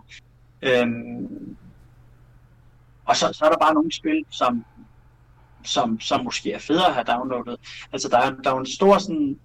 Øh, 0.63 0.87
og 3.05 3.17
så, 3.17 3.33
så 3.33 3.45
er 3.45 3.49
der 3.51 3.59
bare 3.59 3.75
nogle 3.75 3.93
spil, 3.93 4.25
som, 4.31 4.65
som, 5.65 6.01
som 6.01 6.25
måske 6.25 6.53
er 6.53 6.59
federe 6.59 6.87
at 6.87 6.95
have 6.95 7.05
downloadet. 7.05 7.57
Altså 7.93 8.09
der 8.09 8.19
er, 8.19 8.31
der 8.45 8.51
er 8.51 8.59
en 8.59 8.67
stor 8.67 8.99
sådan, 8.99 9.39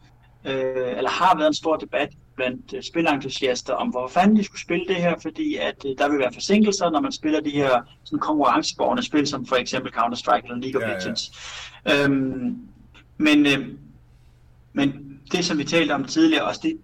øh, 0.45 0.97
eller 0.97 1.09
har 1.09 1.37
været 1.37 1.47
en 1.47 1.53
stor 1.53 1.77
debat 1.77 2.09
blandt 2.37 2.73
uh, 2.73 2.79
spilentusiaster 2.81 3.73
om, 3.73 3.87
hvor 3.87 4.07
fanden 4.07 4.37
de 4.37 4.43
skulle 4.43 4.61
spille 4.61 4.85
det 4.87 4.95
her, 4.95 5.15
fordi 5.21 5.55
at 5.55 5.85
uh, 5.85 5.91
der 5.97 6.09
vil 6.09 6.19
være 6.19 6.33
forsinkelser, 6.33 6.89
når 6.89 7.01
man 7.01 7.11
spiller 7.11 7.39
de 7.39 7.49
her 7.49 7.81
sådan 8.03 8.19
konkurrenceborgende 8.19 9.03
spil, 9.03 9.27
som 9.27 9.45
for 9.45 9.55
eksempel 9.55 9.91
Counter-Strike 9.93 10.43
eller 10.43 10.57
League 10.57 10.81
of 10.81 10.89
ja, 10.89 10.93
Legends. 10.93 11.31
Ja. 11.85 12.03
Øhm, 12.03 12.57
men, 13.17 13.45
øh, 13.45 13.67
men 14.73 15.19
det, 15.31 15.45
som 15.45 15.57
vi 15.57 15.63
talte 15.63 15.91
om 15.91 16.05
tidligere 16.05 16.43
også, 16.43 16.61
det, 16.63 16.77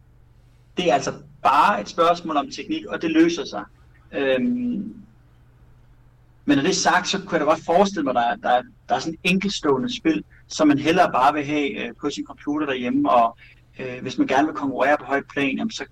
det 0.77 0.89
er 0.89 0.93
altså 0.93 1.13
bare 1.43 1.81
et 1.81 1.89
spørgsmål 1.89 2.37
om 2.37 2.49
teknik, 2.51 2.85
og 2.85 3.01
det 3.01 3.11
løser 3.11 3.45
sig. 3.45 3.63
Øhm, 4.11 4.95
men 6.45 6.57
når 6.57 6.61
det 6.61 6.69
er 6.69 6.75
sagt, 6.75 7.07
så 7.07 7.19
kunne 7.19 7.31
jeg 7.31 7.39
da 7.39 7.45
godt 7.45 7.65
forestille 7.65 8.03
mig, 8.03 8.31
at 8.31 8.39
der, 8.43 8.49
der, 8.49 8.61
der 8.89 8.95
er 8.95 8.99
sådan 8.99 9.17
en 9.23 9.31
enkeltstående 9.31 9.97
spil, 9.97 10.23
som 10.47 10.67
man 10.67 10.77
hellere 10.77 11.11
bare 11.11 11.33
vil 11.33 11.45
have 11.45 11.85
øh, 11.85 11.93
på 12.01 12.09
sin 12.09 12.25
computer 12.25 12.65
derhjemme, 12.65 13.11
og 13.11 13.37
øh, 13.79 14.01
hvis 14.01 14.17
man 14.17 14.27
gerne 14.27 14.47
vil 14.47 14.55
konkurrere 14.55 14.97
på 14.99 15.05
højt 15.05 15.23
plan, 15.33 15.57
jamen, 15.57 15.71
så 15.71 15.85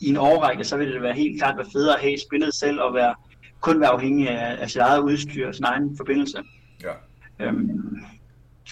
i 0.00 0.08
en 0.08 0.16
årrække, 0.16 0.64
så 0.64 0.76
vil 0.76 0.92
det 0.92 1.02
være 1.02 1.14
helt 1.14 1.38
klart 1.40 1.56
være 1.56 1.66
federe 1.72 1.94
at 1.94 2.00
have 2.00 2.18
spillet 2.26 2.54
selv 2.54 2.80
og 2.80 2.94
være, 2.94 3.14
kun 3.60 3.80
være 3.80 3.90
afhængig 3.90 4.30
af, 4.30 4.62
af 4.62 4.70
sit 4.70 4.80
eget 4.80 5.00
udstyr 5.00 5.48
og 5.48 5.54
sin 5.54 5.64
egen 5.64 5.96
forbindelse. 5.96 6.38
Ja. 6.82 6.92
Øhm, 7.40 8.04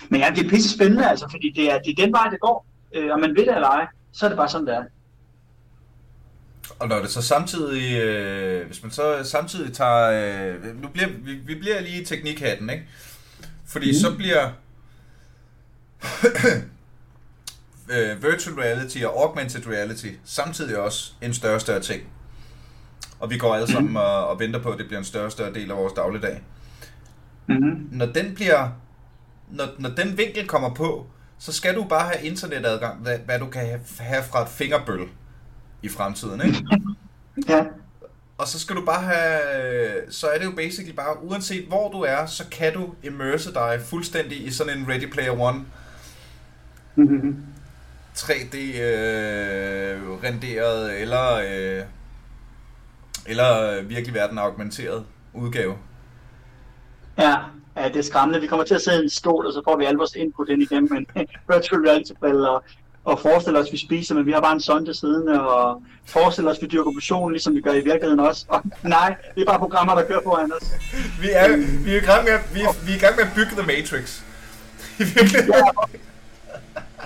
men 0.09 0.21
ja, 0.21 0.33
det 0.37 0.47
er 0.47 0.51
pisse 0.51 0.75
spændende, 0.75 1.11
altså, 1.11 1.29
fordi 1.31 1.53
det 1.57 1.73
er, 1.73 1.79
det 1.79 1.91
er 1.91 2.05
den 2.05 2.13
vej, 2.13 2.29
det 2.31 2.41
går. 2.41 2.67
Øh, 2.95 3.13
og 3.13 3.21
man 3.21 3.31
ved 3.31 3.47
det 3.47 3.55
eller 3.55 3.69
ej, 3.69 3.87
så 4.13 4.27
er 4.27 4.29
det 4.29 4.37
bare 4.37 4.49
sådan, 4.49 4.67
det 4.67 4.75
er. 4.75 4.85
Og 6.79 6.89
når 6.89 7.01
det 7.01 7.11
så 7.11 7.23
samtidig, 7.23 8.03
øh, 8.03 8.67
hvis 8.67 8.83
man 8.83 8.93
så 8.93 9.21
samtidig 9.25 9.73
tager, 9.73 10.55
øh, 10.65 10.83
nu 10.83 10.89
bliver, 10.89 11.09
vi, 11.09 11.35
vi 11.35 11.55
bliver 11.55 11.81
lige 11.81 12.03
i 12.03 12.05
teknikhatten, 12.05 12.71
ikke? 12.71 12.85
Fordi 13.67 13.91
mm. 13.91 13.95
så 13.95 14.17
bliver 14.17 14.51
øh, 17.91 18.23
virtual 18.23 18.57
reality 18.57 18.99
og 19.05 19.23
augmented 19.23 19.67
reality 19.67 20.09
samtidig 20.25 20.79
også 20.79 21.13
en 21.23 21.35
større 21.35 21.55
og 21.55 21.61
større 21.61 21.81
ting. 21.81 22.03
Og 23.21 23.31
vi 23.31 23.39
går 23.39 23.55
alle 23.55 23.73
sammen 23.73 23.91
mm. 23.91 23.97
og, 23.97 24.29
og 24.29 24.41
venter 24.41 24.63
på, 24.63 24.71
at 24.71 24.79
det 24.79 24.87
bliver 24.87 24.99
en 24.99 25.05
større 25.05 25.25
og 25.25 25.33
større 25.33 25.55
del 25.55 25.71
af 25.71 25.77
vores 25.77 25.93
dagligdag. 25.93 26.43
Mm. 27.47 27.89
Når 27.93 28.07
den 28.07 28.35
bliver, 28.35 28.69
når, 29.51 29.67
når 29.79 29.89
den 29.89 30.19
vinkel 30.19 30.47
kommer 30.47 30.75
på, 30.75 31.07
så 31.39 31.53
skal 31.53 31.75
du 31.75 31.85
bare 31.85 32.09
have 32.09 32.27
internetadgang, 32.27 33.01
hvad, 33.03 33.19
hvad 33.19 33.39
du 33.39 33.47
kan 33.47 33.67
have, 33.67 33.81
have 33.99 34.23
fra 34.23 34.43
et 34.43 34.49
fingerbøl 34.49 35.09
i 35.83 35.89
fremtiden, 35.89 36.41
ikke? 36.47 36.65
ja. 37.49 37.65
Og 38.39 38.49
så 38.49 38.59
skal 38.61 38.77
du 38.77 38.85
bare 38.85 39.03
have, 39.03 39.41
så 40.11 40.27
er 40.27 40.39
det 40.39 40.45
jo 40.45 40.51
basically 40.51 40.95
bare, 40.95 41.23
uanset 41.23 41.65
hvor 41.65 41.91
du 41.91 42.01
er, 42.01 42.27
så 42.27 42.45
kan 42.51 42.73
du 42.73 42.95
immerse 43.03 43.55
dig 43.55 43.81
fuldstændig 43.85 44.47
i 44.47 44.51
sådan 44.51 44.79
en 44.79 44.89
Ready 44.89 45.11
Player 45.11 45.41
One. 45.41 45.65
Mm-hmm. 46.97 47.45
3D-renderet 48.19 50.91
øh, 50.91 51.03
eller, 51.03 51.35
øh, 51.35 51.83
eller 53.27 53.83
virkelig 53.83 54.15
verden 54.15 54.39
augmenteret 54.39 55.05
udgave. 55.35 55.77
Ja, 57.19 57.37
ja, 57.77 57.89
det 57.89 57.97
er 57.97 58.03
skræmmende. 58.03 58.41
Vi 58.41 58.47
kommer 58.47 58.65
til 58.65 58.75
at 58.75 58.81
sidde 58.81 59.01
i 59.01 59.03
en 59.03 59.11
stol, 59.11 59.47
og 59.47 59.53
så 59.53 59.63
får 59.65 59.77
vi 59.77 59.85
alle 59.85 59.99
vores 59.99 60.15
input 60.15 60.49
ind 60.49 60.63
igennem 60.63 60.97
en 60.97 61.07
virtual 61.53 61.81
reality-brille, 61.81 62.49
og 63.05 63.21
forestiller 63.21 63.61
os, 63.61 63.67
at 63.67 63.73
vi 63.73 63.79
spiser, 63.79 64.15
men 64.15 64.27
vi 64.27 64.33
har 64.33 64.41
bare 64.41 64.53
en 64.53 64.61
sonde 64.61 64.95
siddende, 64.95 65.49
og 65.49 65.83
forestiller 66.07 66.51
os, 66.51 66.57
at 66.57 66.63
vi 66.63 66.67
dyrker 66.67 66.91
motion, 66.91 67.33
ligesom 67.33 67.55
vi 67.55 67.61
gør 67.61 67.73
i 67.73 67.81
virkeligheden 67.81 68.21
også. 68.21 68.45
Og 68.49 68.63
nej, 68.97 69.17
det 69.35 69.41
er 69.41 69.47
bare 69.47 69.59
programmer, 69.59 69.95
der 69.95 70.05
kører 70.05 70.23
foran 70.23 70.53
os. 70.61 70.69
Vi 71.21 71.29
er, 71.33 71.57
vi 71.85 71.93
er, 71.93 71.97
i, 72.03 72.05
gang 72.05 72.25
med, 72.25 72.39
vi, 72.55 72.61
er, 72.61 72.85
vi 72.87 72.93
er 72.93 72.97
i 72.97 72.99
gang 72.99 73.17
med 73.17 73.25
at 73.25 73.33
bygge 73.35 73.51
The 73.51 73.67
Matrix. 73.67 74.21
I 75.01 75.05
virkeligheden. 75.05 75.55
Ja, 75.55 75.99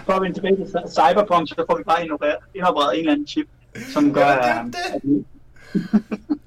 for 0.07 0.12
at 0.12 0.22
vende 0.22 0.36
tilbage 0.36 0.57
til 0.57 0.66
Cyberpunk, 0.66 1.48
så 1.48 1.64
får 1.70 1.76
vi 1.76 1.84
bare 1.84 2.03
indopereret 2.05 2.94
en 2.94 2.98
eller 2.98 3.12
anden 3.12 3.26
chip, 3.26 3.46
som 3.92 4.14
gør, 4.14 4.26
ja, 4.26 4.62
det 4.66 4.84
er 4.94 4.98
det. 4.98 5.24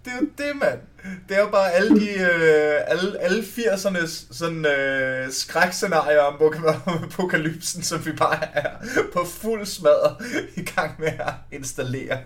det 0.05 0.11
er 0.13 0.17
jo 0.21 0.27
det, 0.37 0.55
mand. 0.61 0.79
Det 1.29 1.37
er 1.37 1.41
jo 1.41 1.49
bare 1.49 1.71
alle 1.71 1.99
de, 1.99 2.09
øh, 2.09 2.75
alle, 2.87 3.19
alle 3.19 3.43
80'ernes 3.43 4.27
sådan, 4.31 4.65
øh, 4.65 5.31
skrækscenarier 5.31 6.19
om 6.19 6.33
apokalypsen, 7.03 7.83
som 7.83 8.05
vi 8.05 8.11
bare 8.11 8.57
er 8.57 8.69
på 9.13 9.25
fuld 9.25 9.65
smadret 9.65 10.15
i 10.55 10.61
gang 10.61 10.91
med 10.99 11.07
at 11.07 11.33
installere. 11.51 12.17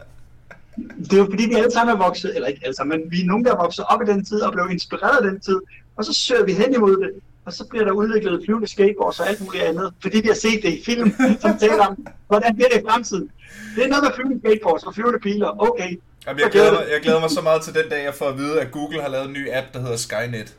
Det 0.77 1.13
er 1.13 1.17
jo 1.17 1.27
fordi, 1.29 1.45
vi 1.45 1.53
alle 1.53 1.71
sammen 1.71 1.95
er 1.95 1.99
vokset, 1.99 2.35
eller 2.35 2.47
ikke 2.47 2.61
alle 2.63 2.75
sammen, 2.75 2.99
men 2.99 3.11
vi 3.11 3.21
er 3.21 3.25
nogen, 3.25 3.45
der 3.45 3.51
er 3.51 3.57
vokset 3.57 3.85
op 3.89 4.01
i 4.01 4.05
den 4.05 4.25
tid 4.25 4.41
og 4.41 4.51
blev 4.51 4.67
inspireret 4.71 5.25
af 5.25 5.31
den 5.31 5.39
tid, 5.39 5.59
og 5.95 6.05
så 6.05 6.13
søger 6.13 6.45
vi 6.45 6.53
hen 6.53 6.73
imod 6.73 6.97
det, 6.97 7.09
og 7.49 7.53
så 7.53 7.65
bliver 7.69 7.85
der 7.85 7.91
udviklet 7.91 8.41
flyvende 8.45 8.67
skateboards 8.67 9.19
og 9.19 9.29
alt 9.29 9.41
muligt 9.41 9.63
andet, 9.63 9.93
fordi 10.01 10.17
vi 10.21 10.27
har 10.27 10.35
set 10.35 10.59
det 10.63 10.73
i 10.73 10.81
film, 10.85 11.13
som 11.41 11.57
taler 11.57 11.85
om, 11.85 12.07
hvordan 12.27 12.55
bliver 12.55 12.69
det 12.69 12.79
i 12.81 12.83
fremtiden. 12.89 13.31
Det 13.75 13.83
er 13.83 13.87
noget 13.87 14.03
med 14.03 14.11
flyvende 14.15 14.39
skateboards 14.39 14.83
og 14.83 14.93
flyvende 14.95 15.19
biler, 15.19 15.49
okay, 15.67 15.99
Jamen, 16.27 16.39
jeg, 16.39 16.51
glæder 16.51 16.71
mig, 16.71 16.85
jeg 16.91 17.01
glæder 17.01 17.19
mig 17.19 17.29
så 17.29 17.41
meget 17.41 17.61
til 17.61 17.73
den 17.73 17.89
dag, 17.89 18.03
jeg 18.03 18.13
får 18.13 18.29
at 18.29 18.37
vide, 18.37 18.61
at 18.61 18.71
Google 18.71 19.01
har 19.01 19.09
lavet 19.09 19.27
en 19.27 19.33
ny 19.33 19.49
app, 19.51 19.67
der 19.73 19.79
hedder 19.79 19.97
Skynet. 19.97 20.55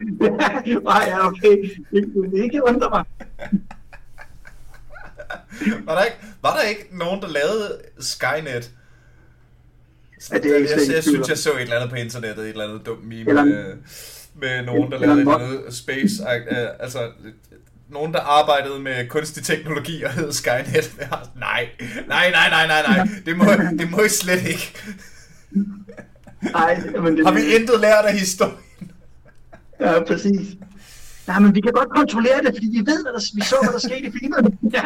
Nej, 0.90 1.04
ja, 1.06 1.26
okay. 1.26 1.56
Det, 1.90 2.12
det 2.32 2.44
ikke 2.44 2.62
undre 2.64 2.90
mig. 2.90 3.04
var, 5.86 5.94
der 5.94 6.04
ikke, 6.04 6.18
var 6.42 6.56
der 6.56 6.62
ikke 6.62 6.88
nogen, 6.92 7.22
der 7.22 7.28
lavede 7.28 7.78
Skynet? 7.98 8.70
Ja, 10.32 10.38
det 10.38 10.46
er 10.46 10.58
jeg, 10.58 10.68
jeg, 10.70 10.94
jeg 10.94 11.02
synes, 11.02 11.28
jeg 11.28 11.38
så 11.38 11.52
et 11.52 11.62
eller 11.62 11.76
andet 11.76 11.90
på 11.90 11.96
internettet, 11.96 12.44
et 12.44 12.50
eller 12.50 12.64
andet 12.64 12.86
dumt 12.86 13.04
meme 13.04 13.30
eller, 13.30 13.74
med, 14.34 14.64
nogen, 14.64 14.92
der 14.92 14.98
lavede 14.98 15.16
et 15.16 15.20
eller 15.20 15.38
andet 15.38 15.74
space, 15.74 16.28
altså 16.80 17.10
nogen, 17.88 18.12
der 18.12 18.20
arbejdede 18.20 18.80
med 18.80 19.08
kunstig 19.08 19.44
teknologi 19.44 20.02
og 20.02 20.10
hed 20.10 20.32
Skynet. 20.32 20.96
nej, 21.36 21.68
nej, 22.08 22.30
nej, 22.30 22.50
nej, 22.50 22.66
nej, 22.66 22.96
nej. 22.96 23.08
Det 23.26 23.36
må, 23.36 23.44
det 23.78 23.90
må 23.90 24.00
I 24.00 24.08
slet 24.08 24.42
ikke. 24.46 24.74
Nej, 26.52 26.86
men 27.00 27.16
det... 27.16 27.26
Har 27.26 27.34
vi 27.34 27.40
intet 27.54 27.80
lært 27.80 28.04
af 28.04 28.18
historien? 28.18 28.56
Ja, 29.80 30.04
præcis. 30.04 30.56
Nej, 31.26 31.38
men 31.38 31.54
vi 31.54 31.60
kan 31.60 31.72
godt 31.72 31.88
kontrollere 31.88 32.42
det, 32.42 32.54
fordi 32.54 32.68
vi 32.72 32.78
ved, 32.78 33.06
at 33.06 33.22
vi 33.34 33.40
så, 33.40 33.56
hvad 33.62 33.72
der 33.72 33.78
skete 33.78 34.06
i 34.06 34.12
filmen. 34.20 34.58
Ja, 34.72 34.84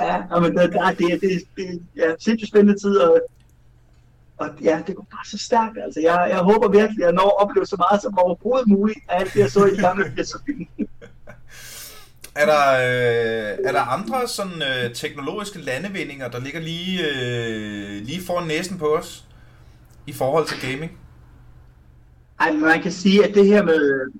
ja 0.00 0.40
men 0.40 0.56
det, 0.56 0.72
det, 0.72 0.98
det, 0.98 1.20
det, 1.20 1.42
det 1.56 1.82
ja, 1.96 2.14
sindssygt 2.18 2.48
spændende 2.48 2.80
tid, 2.80 2.96
og 2.96 3.20
og 4.40 4.48
ja, 4.62 4.82
det 4.86 4.96
går 4.96 5.06
bare 5.10 5.24
så 5.24 5.38
stærkt. 5.38 5.78
Altså, 5.84 6.00
jeg, 6.00 6.26
jeg 6.30 6.38
håber 6.38 6.68
virkelig, 6.68 7.04
at 7.04 7.06
jeg 7.06 7.12
når 7.12 7.28
at 7.28 7.42
opleve 7.42 7.66
så 7.66 7.76
meget 7.76 8.02
som 8.02 8.18
overhovedet 8.18 8.68
muligt 8.68 8.98
af 9.08 9.20
alt 9.20 9.34
det, 9.34 9.40
jeg 9.40 9.50
så 9.50 9.64
i 9.64 9.76
de 9.76 9.80
gamle 9.80 10.04
80'er 10.16 10.84
Er 12.34 12.46
der, 12.46 12.64
øh, 12.72 13.58
er 13.64 13.72
der 13.72 13.80
andre 13.80 14.28
sådan 14.28 14.62
øh, 14.62 14.94
teknologiske 14.94 15.58
landevindinger, 15.58 16.28
der 16.28 16.40
ligger 16.40 16.60
lige, 16.60 17.00
øh, 17.10 18.02
lige 18.06 18.26
foran 18.26 18.48
næsen 18.48 18.78
på 18.78 18.94
os 18.94 19.24
i 20.06 20.12
forhold 20.12 20.46
til 20.46 20.70
gaming? 20.70 20.98
Ej, 22.40 22.52
man 22.52 22.82
kan 22.82 22.92
sige, 22.92 23.24
at 23.28 23.34
det 23.34 23.46
her 23.46 23.62
med... 23.62 24.12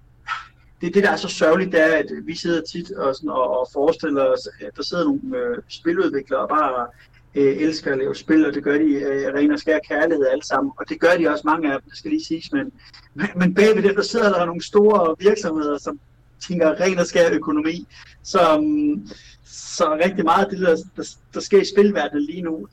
Det, 0.80 0.94
det 0.94 1.02
der 1.02 1.10
er 1.10 1.16
så 1.16 1.28
sørgeligt, 1.28 1.72
det 1.72 1.80
er, 1.80 1.98
at 1.98 2.06
vi 2.26 2.36
sidder 2.36 2.62
tit 2.72 2.90
og, 2.92 3.14
sådan, 3.14 3.30
og, 3.30 3.60
og 3.60 3.68
forestiller 3.72 4.24
os, 4.24 4.48
at 4.60 4.76
der 4.76 4.82
sidder 4.82 5.04
nogle 5.04 5.38
øh, 5.38 5.58
spiludviklere 5.68 6.40
og 6.40 6.48
bare 6.48 6.86
øh, 7.34 7.56
elsker 7.56 7.92
at 7.92 7.98
lave 7.98 8.14
spil, 8.14 8.46
og 8.46 8.54
det 8.54 8.64
gør 8.64 8.78
de 8.78 8.84
øh, 8.84 9.34
ren 9.34 9.50
og 9.50 9.58
skær 9.58 9.78
kærlighed 9.88 10.26
alle 10.26 10.44
sammen. 10.44 10.72
Og 10.76 10.88
det 10.88 11.00
gør 11.00 11.16
de 11.18 11.28
også 11.28 11.42
mange 11.44 11.72
af 11.72 11.80
dem, 11.80 11.90
det 11.90 11.98
skal 11.98 12.10
lige 12.10 12.24
siges. 12.24 12.52
Men, 12.52 12.72
men, 13.14 13.26
men 13.36 13.54
bagved 13.54 13.82
det, 13.82 13.96
der 13.96 14.02
sidder 14.02 14.32
der 14.32 14.44
nogle 14.44 14.62
store 14.62 15.16
virksomheder, 15.18 15.78
som 15.78 16.00
tænker 16.48 16.80
ren 16.80 16.98
og 16.98 17.06
skær 17.06 17.30
økonomi. 17.32 17.86
Så, 18.22 18.60
mm, 18.60 19.08
så 19.44 19.98
rigtig 20.04 20.24
meget 20.24 20.44
af 20.44 20.50
det, 20.50 20.60
der, 20.60 20.76
der, 20.96 21.14
der 21.34 21.40
sker 21.40 21.60
i 21.60 21.64
spilverdenen 21.64 22.26
lige 22.26 22.42
nu, 22.42 22.66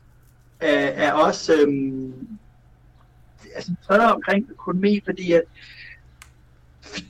er, 0.59 0.87
er 0.87 1.13
også 1.13 1.53
øhm, 1.53 2.13
altså, 3.55 3.71
omkring 4.15 4.47
økonomi, 4.51 5.01
fordi 5.05 5.31
at, 5.31 5.43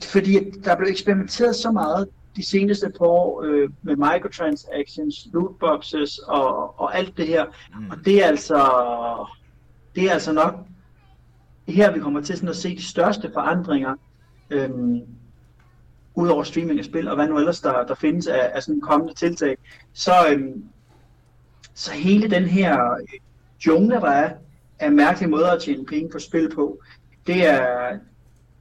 fordi 0.04 0.36
at 0.36 0.44
der 0.64 0.76
blev 0.76 0.88
eksperimenteret 0.88 1.56
så 1.56 1.70
meget 1.70 2.08
de 2.38 2.46
seneste 2.46 2.90
par 2.98 3.06
år 3.06 3.42
øh, 3.42 3.70
med 3.82 3.96
microtransactions, 3.96 5.28
lootboxes 5.32 6.18
og, 6.18 6.80
og 6.80 6.96
alt 6.96 7.16
det 7.16 7.26
her. 7.26 7.44
Mm. 7.78 7.90
Og 7.90 7.96
det 8.04 8.24
er 8.24 8.26
altså 8.26 8.56
det 9.94 10.04
er 10.04 10.12
altså 10.12 10.32
nok 10.32 10.54
her, 11.68 11.92
vi 11.92 12.00
kommer 12.00 12.20
til 12.20 12.36
sådan 12.36 12.48
at 12.48 12.56
se 12.56 12.76
de 12.76 12.84
største 12.84 13.30
forandringer 13.32 13.94
øhm, 14.50 15.00
ud 16.14 16.28
over 16.28 16.42
streaming 16.42 16.78
af 16.78 16.84
spil, 16.84 17.08
og 17.08 17.14
hvad 17.14 17.28
nu 17.28 17.38
ellers 17.38 17.60
der, 17.60 17.86
der 17.86 17.94
findes 17.94 18.26
af, 18.26 18.50
af 18.54 18.62
sådan 18.62 18.80
kommende 18.80 19.14
tiltag. 19.14 19.56
Så, 19.92 20.12
øhm, 20.32 20.64
så 21.74 21.92
hele 21.92 22.30
den 22.30 22.44
her 22.44 22.78
jungle, 23.66 23.94
der 23.94 24.10
er, 24.10 24.34
af 24.78 24.92
mærkelige 24.92 25.30
måder 25.30 25.50
at 25.50 25.62
tjene 25.62 25.84
penge 25.84 26.10
på 26.10 26.18
spil 26.18 26.50
på, 26.54 26.80
det 27.26 27.46
er, 27.46 27.98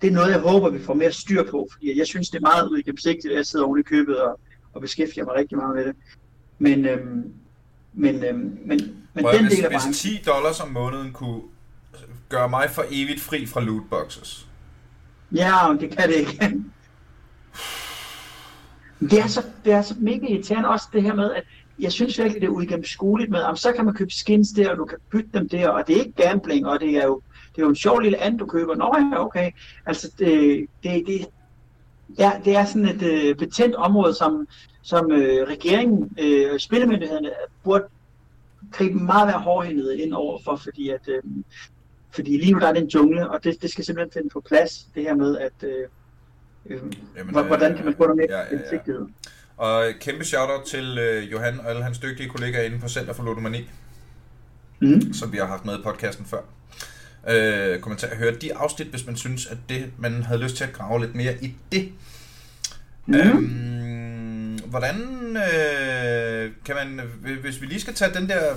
det 0.01 0.07
er 0.07 0.11
noget, 0.11 0.31
jeg 0.31 0.39
håber, 0.39 0.69
vi 0.69 0.83
får 0.83 0.93
mere 0.93 1.11
styr 1.11 1.43
på, 1.51 1.67
fordi 1.71 1.97
jeg 1.99 2.07
synes, 2.07 2.29
det 2.29 2.37
er 2.37 2.41
meget 2.41 2.69
uigennemsigtigt, 2.69 3.31
at 3.31 3.37
jeg 3.37 3.45
sidder 3.45 3.65
oven 3.65 3.79
i 3.79 3.83
købet 3.83 4.19
og, 4.21 4.39
og 4.73 4.81
beskæftiger 4.81 5.25
mig 5.25 5.35
rigtig 5.35 5.57
meget 5.57 5.75
med 5.75 5.85
det. 5.85 5.95
Men, 6.59 6.85
øhm, 6.85 7.33
men, 7.93 8.23
øhm, 8.23 8.59
men, 8.65 8.97
men 9.13 9.25
den 9.25 9.45
hvis, 9.45 9.55
del 9.55 9.65
af 9.65 9.85
Hvis 9.85 9.97
10 9.97 10.21
dollars 10.25 10.59
om 10.59 10.69
måneden 10.69 11.13
kunne 11.13 11.41
gøre 12.29 12.49
mig 12.49 12.69
for 12.69 12.85
evigt 12.91 13.21
fri 13.21 13.45
fra 13.45 13.61
lootboxes. 13.61 14.47
Ja, 15.31 15.75
det 15.79 15.97
kan 15.97 16.09
det 16.09 16.15
ikke. 16.15 16.53
Det 18.99 19.19
er, 19.19 19.27
så, 19.27 19.43
det 19.65 19.73
er 19.73 19.81
så 19.81 19.95
mega 19.99 20.25
irriterende 20.27 20.69
også 20.69 20.87
det 20.93 21.03
her 21.03 21.15
med, 21.15 21.33
at 21.33 21.43
jeg 21.79 21.91
synes 21.91 22.19
virkelig, 22.19 22.41
det 22.41 22.47
er 22.47 22.51
uigennemskueligt 22.51 23.31
med, 23.31 23.39
at 23.43 23.59
så 23.59 23.71
kan 23.71 23.85
man 23.85 23.93
købe 23.93 24.11
skins 24.11 24.49
der, 24.49 24.69
og 24.69 24.77
du 24.77 24.85
kan 24.85 24.97
bytte 25.11 25.29
dem 25.33 25.49
der, 25.49 25.69
og 25.69 25.87
det 25.87 25.95
er 25.95 25.99
ikke 25.99 26.23
gambling, 26.23 26.67
og 26.67 26.79
det 26.79 26.89
er 26.89 27.05
jo 27.05 27.21
det 27.57 27.63
er 27.63 27.65
jo 27.65 27.69
en 27.69 27.75
sjov 27.75 27.99
lille 27.99 28.21
and, 28.21 28.39
du 28.39 28.45
køber. 28.45 28.75
Nå 28.75 28.95
ja, 28.97 29.25
okay. 29.25 29.51
Altså, 29.85 30.11
det, 30.19 30.65
det, 30.83 31.03
det, 31.07 31.25
ja, 32.19 32.31
det 32.45 32.55
er 32.55 32.65
sådan 32.65 32.87
et 32.87 33.01
øh, 33.01 33.35
betændt 33.35 33.75
område, 33.75 34.13
som, 34.13 34.47
som 34.81 35.11
øh, 35.11 35.47
regeringen, 35.47 36.11
øh, 36.19 36.59
spillemyndighederne, 36.59 37.29
burde 37.63 37.83
gribe 38.71 38.93
meget 38.93 39.27
mere 39.27 39.39
hårdhændet 39.39 39.93
ind 39.93 40.13
over 40.13 40.39
for, 40.43 40.55
fordi 40.55 40.89
at 40.89 41.07
øh, 41.07 41.23
fordi 42.11 42.37
lige 42.37 42.51
nu 42.51 42.59
der 42.59 42.67
er 42.67 42.73
den 42.73 42.87
jungle, 42.87 43.29
og 43.29 43.43
det, 43.43 43.61
det 43.61 43.71
skal 43.71 43.85
simpelthen 43.85 44.11
finde 44.13 44.29
på 44.29 44.41
plads, 44.47 44.87
det 44.95 45.03
her 45.03 45.15
med, 45.15 45.37
at 45.37 45.63
øh, 45.63 45.87
øh, 46.65 46.81
Jamen, 47.17 47.45
hvordan 47.47 47.75
kan 47.75 47.85
man 47.85 47.93
få 47.97 48.03
noget 48.03 48.17
mere 48.17 48.39
ja, 48.39 48.55
ja, 48.55 48.79
ja. 48.87 48.93
Og 49.57 49.93
kæmpe 49.99 50.25
shout-out 50.25 50.65
til 50.65 50.97
øh, 50.97 51.31
Johan 51.31 51.59
og 51.59 51.69
alle 51.69 51.83
hans 51.83 51.99
dygtige 51.99 52.29
kollegaer 52.29 52.63
inde 52.63 52.79
på 52.79 52.87
Center 52.87 53.13
for 53.13 53.23
Ludomani, 53.23 53.69
mm. 54.79 55.13
som 55.13 55.31
vi 55.31 55.37
har 55.37 55.45
haft 55.45 55.65
med 55.65 55.79
i 55.79 55.81
podcasten 55.83 56.25
før 56.25 56.41
øh, 57.27 57.79
kommentar 57.79 58.15
høre 58.15 58.35
de 58.35 58.55
afsnit, 58.55 58.87
hvis 58.87 59.05
man 59.05 59.15
synes, 59.15 59.45
at 59.45 59.57
det, 59.69 59.91
man 59.97 60.23
havde 60.23 60.41
lyst 60.41 60.55
til 60.55 60.63
at 60.63 60.73
grave 60.73 61.01
lidt 61.01 61.15
mere 61.15 61.33
i 61.41 61.55
det. 61.71 61.91
Mm. 63.05 63.15
Øhm, 63.15 64.59
hvordan 64.65 64.95
øh, 65.37 66.51
kan 66.65 66.75
man, 66.75 67.01
hvis 67.41 67.61
vi 67.61 67.65
lige 67.65 67.81
skal 67.81 67.93
tage 67.93 68.13
den 68.13 68.29
der 68.29 68.53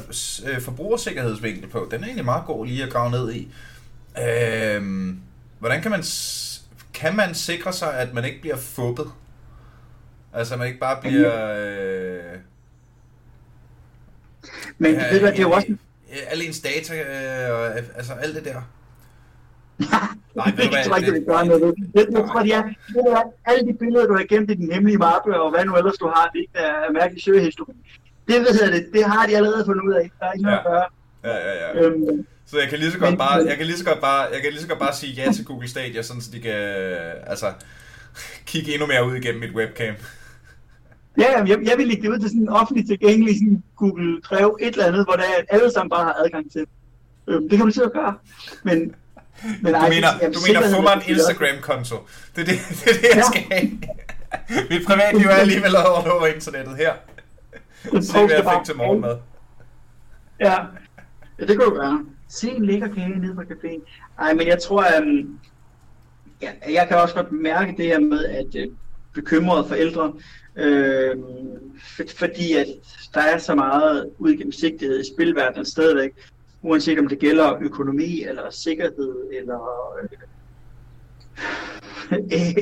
øh, 0.46 0.60
forbrugersikkerhedsvinkel 0.60 1.68
på, 1.68 1.88
den 1.90 2.00
er 2.00 2.04
egentlig 2.04 2.24
meget 2.24 2.44
god 2.46 2.66
lige 2.66 2.82
at 2.82 2.90
grave 2.92 3.10
ned 3.10 3.32
i. 3.32 3.48
Øh, 4.18 4.82
hvordan 5.58 5.82
kan 5.82 5.90
man, 5.90 6.02
kan 6.94 7.16
man 7.16 7.34
sikre 7.34 7.72
sig, 7.72 7.98
at 7.98 8.14
man 8.14 8.24
ikke 8.24 8.40
bliver 8.40 8.56
fubbet? 8.56 9.06
Altså, 10.32 10.56
man 10.56 10.66
ikke 10.66 10.80
bare 10.80 11.00
bliver... 11.00 11.54
Øh, 11.56 12.38
Men 14.78 14.94
ja, 14.94 15.12
ved 15.12 15.20
du, 15.20 15.26
det 15.26 15.38
er 15.38 15.42
jo 15.42 15.50
også 15.50 15.76
alle 16.30 16.44
ens 16.44 16.60
data, 16.60 16.94
øh, 16.94 17.58
og, 17.58 17.66
altså 17.96 18.12
alt 18.12 18.34
det 18.34 18.44
der. 18.44 18.62
Nej, 20.34 20.50
hvad? 20.54 20.64
Jeg 20.72 20.84
tror 20.86 20.96
ikke, 20.96 21.14
det 21.14 21.26
gør 21.26 21.42
noget. 21.42 21.74
Jeg, 21.94 22.06
jeg 22.12 22.24
tror, 22.28 22.42
det 22.42 22.54
er, 22.54 22.62
det 22.62 23.04
er 23.16 23.22
alle 23.44 23.72
de 23.72 23.78
billeder, 23.78 24.06
du 24.06 24.16
har 24.16 24.24
gemt 24.24 24.50
i 24.50 24.54
den 24.54 24.72
hemmelige 24.72 24.98
mappe, 24.98 25.40
og 25.40 25.50
hvad 25.50 25.64
nu 25.64 25.76
ellers 25.76 25.94
du 25.94 26.06
har, 26.06 26.30
det 26.34 26.44
er 26.54 26.92
mærkelig 26.92 27.22
søgehistorik. 27.22 27.76
Det 28.28 28.40
ved 28.40 28.62
jeg 28.62 28.72
det, 28.72 28.86
det 28.92 29.04
har 29.04 29.26
de 29.26 29.36
allerede 29.36 29.64
fundet 29.64 29.84
ud 29.84 29.92
af. 29.92 30.10
Der 30.20 30.26
er 30.26 30.32
ikke 30.32 30.44
noget 30.44 30.56
ja. 30.56 30.60
at 30.60 30.66
gøre. 30.66 30.86
Ja, 31.24 31.36
ja, 31.48 31.52
ja. 31.62 31.86
Øhm, 31.86 32.26
så 32.46 32.58
jeg 32.58 32.68
kan 32.68 32.78
lige 32.78 32.90
så 32.90 32.98
godt 32.98 33.18
bare, 33.18 33.44
jeg 33.46 33.56
kan 33.56 33.66
lige 33.66 33.78
så 33.78 33.84
godt 33.84 34.00
bare, 34.00 34.20
jeg 34.32 34.40
kan 34.42 34.50
lige 34.52 34.62
så 34.62 34.68
godt 34.68 34.78
bare 34.78 34.94
sige 34.94 35.12
ja 35.12 35.32
til 35.32 35.44
Google 35.44 35.68
Stadia, 35.68 36.02
sådan 36.02 36.22
så 36.22 36.30
de 36.32 36.40
kan, 36.40 36.52
altså, 37.26 37.52
kigge 38.46 38.72
endnu 38.72 38.86
mere 38.86 39.06
ud 39.06 39.14
igennem 39.16 39.40
mit 39.40 39.54
webcam. 39.54 39.94
Ja, 41.18 41.42
jeg, 41.42 41.58
jeg 41.62 41.74
vil 41.78 41.86
lægge 41.86 42.02
det 42.02 42.08
ud 42.08 42.18
til 42.18 42.28
sådan 42.28 42.42
en 42.42 42.48
offentlig 42.48 42.86
tilgængelig 42.86 43.34
sådan 43.34 43.62
Google 43.76 44.20
Drev, 44.20 44.58
et 44.60 44.68
eller 44.68 44.86
andet, 44.86 45.04
hvor 45.04 45.14
der 45.14 45.24
alle 45.48 45.72
sammen 45.72 45.90
bare 45.90 46.04
har 46.04 46.16
adgang 46.24 46.52
til. 46.52 46.66
Øhm, 47.26 47.48
det 47.48 47.58
kan 47.58 47.66
man 47.66 47.72
sikkert 47.72 47.92
gøre. 47.92 48.14
Men, 48.62 48.78
Men, 49.62 49.74
du 49.74 49.80
mener, 49.88 50.08
jamen, 50.20 50.34
du 50.34 50.40
mener 50.46 50.76
få 50.76 50.82
mig 50.82 50.92
en 50.92 51.02
Instagram-konto. 51.06 51.96
Det 52.36 52.42
er 52.42 52.46
det, 52.46 52.58
det, 52.84 52.90
er 52.90 53.00
det 53.00 53.02
jeg 53.02 53.16
ja. 53.16 53.22
skal 53.22 53.42
have. 53.50 53.70
Mit 54.70 54.86
privatliv 54.86 55.26
er 55.26 55.34
alligevel 55.34 55.76
over, 55.76 56.10
over 56.10 56.26
internettet 56.26 56.76
her. 56.76 56.92
Se, 58.00 58.12
hvad 58.12 58.36
jeg 58.36 58.44
fik 58.56 58.64
til 58.64 58.76
morgenmad. 58.76 59.16
Ja, 60.40 60.56
ja 61.40 61.46
det 61.46 61.58
kunne 61.58 61.78
være. 61.78 62.04
Se 62.28 62.50
en 62.50 62.64
lækker 62.64 62.94
kage 62.94 63.18
nede 63.18 63.34
på 63.34 63.40
caféen. 63.40 63.80
Ej, 64.18 64.34
men 64.34 64.46
jeg 64.46 64.62
tror, 64.62 64.84
um, 65.00 65.38
ja, 66.42 66.50
jeg 66.72 66.88
kan 66.88 66.96
også 66.96 67.14
godt 67.14 67.32
mærke 67.32 67.74
det 67.76 67.84
her 67.84 67.98
med, 67.98 68.24
at 68.24 68.66
uh, 68.66 68.74
bekymrede 69.14 69.68
forældre, 69.68 70.12
øh, 70.56 71.16
for, 71.96 72.02
fordi 72.16 72.52
at 72.52 72.66
der 73.14 73.20
er 73.20 73.38
så 73.38 73.54
meget 73.54 74.10
udgennemsigtighed 74.18 75.00
i 75.00 75.14
spilverdenen 75.14 75.64
stadigvæk, 75.64 76.12
uanset 76.62 76.98
om 76.98 77.08
det 77.08 77.18
gælder 77.18 77.58
økonomi, 77.60 78.22
eller 78.22 78.50
sikkerhed, 78.50 79.14
eller 79.32 79.60
øh, 80.02 80.08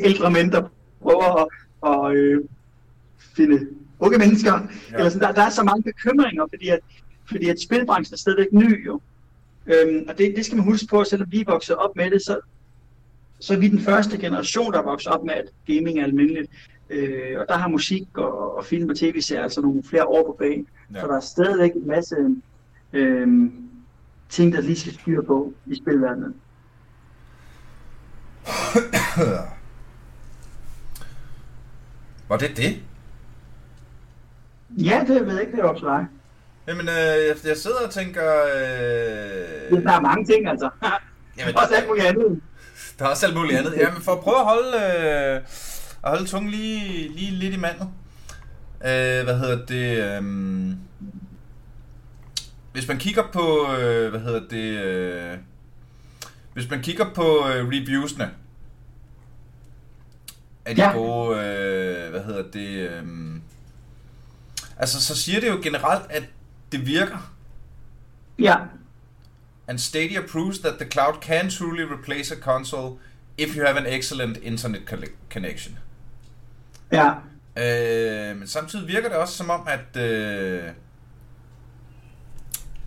ældre 0.05 0.30
mænd, 0.30 0.53
der 0.53 0.68
prøver 1.03 1.43
at, 1.43 1.49
at 2.11 2.16
øh, 2.16 2.45
finde 3.36 3.66
unge 3.99 4.18
mennesker. 4.18 4.53
Ja. 4.53 4.97
Eller 4.97 5.11
sådan, 5.11 5.28
der, 5.28 5.34
der 5.34 5.43
er 5.43 5.51
så 5.51 5.62
mange 5.62 5.82
bekymringer, 5.82 6.47
fordi 6.51 6.68
at, 6.68 6.80
fordi 7.28 7.49
at 7.49 7.61
spilbranchen 7.61 8.14
er 8.14 8.18
stadigvæk 8.18 8.53
ny 8.53 8.86
jo. 8.86 9.01
Øhm, 9.66 10.05
og 10.09 10.18
det, 10.18 10.36
det 10.36 10.45
skal 10.45 10.57
man 10.57 10.64
huske 10.64 10.86
på, 10.86 11.05
selvom 11.05 11.28
vi 11.30 11.41
er 11.41 11.45
vokset 11.47 11.76
op 11.76 11.97
med 11.97 12.11
det, 12.11 12.22
så, 12.22 12.41
så 13.41 13.55
er 13.55 13.59
vi 13.59 13.68
den 13.68 13.80
første 13.80 14.18
generation, 14.18 14.72
der 14.72 14.78
er 14.78 14.82
vokset 14.82 15.12
op 15.12 15.24
med, 15.24 15.34
at 15.34 15.49
gaming 15.66 15.99
er 15.99 16.05
almindeligt. 16.05 16.51
Øh, 16.91 17.41
og 17.41 17.47
der 17.49 17.57
har 17.57 17.68
musik 17.68 18.09
og, 18.14 18.57
og 18.57 18.64
film 18.64 18.91
og 18.91 18.97
tv-serier 18.97 19.43
altså 19.43 19.61
nogle 19.61 19.82
flere 19.82 20.07
år 20.07 20.26
på 20.26 20.36
banen. 20.39 20.66
Ja. 20.95 21.01
Så 21.01 21.07
der 21.07 21.16
er 21.16 21.20
stadigvæk 21.20 21.72
en 21.74 21.89
masse 21.89 22.16
øh, 22.93 23.28
ting, 24.28 24.53
der 24.53 24.61
lige 24.61 24.76
skal 24.76 24.93
styre 24.93 25.22
på 25.22 25.53
i 25.66 25.76
spilverdenen. 25.76 26.34
Var 32.28 32.36
det 32.36 32.57
det? 32.57 32.82
Ja, 34.70 35.05
det 35.09 35.26
ved 35.26 35.32
jeg 35.32 35.41
ikke, 35.41 35.53
det 35.53 35.61
er 35.61 35.64
op 35.64 35.76
til 35.76 35.86
dig. 35.86 36.07
Jamen, 36.68 36.89
øh, 36.89 37.49
jeg, 37.49 37.57
sidder 37.57 37.86
og 37.86 37.91
tænker... 37.91 38.32
Øh... 38.45 39.82
Der 39.82 39.93
er 39.93 40.01
mange 40.01 40.24
ting, 40.24 40.49
altså. 40.49 40.70
Jamen, 41.39 41.57
også 41.57 41.74
alt 41.74 41.89
muligt 41.89 42.07
andet. 42.07 42.41
Der 42.99 43.05
er 43.05 43.09
også 43.09 43.26
alt 43.26 43.36
muligt 43.36 43.59
andet. 43.59 43.74
Jamen, 43.76 44.03
for 44.03 44.12
at 44.12 44.20
prøve 44.20 44.39
at 44.39 44.45
holde, 44.45 44.72
øh, 44.76 45.41
at 46.05 46.11
holde 46.11 46.26
tungen 46.26 46.51
lige, 46.51 47.09
lige 47.09 47.30
lidt 47.30 47.55
i 47.55 47.59
mandet. 47.59 47.88
Øh, 48.80 49.24
hvad 49.24 49.38
hedder 49.38 49.66
det? 49.66 50.05
Øh, 50.05 50.76
hvis 52.72 52.88
man 52.88 52.99
kigger 52.99 53.22
på, 53.32 53.72
øh, 53.72 54.11
hvad 54.11 54.20
hedder 54.20 54.49
det? 54.49 54.84
Øh, 54.84 55.38
hvis 56.53 56.70
man 56.70 56.82
kigger 56.82 57.14
på 57.14 57.49
øh, 57.49 57.68
reviewsne, 57.68 58.30
er 60.64 60.74
de 60.74 60.82
ja. 60.82 60.92
gode, 60.92 61.38
øh, 61.38 62.11
hvad 62.11 62.24
hedder 62.24 62.51
det? 62.51 62.90
Øh, 62.90 63.05
altså, 64.76 65.01
så 65.01 65.16
siger 65.16 65.40
det 65.40 65.49
jo 65.49 65.61
generelt, 65.62 66.11
at 66.11 66.22
det 66.72 66.86
virker. 66.86 67.32
Ja. 68.38 68.57
And 69.68 69.78
Stadia 69.78 70.20
proves 70.32 70.59
that 70.59 70.74
the 70.80 70.90
cloud 70.90 71.14
can 71.20 71.51
truly 71.51 71.82
replace 71.82 72.34
a 72.34 72.40
console 72.40 72.99
if 73.38 73.57
you 73.57 73.66
have 73.66 73.78
an 73.78 73.86
excellent 73.86 74.36
internet 74.36 74.82
connection. 75.30 75.78
Ja. 76.93 77.12
Øh, 77.57 78.36
men 78.36 78.49
samtidig 78.49 78.89
virker 78.89 79.09
det 79.09 79.18
også 79.18 79.34
som 79.34 79.51
om, 79.51 79.68
at 79.68 80.03
øh, 80.03 80.62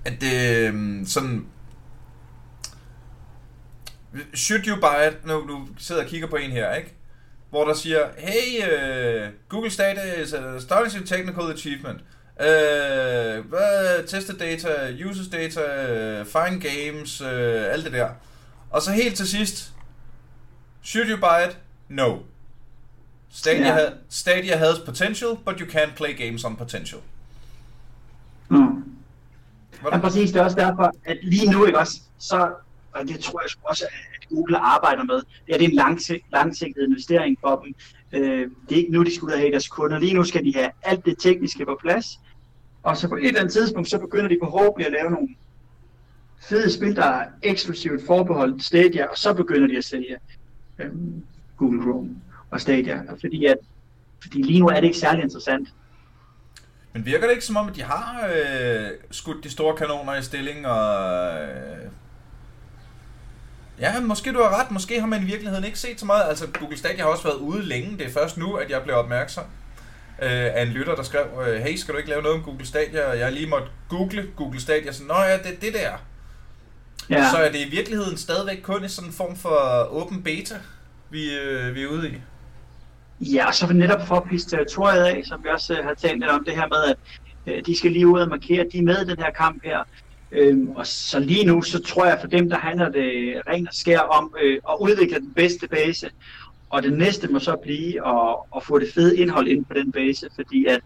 at 0.05 0.23
øh, 0.23 1.05
sådan 1.05 1.45
should 4.33 4.67
you 4.67 4.75
buy 4.75 5.07
it, 5.11 5.25
nu, 5.25 5.45
nu 5.45 5.67
sidder 5.77 6.01
jeg 6.01 6.07
og 6.07 6.11
kigger 6.11 6.27
på 6.27 6.35
en 6.35 6.51
her, 6.51 6.73
ikke? 6.73 6.93
Hvor 7.49 7.65
der 7.65 7.73
siger, 7.73 7.99
hey, 8.17 8.61
uh, 8.61 9.29
Google 9.49 9.71
Stadia 9.71 10.21
is 10.21 10.33
øh, 10.33 10.55
astonishing 10.55 11.07
technical 11.07 11.51
achievement. 11.51 12.01
Uh, 12.39 14.05
tested 14.07 14.37
data, 14.39 14.91
users 15.05 15.27
data, 15.27 15.61
find 16.23 16.61
games, 16.61 17.21
uh, 17.21 17.27
alt 17.73 17.85
det 17.85 17.93
der. 17.93 18.09
Og 18.69 18.81
så 18.81 18.91
helt 18.91 19.17
til 19.17 19.27
sidst, 19.27 19.73
should 20.83 21.09
you 21.09 21.17
buy 21.17 21.49
it? 21.49 21.57
No. 21.89 22.17
Stadia, 23.33 23.61
yeah. 23.61 23.75
ha- 23.75 23.93
Stadia 24.09 24.57
has 24.57 24.79
potential, 24.79 25.37
but 25.45 25.59
you 25.59 25.65
can't 25.67 25.95
play 25.95 26.13
games 26.13 26.43
on 26.43 26.55
potential. 26.55 27.01
Mm. 28.49 28.83
Ja, 29.91 29.97
præcis. 29.99 30.31
Det 30.31 30.39
er 30.39 30.43
også 30.43 30.57
derfor, 30.57 30.91
at 31.05 31.17
lige 31.21 31.51
nu, 31.51 31.65
ikke 31.65 31.79
også, 31.79 32.01
så, 32.17 32.51
og 32.91 33.07
det 33.07 33.19
tror 33.19 33.41
jeg 33.41 33.49
også, 33.63 33.85
at 33.85 34.29
Google 34.29 34.57
arbejder 34.57 35.03
med, 35.03 35.15
det 35.15 35.53
er, 35.53 35.57
det 35.57 35.65
er 35.65 35.69
en 35.69 35.75
langsigt, 35.75 36.23
langsigtet 36.31 36.83
investering 36.87 37.37
for 37.41 37.63
dem. 37.65 37.75
Øh, 38.13 38.49
det 38.69 38.75
er 38.75 38.79
ikke 38.79 38.91
nu, 38.91 39.03
de 39.03 39.15
skal 39.15 39.25
ud 39.25 39.31
og 39.31 39.39
have 39.39 39.51
deres 39.51 39.67
kunder. 39.67 39.99
Lige 39.99 40.13
nu 40.13 40.23
skal 40.23 40.45
de 40.45 40.53
have 40.53 40.71
alt 40.83 41.05
det 41.05 41.15
tekniske 41.19 41.65
på 41.65 41.77
plads, 41.81 42.19
og 42.83 42.97
så 42.97 43.07
på 43.07 43.15
et 43.15 43.27
eller 43.27 43.39
andet 43.39 43.53
tidspunkt, 43.53 43.89
så 43.89 43.97
begynder 43.97 44.27
de 44.27 44.37
forhåbentlig 44.43 44.85
at 44.87 44.93
lave 44.93 45.11
nogle 45.11 45.27
fede 46.41 46.71
spil, 46.71 46.95
der 46.95 47.05
er 47.05 47.27
eksklusivt 47.43 48.05
forbeholdt 48.05 48.63
Stadia, 48.63 49.05
og 49.05 49.17
så 49.17 49.33
begynder 49.33 49.67
de 49.67 49.77
at 49.77 49.83
sælge 49.83 50.17
øh, 50.79 50.91
Google 51.57 51.81
Chrome 51.81 52.09
og 52.51 52.61
Stadia. 52.61 53.01
Fordi, 53.21 53.45
at, 53.45 53.57
fordi 54.21 54.41
lige 54.41 54.59
nu 54.59 54.67
er 54.67 54.75
det 54.75 54.83
ikke 54.83 54.97
særlig 54.97 55.23
interessant. 55.23 55.69
Men 56.93 57.05
virker 57.05 57.27
det 57.27 57.33
ikke 57.33 57.45
som 57.45 57.57
om, 57.57 57.69
at 57.69 57.75
de 57.75 57.83
har 57.83 58.29
øh, 58.35 58.87
skudt 59.11 59.43
de 59.43 59.49
store 59.49 59.77
kanoner 59.77 60.15
i 60.15 60.21
stilling, 60.21 60.67
og... 60.67 61.33
Øh, 61.41 61.87
ja, 63.79 63.99
måske 63.99 64.33
du 64.33 64.37
har 64.37 64.59
ret. 64.59 64.71
Måske 64.71 64.99
har 64.99 65.07
man 65.07 65.21
i 65.21 65.25
virkeligheden 65.25 65.65
ikke 65.65 65.79
set 65.79 65.99
så 65.99 66.05
meget. 66.05 66.29
Altså, 66.29 66.47
Google 66.59 66.77
Stadia 66.77 67.01
har 67.01 67.09
også 67.09 67.23
været 67.23 67.35
ude 67.35 67.63
længe. 67.63 67.97
Det 67.97 68.07
er 68.07 68.11
først 68.11 68.37
nu, 68.37 68.53
at 68.53 68.69
jeg 68.69 68.83
blev 68.83 68.95
opmærksom 68.95 69.43
øh, 70.21 70.29
af 70.29 70.61
en 70.61 70.67
lytter, 70.67 70.95
der 70.95 71.03
skrev, 71.03 71.25
øh, 71.47 71.61
hey, 71.61 71.75
skal 71.75 71.93
du 71.93 71.97
ikke 71.97 72.09
lave 72.09 72.21
noget 72.21 72.37
om 72.37 72.43
Google 72.43 72.65
Stadia? 72.65 73.09
Og 73.09 73.19
jeg 73.19 73.31
lige 73.31 73.47
måtte 73.47 73.67
google 73.89 74.27
Google 74.35 74.61
Stadia. 74.61 74.91
Så, 74.91 75.03
nå 75.03 75.13
ja, 75.13 75.37
det 75.37 75.53
er 75.53 75.59
det 75.61 75.73
der. 75.73 75.91
Ja. 77.09 77.29
Så 77.31 77.37
er 77.37 77.51
det 77.51 77.59
i 77.59 77.69
virkeligheden 77.69 78.17
stadigvæk 78.17 78.61
kun 78.61 78.85
i 78.85 78.89
sådan 78.89 79.09
en 79.09 79.13
form 79.13 79.35
for 79.35 79.87
åben 79.91 80.23
beta, 80.23 80.55
vi, 81.09 81.35
øh, 81.35 81.75
vi 81.75 81.83
er 81.83 81.87
ude 81.87 82.09
i. 82.09 82.13
Ja, 83.21 83.47
og 83.47 83.53
så 83.53 83.73
netop 83.73 84.07
for 84.07 84.15
at 84.15 84.23
pisse 84.23 84.49
territoriet 84.49 85.03
af, 85.03 85.21
som 85.25 85.43
vi 85.43 85.49
også 85.49 85.77
øh, 85.77 85.83
har 85.83 85.93
talt 85.93 86.19
lidt 86.19 86.31
om 86.31 86.43
det 86.43 86.55
her 86.55 86.67
med, 86.67 86.83
at 86.83 86.97
øh, 87.47 87.65
de 87.65 87.77
skal 87.77 87.91
lige 87.91 88.07
ud 88.07 88.19
og 88.19 88.29
markere, 88.29 88.61
at 88.61 88.67
de 88.73 88.77
er 88.77 88.83
med 88.83 89.01
i 89.01 89.09
den 89.09 89.17
her 89.17 89.31
kamp 89.31 89.63
her. 89.63 89.83
Øhm, 90.31 90.69
og 90.69 90.87
så 90.87 91.19
lige 91.19 91.45
nu, 91.45 91.61
så 91.61 91.83
tror 91.83 92.05
jeg 92.05 92.17
for 92.21 92.27
dem, 92.27 92.49
der 92.49 92.57
handler 92.57 92.89
det 92.89 93.41
rent 93.47 93.67
og 93.67 93.73
skær 93.73 93.99
om 93.99 94.35
øh, 94.41 94.59
at 94.69 94.75
udvikle 94.79 95.19
den 95.19 95.33
bedste 95.33 95.67
base. 95.67 96.09
Og 96.69 96.83
det 96.83 96.93
næste 96.93 97.27
må 97.27 97.39
så 97.39 97.55
blive 97.63 98.07
at, 98.07 98.35
at 98.55 98.63
få 98.63 98.79
det 98.79 98.93
fede 98.93 99.17
indhold 99.17 99.47
ind 99.47 99.65
på 99.65 99.73
den 99.73 99.91
base, 99.91 100.29
fordi 100.35 100.65
at 100.65 100.81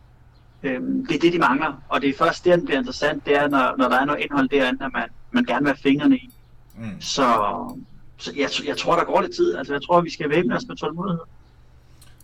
øh, 0.63 0.81
det 0.81 1.15
er 1.15 1.19
det, 1.19 1.33
de 1.33 1.39
mangler. 1.39 1.83
Og 1.89 2.01
det 2.01 2.09
er 2.09 2.13
først 2.17 2.45
der, 2.45 2.55
den 2.55 2.65
bliver 2.65 2.79
interessant, 2.79 3.25
det 3.25 3.36
er, 3.36 3.47
når, 3.47 3.75
når 3.77 3.89
der 3.89 3.99
er 3.99 4.05
noget 4.05 4.21
indhold 4.21 4.49
derinde, 4.49 4.86
at 4.86 4.91
man, 4.93 5.09
man 5.31 5.45
gerne 5.45 5.63
vil 5.65 5.73
have 5.73 5.81
fingrene 5.83 6.17
i. 6.17 6.29
Mm. 6.77 7.01
Så, 7.01 7.27
så 8.17 8.33
jeg, 8.36 8.49
jeg 8.67 8.77
tror, 8.77 8.95
der 8.95 9.03
går 9.03 9.21
lidt 9.21 9.36
tid. 9.36 9.55
Altså, 9.55 9.73
jeg 9.73 9.81
tror, 9.81 10.01
vi 10.01 10.09
skal 10.09 10.29
væbne 10.29 10.55
os 10.55 10.67
med 10.67 10.75
tålmodighed. 10.75 11.19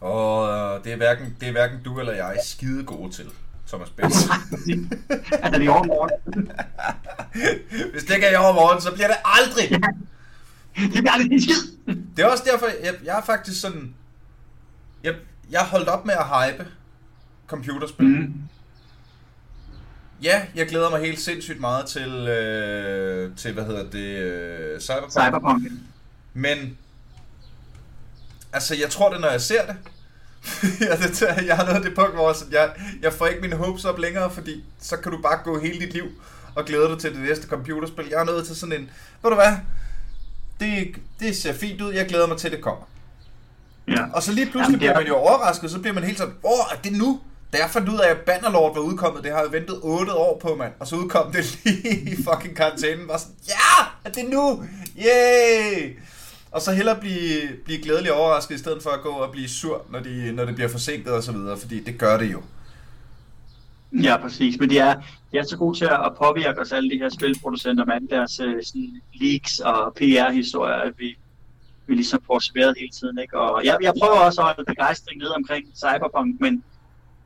Og 0.01 0.49
øh, 0.49 0.83
det, 0.83 0.93
er 0.93 0.97
hverken, 0.97 1.35
det 1.39 1.47
er 1.47 1.51
hverken 1.51 1.83
du 1.85 1.99
eller 1.99 2.13
jeg 2.13 2.37
skide 2.45 2.83
gode 2.83 3.11
til, 3.11 3.25
Thomas 3.67 3.89
Benz. 3.89 4.15
er 5.31 5.49
det 5.49 5.63
i 5.63 5.67
overmorgen? 5.67 6.11
Hvis 7.91 8.03
det 8.03 8.15
ikke 8.15 8.27
er 8.27 8.31
i 8.31 8.35
overmorgen, 8.35 8.81
så 8.81 8.93
bliver 8.93 9.07
det 9.07 9.17
aldrig. 9.25 9.71
Ja. 9.71 9.87
Det 10.81 10.91
bliver 10.91 11.11
aldrig 11.11 11.41
skid. 11.41 11.95
Det 12.17 12.25
er 12.25 12.27
også 12.27 12.43
derfor, 12.51 12.65
jeg, 12.83 12.93
jeg 13.03 13.17
er 13.17 13.23
faktisk 13.23 13.61
sådan... 13.61 13.93
Jeg, 15.03 15.15
jeg 15.51 15.61
holdt 15.61 15.87
op 15.87 16.05
med 16.05 16.13
at 16.13 16.25
hype 16.25 16.67
computerspil. 17.47 18.05
Mm. 18.07 18.33
Ja, 20.23 20.45
jeg 20.55 20.67
glæder 20.67 20.89
mig 20.89 20.99
helt 20.99 21.19
sindssygt 21.19 21.59
meget 21.59 21.85
til, 21.85 22.11
øh, 22.27 23.35
til 23.35 23.53
hvad 23.53 23.65
hedder 23.65 23.89
det, 23.89 24.17
øh, 24.17 24.79
Cyberpunk. 24.79 25.11
Cyberpunk. 25.11 25.63
Men 26.33 26.77
Altså, 28.53 28.75
jeg 28.75 28.89
tror 28.89 29.09
det, 29.09 29.21
når 29.21 29.29
jeg 29.29 29.41
ser 29.41 29.65
det. 29.65 29.75
jeg, 30.89 30.99
det, 30.99 31.45
jeg 31.45 31.57
har 31.57 31.73
nået 31.73 31.83
det 31.83 31.95
punkt, 31.95 32.13
hvor 32.13 32.35
jeg, 32.51 32.69
jeg 33.01 33.13
får 33.13 33.27
ikke 33.27 33.41
mine 33.41 33.55
hopes 33.55 33.85
op 33.85 33.99
længere, 33.99 34.31
fordi 34.31 34.63
så 34.81 34.97
kan 34.97 35.11
du 35.11 35.21
bare 35.21 35.39
gå 35.43 35.59
hele 35.59 35.79
dit 35.79 35.93
liv 35.93 36.05
og 36.55 36.65
glæde 36.65 36.89
dig 36.89 36.99
til 36.99 37.11
det 37.13 37.19
næste 37.19 37.47
computerspil. 37.47 38.07
Jeg 38.09 38.19
er 38.19 38.23
nået 38.23 38.47
til 38.47 38.55
sådan 38.55 38.81
en, 38.81 38.89
ved 39.21 39.29
du 39.29 39.35
hvad, 39.35 39.53
det, 40.59 40.95
det 41.19 41.37
ser 41.37 41.53
fint 41.53 41.81
ud, 41.81 41.93
jeg 41.93 42.07
glæder 42.07 42.27
mig 42.27 42.37
til, 42.37 42.51
det 42.51 42.61
kommer. 42.61 42.83
Ja. 43.87 44.05
Og 44.13 44.23
så 44.23 44.31
lige 44.31 44.45
pludselig 44.45 44.67
Jamen, 44.67 44.79
bliver 44.79 44.93
man 44.93 45.07
jo 45.07 45.15
overrasket, 45.15 45.71
så 45.71 45.79
bliver 45.79 45.93
man 45.93 46.03
helt 46.03 46.17
sådan, 46.17 46.33
åh, 46.43 46.59
er 46.71 46.81
det 46.83 46.93
nu? 46.93 47.19
Da 47.53 47.57
jeg 47.57 47.69
fandt 47.69 47.89
ud 47.89 47.99
af, 47.99 48.09
at 48.09 48.17
Bannerlord 48.17 48.75
var 48.75 48.81
udkommet, 48.81 49.23
det 49.23 49.31
har 49.31 49.41
jeg 49.41 49.51
ventet 49.51 49.79
8 49.81 50.13
år 50.13 50.39
på, 50.41 50.55
mand. 50.55 50.73
Og 50.79 50.87
så 50.87 50.95
udkom 50.95 51.31
det 51.31 51.57
lige 51.63 52.11
i 52.11 52.15
fucking 52.15 52.55
karantænen. 52.55 53.07
Var 53.07 53.17
sådan, 53.17 53.35
ja, 53.47 53.85
er 54.05 54.09
det 54.09 54.29
nu? 54.29 54.63
Yay! 54.97 55.97
Og 56.51 56.61
så 56.61 56.71
hellere 56.71 56.99
blive, 56.99 57.57
blive 57.65 57.81
glædelig 57.81 58.13
overrasket, 58.13 58.55
i 58.55 58.57
stedet 58.57 58.83
for 58.83 58.89
at 58.89 59.01
gå 59.01 59.09
og 59.09 59.31
blive 59.31 59.49
sur, 59.49 59.85
når, 59.89 59.99
de, 59.99 60.31
når 60.31 60.45
det 60.45 60.55
bliver 60.55 60.69
forsinket 60.69 61.13
og 61.13 61.23
så 61.23 61.31
videre, 61.31 61.57
fordi 61.57 61.83
det 61.83 61.97
gør 61.99 62.17
det 62.17 62.31
jo. 62.31 62.41
Ja, 64.03 64.17
præcis. 64.17 64.59
Men 64.59 64.69
de 64.69 64.77
er, 64.77 64.95
de 65.31 65.37
er 65.37 65.43
så 65.43 65.57
gode 65.57 65.77
til 65.77 65.85
at 65.85 66.11
påvirke 66.17 66.61
os 66.61 66.71
alle 66.71 66.89
de 66.89 66.97
her 66.97 67.09
spilproducenter 67.09 67.85
med 67.85 67.93
alle 67.93 68.07
deres 68.07 68.39
øh, 68.39 68.63
sådan, 68.63 69.01
leaks 69.13 69.59
og 69.59 69.93
PR-historier, 69.95 70.75
at 70.75 70.93
vi, 70.97 71.17
vi 71.87 71.95
ligesom 71.95 72.19
får 72.27 72.39
serveret 72.39 72.75
hele 72.79 72.91
tiden. 72.91 73.19
Ikke? 73.19 73.39
Og 73.39 73.65
jeg, 73.65 73.77
jeg 73.81 73.93
prøver 74.01 74.19
også 74.19 74.41
at 74.41 74.47
holde 74.47 74.65
begejstring 74.67 75.17
ned 75.17 75.27
omkring 75.27 75.65
Cyberpunk, 75.75 76.41
men 76.41 76.63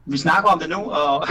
vi 0.05 0.17
snakker 0.17 0.49
om 0.49 0.59
det 0.59 0.69
nu, 0.69 0.75
og, 0.75 1.15
og 1.17 1.27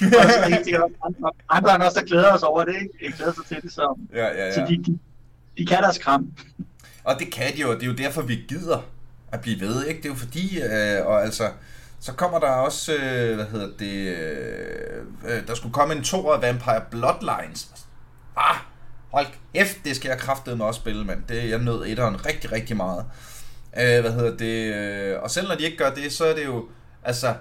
så 0.00 0.38
er 0.44 0.48
helt 0.48 0.64
sikkert 0.64 0.82
andre, 1.06 1.30
andre 1.48 1.86
også, 1.86 2.00
der 2.00 2.06
glæder 2.06 2.32
os 2.32 2.42
over 2.42 2.64
det, 2.64 2.74
ikke? 2.74 2.90
Jeg 3.02 3.12
glæder 3.12 3.32
sig 3.32 3.44
til 3.44 3.62
det, 3.62 3.72
så, 3.72 3.98
Ja, 4.14 4.26
ja, 4.26 4.46
ja. 4.46 4.54
så 4.54 4.66
de, 4.68 4.76
de, 4.84 4.98
de 5.58 5.66
kan 5.66 5.82
deres 5.82 5.98
kram. 5.98 6.32
Og 7.08 7.18
det 7.18 7.32
kan 7.32 7.52
de 7.56 7.60
jo, 7.60 7.74
det 7.74 7.82
er 7.82 7.86
jo 7.86 7.92
derfor, 7.94 8.22
vi 8.22 8.44
gider 8.48 8.78
at 9.32 9.40
blive 9.40 9.60
ved, 9.60 9.86
ikke? 9.86 9.98
Det 10.02 10.04
er 10.08 10.12
jo 10.12 10.18
fordi, 10.18 10.60
øh, 10.62 11.06
og 11.06 11.22
altså, 11.24 11.50
så 12.00 12.12
kommer 12.12 12.38
der 12.38 12.46
også, 12.50 12.94
øh, 12.94 13.34
hvad 13.34 13.44
hedder 13.46 13.68
det, 13.78 14.16
øh, 14.16 15.04
øh, 15.28 15.46
der 15.46 15.54
skulle 15.54 15.72
komme 15.72 15.94
en 15.94 16.02
to 16.04 16.30
af 16.30 16.42
Vampire 16.42 16.82
Bloodlines. 16.90 17.68
Ah, 18.36 18.56
hold 19.12 19.26
kæft, 19.54 19.78
det 19.84 19.96
skal 19.96 20.08
jeg 20.08 20.18
kraftedeme 20.18 20.64
også 20.64 20.80
spille, 20.80 21.04
mand. 21.04 21.22
Det, 21.28 21.50
jeg 21.50 21.58
nød 21.58 21.86
etteren 21.86 22.26
rigtig, 22.26 22.52
rigtig 22.52 22.76
meget. 22.76 23.04
Øh, 23.80 24.00
hvad 24.00 24.12
hedder 24.12 24.36
det, 24.36 24.74
øh, 24.74 25.22
og 25.22 25.30
selv 25.30 25.48
når 25.48 25.54
de 25.54 25.62
ikke 25.64 25.76
gør 25.76 25.94
det, 25.94 26.12
så 26.12 26.24
er 26.24 26.34
det 26.34 26.44
jo, 26.44 26.68
altså, 27.04 27.34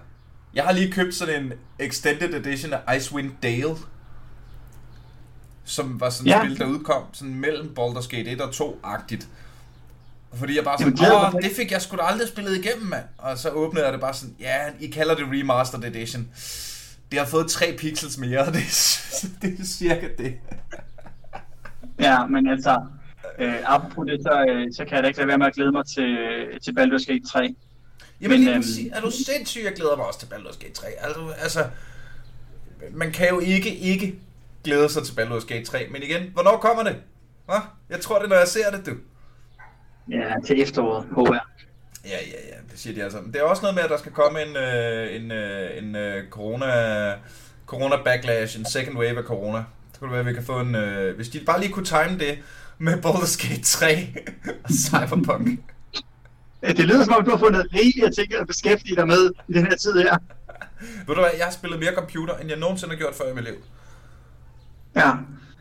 jeg 0.53 0.63
har 0.63 0.71
lige 0.71 0.91
købt 0.91 1.15
sådan 1.15 1.43
en 1.43 1.53
extended 1.79 2.33
edition 2.33 2.73
af 2.73 2.97
Icewind 2.97 3.31
Dale, 3.43 3.75
som 5.65 5.99
var 5.99 6.09
sådan 6.09 6.27
et 6.27 6.35
Ja. 6.35 6.39
spil, 6.45 6.59
der 6.59 6.65
udkom 6.65 7.03
sådan 7.13 7.35
mellem 7.35 7.75
Baldur's 7.79 8.07
Gate 8.07 8.31
1 8.31 8.41
og 8.41 8.49
2-agtigt. 8.49 9.27
Fordi 10.33 10.55
jeg 10.55 10.63
bare 10.63 10.77
Jamen, 10.79 10.97
sådan, 10.97 11.09
glæder 11.09 11.35
åh, 11.35 11.41
det 11.41 11.51
fik 11.51 11.71
jeg 11.71 11.81
sgu 11.81 11.97
da 11.97 12.01
aldrig 12.01 12.27
spillet 12.27 12.65
igennem, 12.65 12.87
mand. 12.87 13.03
Og 13.17 13.37
så 13.37 13.49
åbnede 13.49 13.85
jeg 13.85 13.93
det 13.93 14.01
bare 14.01 14.13
sådan, 14.13 14.35
ja, 14.39 14.57
I 14.79 14.87
kalder 14.87 15.15
det 15.15 15.25
Remastered 15.31 15.83
Edition. 15.83 16.27
Det 17.11 17.19
har 17.19 17.25
fået 17.25 17.47
3 17.47 17.75
pixels 17.77 18.17
mere, 18.17 18.39
og 18.39 18.53
det 18.53 18.61
er, 18.61 19.27
det 19.41 19.59
er 19.59 19.65
cirka 19.65 20.07
det. 20.17 20.33
Ja, 21.99 22.25
men 22.25 22.49
altså, 22.49 22.81
øh, 23.39 23.55
apropos 23.65 24.05
det, 24.09 24.19
så, 24.21 24.45
øh, 24.49 24.67
så 24.73 24.85
kan 24.85 24.95
jeg 24.95 25.03
da 25.03 25.07
ikke 25.07 25.19
lade 25.19 25.27
være 25.27 25.37
med 25.37 25.47
at 25.47 25.53
glæde 25.53 25.71
mig 25.71 25.85
til, 25.85 26.17
til 26.63 26.71
Baldur's 26.79 27.05
Gate 27.13 27.27
3. 27.27 27.55
Jamen, 28.21 28.39
Men, 28.39 28.47
lige 28.47 28.55
præcis, 28.55 28.91
er 28.93 29.01
du 29.01 29.11
sindssyg, 29.11 29.61
jeg 29.63 29.73
glæder 29.73 29.95
mig 29.95 30.05
også 30.05 30.19
til 30.19 30.27
Baldur's 30.27 30.59
Gate 30.59 30.73
3. 30.73 30.87
Altså, 30.99 31.33
altså, 31.39 31.65
man 32.91 33.11
kan 33.11 33.29
jo 33.29 33.39
ikke, 33.39 33.75
ikke 33.75 34.15
glæde 34.63 34.89
sig 34.89 35.03
til 35.03 35.13
Baldur's 35.13 35.47
Gate 35.47 35.65
3, 35.65 35.87
men 35.91 36.03
igen, 36.03 36.29
hvornår 36.33 36.57
kommer 36.57 36.83
det? 36.83 36.95
Hva? 37.45 37.55
Jeg 37.89 37.99
tror 38.01 38.19
det, 38.19 38.29
når 38.29 38.35
jeg 38.35 38.47
ser 38.47 38.71
det, 38.71 38.85
du. 38.85 38.91
Ja, 40.11 40.33
til 40.45 40.61
efteråret, 40.61 41.07
håber 41.11 41.33
jeg. 41.33 41.41
Ja, 42.05 42.17
ja, 42.17 42.47
ja, 42.55 42.57
det 42.71 42.79
siger 42.79 42.93
de 42.95 43.03
altså. 43.03 43.21
Men 43.21 43.33
det 43.33 43.39
er 43.39 43.43
også 43.43 43.61
noget 43.61 43.75
med, 43.75 43.83
at 43.83 43.89
der 43.89 43.97
skal 43.97 44.11
komme 44.11 44.41
en, 44.41 44.55
øh, 44.57 45.15
en, 45.15 45.31
øh, 45.31 45.77
en 45.77 45.95
øh, 45.95 46.29
corona, 46.29 46.65
corona 47.65 47.95
backlash, 48.05 48.59
en 48.59 48.65
second 48.65 48.97
wave 48.97 49.17
af 49.17 49.23
corona. 49.23 49.57
Det 49.57 49.99
kunne 49.99 50.07
det 50.07 50.11
være, 50.11 50.19
at 50.19 50.25
vi 50.25 50.33
kan 50.33 50.43
få 50.43 50.59
en... 50.59 50.75
Øh, 50.75 51.15
hvis 51.15 51.29
de 51.29 51.39
bare 51.45 51.59
lige 51.59 51.71
kunne 51.71 51.85
time 51.85 52.19
det 52.19 52.39
med 52.77 52.93
Baldur's 52.93 53.47
Gate 53.47 53.61
3 53.63 54.13
og 54.63 54.69
Cyberpunk. 54.71 55.49
Øh, 56.63 56.77
Det 56.77 56.85
lyder 56.85 57.03
som 57.03 57.13
om, 57.13 57.23
du 57.25 57.31
har 57.31 57.37
fundet 57.37 57.67
rigeligt 57.73 58.15
ting 58.15 58.33
at 58.35 58.47
beskæftige 58.47 58.95
dig 58.95 59.07
med 59.07 59.31
i 59.47 59.53
den 59.53 59.63
her 59.67 59.75
tid 59.75 59.93
her. 59.93 60.17
Ved 61.07 61.15
du 61.15 61.21
hvad, 61.21 61.29
jeg 61.37 61.45
har 61.45 61.51
spillet 61.51 61.79
mere 61.79 61.93
computer, 61.95 62.37
end 62.37 62.49
jeg 62.49 62.59
nogensinde 62.59 62.93
har 62.93 62.97
gjort 62.99 63.15
før 63.15 63.31
i 63.31 63.33
mit 63.35 63.43
liv. 63.43 63.53
Ja, 64.95 65.11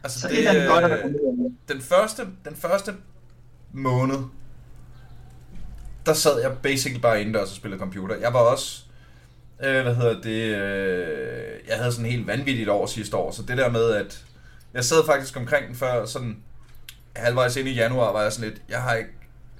Altså, 0.04 0.20
så 0.20 0.28
det, 0.28 0.48
er 0.48 0.52
den 0.52 0.68
godt, 0.68 0.84
at 0.84 1.06
øh, 1.06 1.12
den 1.68 1.80
første, 1.82 2.22
den 2.44 2.56
første 2.56 2.94
måned, 3.76 4.18
der 6.06 6.12
sad 6.12 6.40
jeg 6.40 6.52
basically 6.62 7.00
bare 7.00 7.20
indendørs 7.20 7.50
og 7.50 7.56
spillede 7.56 7.80
computer. 7.80 8.16
Jeg 8.16 8.32
var 8.32 8.40
også, 8.40 8.82
øh, 9.64 9.82
hvad 9.82 9.94
hedder 9.94 10.20
det, 10.22 10.56
øh, 10.56 11.68
jeg 11.68 11.76
havde 11.76 11.92
sådan 11.92 12.10
helt 12.10 12.26
vanvittigt 12.26 12.68
år 12.68 12.86
sidste 12.86 13.16
år, 13.16 13.30
så 13.30 13.42
det 13.42 13.58
der 13.58 13.70
med, 13.70 13.90
at 13.90 14.24
jeg 14.74 14.84
sad 14.84 15.06
faktisk 15.06 15.36
omkring 15.36 15.66
den 15.66 15.76
før 15.76 16.06
sådan 16.06 16.36
halvvejs 17.16 17.56
ind 17.56 17.68
i 17.68 17.72
januar, 17.74 18.12
var 18.12 18.22
jeg 18.22 18.32
sådan 18.32 18.50
lidt, 18.50 18.62
jeg 18.68 18.82
har 18.82 18.94
ikke 18.94 19.10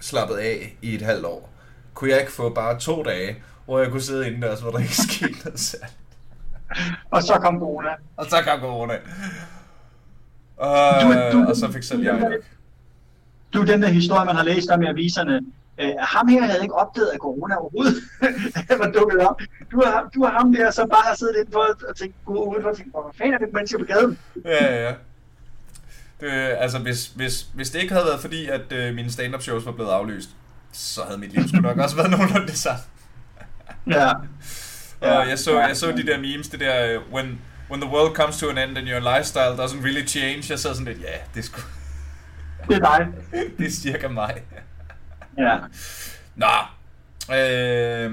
slappet 0.01 0.37
af 0.37 0.77
i 0.83 0.95
et 0.95 1.03
halvt 1.03 1.25
år. 1.25 1.51
Kunne 1.95 2.11
jeg 2.11 2.21
ikke 2.21 2.33
få 2.33 2.49
bare 2.55 2.79
to 2.79 3.03
dage, 3.03 3.37
hvor 3.65 3.79
jeg 3.81 3.91
kunne 3.91 4.03
sidde 4.03 4.27
indendørs, 4.27 4.61
hvor 4.61 4.71
der 4.71 4.79
ikke 4.79 4.97
skete 5.13 5.39
noget 5.45 5.61
særligt. 5.61 5.97
Og 7.11 7.23
så 7.23 7.39
kom 7.43 7.59
corona. 7.59 7.89
Og 8.17 8.27
så 8.27 8.37
kom 8.47 8.61
corona. 8.61 8.95
Og, 10.57 11.03
Du- 11.03 11.39
du- 11.39 11.49
og 11.49 11.57
så 11.57 11.73
fik 11.73 11.83
selv 11.83 12.03
jeg 12.03 12.19
nok. 12.21 12.33
Du, 13.57 13.63
den 13.63 13.83
der 13.83 13.89
historie, 13.89 14.25
man 14.25 14.37
har 14.37 14.45
læst 14.45 14.71
om 14.71 14.83
i 14.83 14.87
aviserne, 14.87 15.41
øh, 15.81 15.93
ham 15.99 16.29
her 16.29 16.43
havde 16.43 16.63
ikke 16.63 16.75
opdaget, 16.75 17.11
at 17.15 17.19
corona 17.19 17.55
overhovedet 17.55 17.95
var 18.83 18.91
dukket 18.91 19.19
op. 19.29 19.41
Du 19.71 19.79
er, 19.79 20.11
du 20.15 20.23
er 20.23 20.31
ham 20.31 20.53
der, 20.53 20.71
som 20.71 20.89
bare 20.89 21.03
har 21.05 21.15
siddet 21.15 21.37
indenfor 21.37 21.67
og 21.89 21.97
tænkt, 21.97 22.15
udenfor 22.27 22.71
og 22.71 22.77
tænkt, 22.77 22.91
hvor 22.91 23.15
fanden 23.19 23.35
er 23.35 23.39
det 23.39 23.49
mennesker 23.53 23.79
på 23.79 23.85
gaden? 23.85 24.19
Ja, 24.45 24.65
ja, 24.65 24.87
ja. 24.87 24.95
Det, 26.21 26.31
altså, 26.59 26.79
hvis, 26.79 27.07
hvis, 27.07 27.47
hvis 27.55 27.71
det 27.71 27.81
ikke 27.83 27.93
havde 27.93 28.07
været 28.07 28.21
fordi, 28.21 28.47
at 28.47 28.73
øh, 28.73 28.95
mine 28.95 29.13
stand-up 29.13 29.43
shows 29.43 29.67
var 29.67 29.73
blevet 29.73 29.91
aflyst, 29.91 30.29
så 30.73 31.01
havde 31.07 31.19
mit 31.19 31.33
liv 31.33 31.49
sgu 31.49 31.61
nok 31.61 31.79
også 31.79 31.97
været 31.97 32.11
nogenlunde 32.17 32.47
det 32.47 32.59
samme. 32.59 32.81
Ja. 33.87 34.13
Og 35.01 35.29
jeg 35.29 35.39
så, 35.39 35.61
jeg 35.61 35.77
så 35.77 35.93
de 35.93 36.07
der 36.07 36.19
memes, 36.19 36.49
det 36.49 36.61
der, 36.61 36.87
øh, 36.87 37.13
when, 37.13 37.41
when 37.71 37.81
the 37.81 37.91
world 37.91 38.15
comes 38.15 38.39
to 38.39 38.49
an 38.49 38.59
end 38.59 38.79
and 38.79 38.89
your 38.89 39.17
lifestyle 39.17 39.65
doesn't 39.65 39.83
really 39.85 40.07
change, 40.07 40.43
jeg 40.51 40.59
sad 40.59 40.75
sådan 40.75 40.85
lidt, 40.85 41.01
ja, 41.01 41.17
det 41.35 41.41
er, 41.41 41.43
sgu, 41.43 41.61
Det 42.69 42.77
er 42.77 42.99
dig. 42.99 43.09
det 43.59 43.67
er 43.67 43.71
cirka 43.71 44.09
mig. 44.09 44.43
Ja. 45.39 45.59
Nå, 46.37 46.47
øh, 47.35 48.11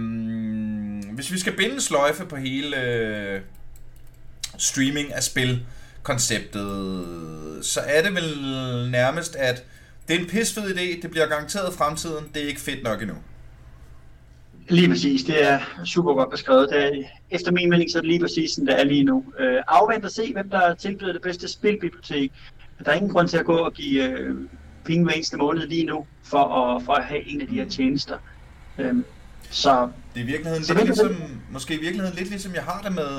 hvis 1.14 1.32
vi 1.32 1.39
skal 1.39 1.58
binde 1.58 1.82
sløjfe 1.82 2.26
på 2.26 2.36
hele 2.36 2.84
øh, 2.84 3.41
streaming 4.58 5.14
af 5.14 5.24
spil 5.24 5.66
konceptet, 6.04 7.06
så 7.62 7.80
er 7.88 8.01
det 8.01 8.14
vel 8.16 8.38
nærmest, 8.91 9.36
at 9.36 9.64
det 10.08 10.16
er 10.16 10.20
en 10.20 10.28
pisfed 10.28 10.64
idé, 10.64 11.01
det 11.01 11.12
bliver 11.12 11.28
garanteret 11.28 11.74
fremtiden, 11.74 12.26
det 12.34 12.43
er 12.43 12.47
ikke 12.47 12.62
fedt 12.62 12.84
nok 12.84 13.01
endnu. 13.01 13.16
Lige 14.70 14.89
præcis, 14.89 15.24
det 15.24 15.43
er 15.43 15.60
super 15.86 16.14
godt 16.14 16.32
beskrevet. 16.32 16.70
Det 16.70 16.86
er, 16.86 17.04
efter 17.32 17.51
min 17.51 17.70
mening, 17.70 17.91
så 17.91 17.97
er 17.97 18.01
det 18.01 18.10
lige 18.10 18.20
præcis, 18.20 18.51
som 18.51 18.66
det 18.66 18.80
er 18.80 18.84
lige 18.84 19.04
nu. 19.04 19.26
Øh, 19.39 19.62
afvent 19.68 20.06
og 20.06 20.12
se, 20.12 20.34
hvem 20.34 20.49
der 20.49 20.76
tilbyder 20.76 21.14
det 21.14 21.22
bedste 21.22 21.47
spilbibliotek. 21.47 22.32
Der 22.86 22.91
er 22.91 22.95
ingen 22.95 23.11
grund 23.11 23.28
til 23.28 23.38
at 23.38 23.45
gå 23.45 23.55
og 23.55 23.74
give 23.74 24.09
øh, 24.09 24.36
penge 24.86 25.03
hver 25.05 25.13
eneste 25.13 25.38
måned 25.38 25.67
lige 25.67 25.86
nu, 25.86 26.05
for 26.24 26.38
at, 26.38 26.84
for 26.84 26.93
at 26.93 27.03
have 27.03 27.28
en 27.28 27.41
af 27.41 27.47
de 27.47 27.55
her 27.55 27.69
tjenester. 27.69 28.17
Øhm, 28.78 29.05
så 29.49 29.89
Det 30.13 30.19
er 30.19 30.24
i 30.24 30.28
virkeligheden 30.28 30.63
Så 30.63 30.74
lidt 30.74 30.86
ligesom, 30.86 31.15
måske 31.51 31.74
i 31.74 31.80
virkeligheden 31.80 32.17
lidt 32.17 32.30
ligesom 32.30 32.53
jeg 32.53 32.63
har 32.63 32.82
det 32.82 32.95
med, 32.95 33.11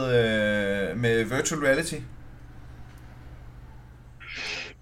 øh, 0.90 0.98
med 0.98 1.24
virtual 1.24 1.60
reality. 1.60 1.94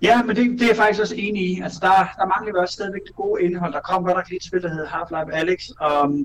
ja, 0.03 0.23
men 0.23 0.37
det, 0.37 0.51
det 0.51 0.63
er 0.63 0.67
jeg 0.67 0.77
faktisk 0.77 1.01
også 1.01 1.15
enig 1.19 1.43
i. 1.51 1.61
Altså, 1.61 1.79
der, 1.83 1.89
der 2.19 2.27
mangler 2.27 2.53
vi 2.53 2.59
også 2.59 2.73
stadigvæk 2.73 3.01
det 3.07 3.17
gode 3.17 3.43
indhold. 3.43 3.73
Der 3.73 3.81
kom 3.81 4.05
godt 4.05 4.17
nok 4.17 4.29
lige 4.29 4.37
et 4.37 4.45
spil, 4.45 4.63
der 4.63 4.69
hedder 4.69 4.87
Half-Life 4.87 5.33
Alyx, 5.35 5.69
og, 5.81 6.25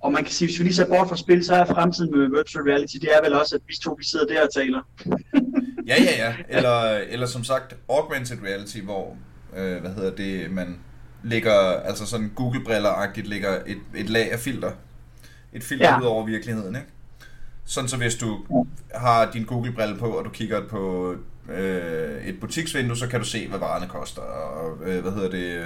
og 0.00 0.12
man 0.12 0.24
kan 0.24 0.32
sige, 0.32 0.48
hvis 0.48 0.58
vi 0.58 0.64
lige 0.64 0.74
ser 0.74 0.88
bort 0.88 1.08
fra 1.08 1.16
spil, 1.16 1.44
så 1.44 1.54
er 1.54 1.64
fremtiden 1.64 2.18
med 2.18 2.28
virtual 2.28 2.64
reality, 2.64 2.96
det 3.00 3.10
er 3.16 3.22
vel 3.24 3.34
også, 3.34 3.54
at 3.56 3.62
vi 3.66 3.74
to 3.82 3.92
vi 3.98 4.04
sidder 4.04 4.26
der 4.26 4.42
og 4.42 4.54
taler. 4.54 4.82
Ja, 5.88 5.94
ja, 6.02 6.26
ja. 6.28 6.34
Eller, 6.48 6.80
eller 6.90 7.26
som 7.26 7.44
sagt, 7.44 7.76
augmented 7.88 8.36
reality, 8.44 8.78
hvor, 8.80 9.16
øh, 9.56 9.80
hvad 9.80 9.90
hedder 9.90 10.16
det, 10.16 10.50
man 10.50 10.78
lægger, 11.22 11.52
altså 11.60 12.06
sådan 12.06 12.32
Google-briller-agtigt, 12.36 13.26
lægger 13.26 13.58
et, 13.66 13.78
et 13.94 14.10
lag 14.10 14.32
af 14.32 14.38
filter. 14.38 14.70
Et 15.52 15.62
filter 15.64 15.86
Ja. 15.88 16.00
ud 16.00 16.04
over 16.06 16.26
virkeligheden, 16.26 16.76
ikke? 16.76 16.88
Sådan 17.64 17.88
så 17.88 17.96
hvis 17.96 18.14
du 18.14 18.44
har 18.94 19.30
din 19.30 19.44
Google-brille 19.44 19.96
på, 19.98 20.06
og 20.10 20.24
du 20.24 20.30
kigger 20.30 20.68
på 20.68 21.14
øh, 21.52 22.24
et 22.24 22.40
butiksvindue, 22.40 22.96
så 22.96 23.06
kan 23.06 23.20
du 23.20 23.26
se, 23.26 23.48
hvad 23.48 23.58
varerne 23.58 23.86
koster. 23.86 24.22
Og, 24.22 24.78
øh, 24.88 25.02
hvad 25.02 25.12
hedder 25.12 25.30
det, 25.30 25.58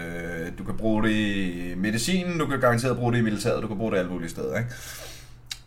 øh, 0.47 0.53
du 0.59 0.65
kan 0.65 0.77
bruge 0.77 1.03
det 1.03 1.11
i 1.11 1.75
medicinen, 1.77 2.39
du 2.39 2.47
kan 2.47 2.61
garanteret 2.61 2.97
bruge 2.97 3.13
det 3.13 3.19
i 3.19 3.23
militæret, 3.23 3.63
du 3.63 3.69
kan 3.69 3.77
bruge 3.77 3.93
det 3.93 3.99
alle 3.99 4.11
mulige 4.11 4.31
steder, 4.31 4.59
ikke? 4.59 4.71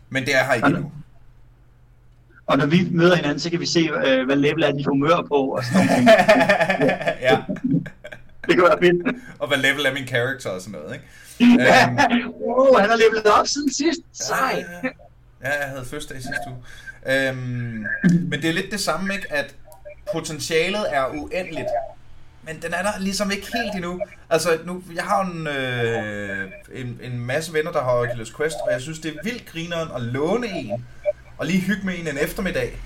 Men 0.08 0.24
det 0.26 0.34
er 0.36 0.44
her 0.44 0.54
ikke 0.54 0.66
endnu. 0.66 0.92
Og 2.46 2.58
når 2.58 2.66
vi 2.66 2.88
møder 2.90 3.16
hinanden, 3.16 3.40
så 3.40 3.50
kan 3.50 3.60
vi 3.60 3.66
se, 3.66 3.80
øh, 4.06 4.26
hvad 4.26 4.36
level 4.36 4.62
er 4.62 4.72
de 4.72 4.84
humør 4.84 5.26
på, 5.28 5.36
og 5.36 5.64
sådan 5.64 5.86
nogle 5.86 5.96
ting. 5.96 6.08
ja. 7.28 7.38
Det 8.46 8.54
kan 8.54 8.62
være 8.62 8.78
fedt. 8.82 9.16
Og 9.38 9.48
hvad 9.48 9.58
level 9.58 9.86
er 9.86 9.92
min 9.92 10.06
character 10.06 10.50
og 10.50 10.60
sådan 10.60 10.80
noget, 10.80 10.94
ikke? 10.94 11.06
Øhm. 11.40 12.28
wow, 12.46 12.78
han 12.78 12.90
har 12.90 12.96
levelet 12.96 13.26
op 13.26 13.46
siden 13.46 13.72
sidst. 13.72 14.00
Sej. 14.12 14.64
Ja, 14.82 14.88
ja, 15.44 15.58
jeg 15.60 15.68
havde 15.68 15.84
fødselsdag 15.84 16.16
sidste 16.16 16.46
uge. 16.46 16.58
Øhm, 17.06 17.86
men 18.30 18.42
det 18.42 18.44
er 18.44 18.52
lidt 18.52 18.70
det 18.70 18.80
samme, 18.80 19.14
ikke? 19.14 19.32
At 19.32 19.54
potentialet 20.12 20.84
er 20.90 21.06
uendeligt. 21.06 21.68
Men 22.42 22.62
den 22.62 22.74
er 22.74 22.82
der 22.82 22.98
ligesom 23.00 23.30
ikke 23.30 23.46
helt 23.54 23.74
endnu. 23.74 24.00
Altså, 24.30 24.58
nu, 24.64 24.82
jeg 24.94 25.04
har 25.04 25.24
en, 25.24 25.46
øh, 25.46 26.50
en, 26.74 27.00
en 27.02 27.18
masse 27.18 27.52
venner, 27.52 27.72
der 27.72 27.82
har 27.82 27.92
Oculus 27.92 28.34
Quest, 28.36 28.56
og 28.66 28.72
jeg 28.72 28.80
synes, 28.80 28.98
det 28.98 29.16
er 29.16 29.22
vildt 29.24 29.46
grineren 29.46 29.88
at 29.96 30.02
låne 30.02 30.46
en, 30.48 30.86
og 31.38 31.46
lige 31.46 31.60
hygge 31.60 31.86
med 31.86 31.98
en 31.98 32.08
en 32.08 32.18
eftermiddag. 32.18 32.80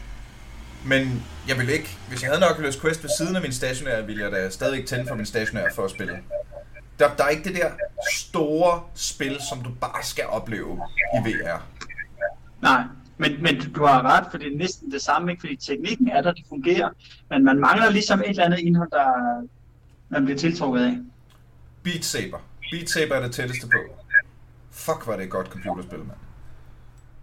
Men 0.86 1.22
jeg 1.48 1.58
vil 1.58 1.68
ikke, 1.68 1.96
hvis 2.08 2.22
jeg 2.22 2.30
havde 2.30 2.44
en 2.44 2.50
Oculus 2.52 2.76
Quest 2.80 3.02
ved 3.02 3.10
siden 3.18 3.36
af 3.36 3.42
min 3.42 3.52
stationære, 3.52 4.06
ville 4.06 4.24
jeg 4.24 4.32
da 4.32 4.50
stadigvæk 4.50 4.86
tænde 4.86 5.08
for 5.08 5.14
min 5.14 5.26
stationære 5.26 5.68
for 5.74 5.84
at 5.84 5.90
spille. 5.90 6.18
Der, 6.98 7.14
der 7.14 7.24
er 7.24 7.28
ikke 7.28 7.44
det 7.44 7.54
der 7.54 7.70
store 8.12 8.82
spil, 8.94 9.38
som 9.48 9.62
du 9.62 9.70
bare 9.80 10.02
skal 10.02 10.26
opleve 10.26 10.80
i 11.14 11.28
VR. 11.28 11.66
Nej, 12.62 12.82
Men, 13.18 13.42
men 13.42 13.72
du 13.74 13.84
har 13.84 14.02
ret, 14.02 14.26
for 14.30 14.38
det 14.38 14.52
er 14.52 14.56
næsten 14.58 14.90
det 14.90 15.02
samme, 15.02 15.30
ikke? 15.30 15.40
fordi 15.40 15.56
teknikken 15.56 16.08
er 16.08 16.22
der, 16.22 16.32
det 16.32 16.44
fungerer, 16.48 16.88
men 17.30 17.44
man 17.44 17.58
mangler 17.60 17.90
ligesom 17.90 18.20
et 18.20 18.28
eller 18.28 18.44
andet 18.44 18.58
indhold, 18.58 18.90
der 18.90 19.46
man 20.08 20.24
bliver 20.24 20.38
tiltrukket 20.38 20.84
af. 20.84 20.98
Beat 21.82 22.04
Saber. 22.04 22.38
Beat 22.72 22.90
Saber 22.90 23.14
er 23.14 23.20
det 23.20 23.32
tætteste 23.32 23.66
på. 23.66 23.78
Fuck, 24.70 25.06
var 25.06 25.16
det 25.16 25.24
et 25.24 25.30
godt 25.30 25.46
computerspil, 25.46 25.98
mand. 25.98 26.10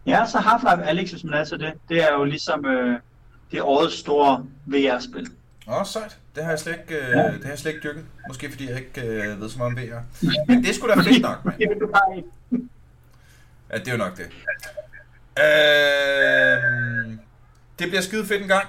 Ja, 0.07 0.25
så 0.25 0.37
Half-Life 0.37 0.81
Alyx, 0.83 1.11
hvis 1.11 1.23
man 1.23 1.33
er 1.33 1.43
til 1.45 1.59
det, 1.59 1.73
det 1.89 2.03
er 2.03 2.13
jo 2.13 2.23
ligesom 2.23 2.65
øh, 2.65 2.99
det 3.51 3.61
årets 3.61 3.95
store 3.99 4.45
VR-spil. 4.65 5.27
Åh, 5.67 5.79
oh, 5.79 5.85
sejt. 5.85 6.17
Det 6.35 6.43
har 6.43 6.51
jeg 6.51 6.59
slet 6.59 6.73
ikke, 6.73 6.95
øh, 7.07 7.13
det 7.33 7.43
har 7.43 7.49
jeg 7.49 7.59
slet 7.59 7.71
ikke 7.73 7.83
dyrket. 7.87 8.05
Måske 8.27 8.49
fordi 8.49 8.69
jeg 8.69 8.77
ikke 8.77 9.01
øh, 9.07 9.41
ved 9.41 9.49
så 9.49 9.57
meget 9.57 9.71
om 9.71 9.77
VR. 9.77 10.25
Men 10.47 10.63
det 10.63 10.75
skulle 10.75 10.95
da 10.95 10.99
fedt 11.01 11.21
nok, 11.21 11.45
mand. 11.45 11.61
Ja, 13.71 13.77
det 13.77 13.87
er 13.87 13.91
jo 13.91 13.97
nok 13.97 14.17
det. 14.17 14.25
Øh, 15.39 17.17
det 17.79 17.87
bliver 17.87 18.01
skide 18.01 18.25
fedt 18.25 18.41
en 18.41 18.47
gang. 18.47 18.67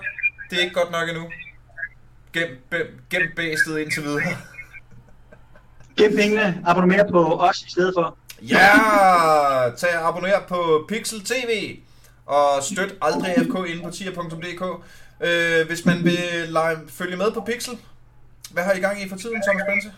Det 0.50 0.58
er 0.58 0.62
ikke 0.62 0.74
godt 0.74 0.90
nok 0.90 1.08
endnu. 1.08 1.24
Gem, 2.32 2.48
bem- 2.70 3.00
gem 3.10 3.22
bæstet 3.36 3.78
indtil 3.78 4.02
videre. 4.02 4.22
Gem 5.96 6.16
pengene, 6.16 6.62
abonner 6.66 7.10
på 7.10 7.40
os 7.40 7.62
i 7.62 7.70
stedet 7.70 7.94
for. 7.96 8.16
Ja, 8.42 9.70
tag 9.76 9.98
og 9.98 10.08
abonner 10.08 10.40
på 10.48 10.84
Pixel 10.88 11.24
TV 11.24 11.76
og 12.26 12.62
støt 12.62 12.94
aldrig 13.02 13.34
FK 13.38 13.70
inde 13.70 13.82
på 13.82 13.90
tier.dk. 13.90 14.62
Øh, 15.20 15.66
hvis 15.66 15.86
man 15.86 16.04
vil 16.04 16.20
lege, 16.48 16.76
følge 16.88 17.16
med 17.16 17.32
på 17.32 17.40
Pixel, 17.40 17.78
hvad 18.52 18.62
har 18.62 18.72
I 18.72 18.80
gang 18.80 19.02
i 19.02 19.08
for 19.08 19.16
tiden, 19.16 19.42
Thomas 19.42 19.64
Bense? 19.68 19.92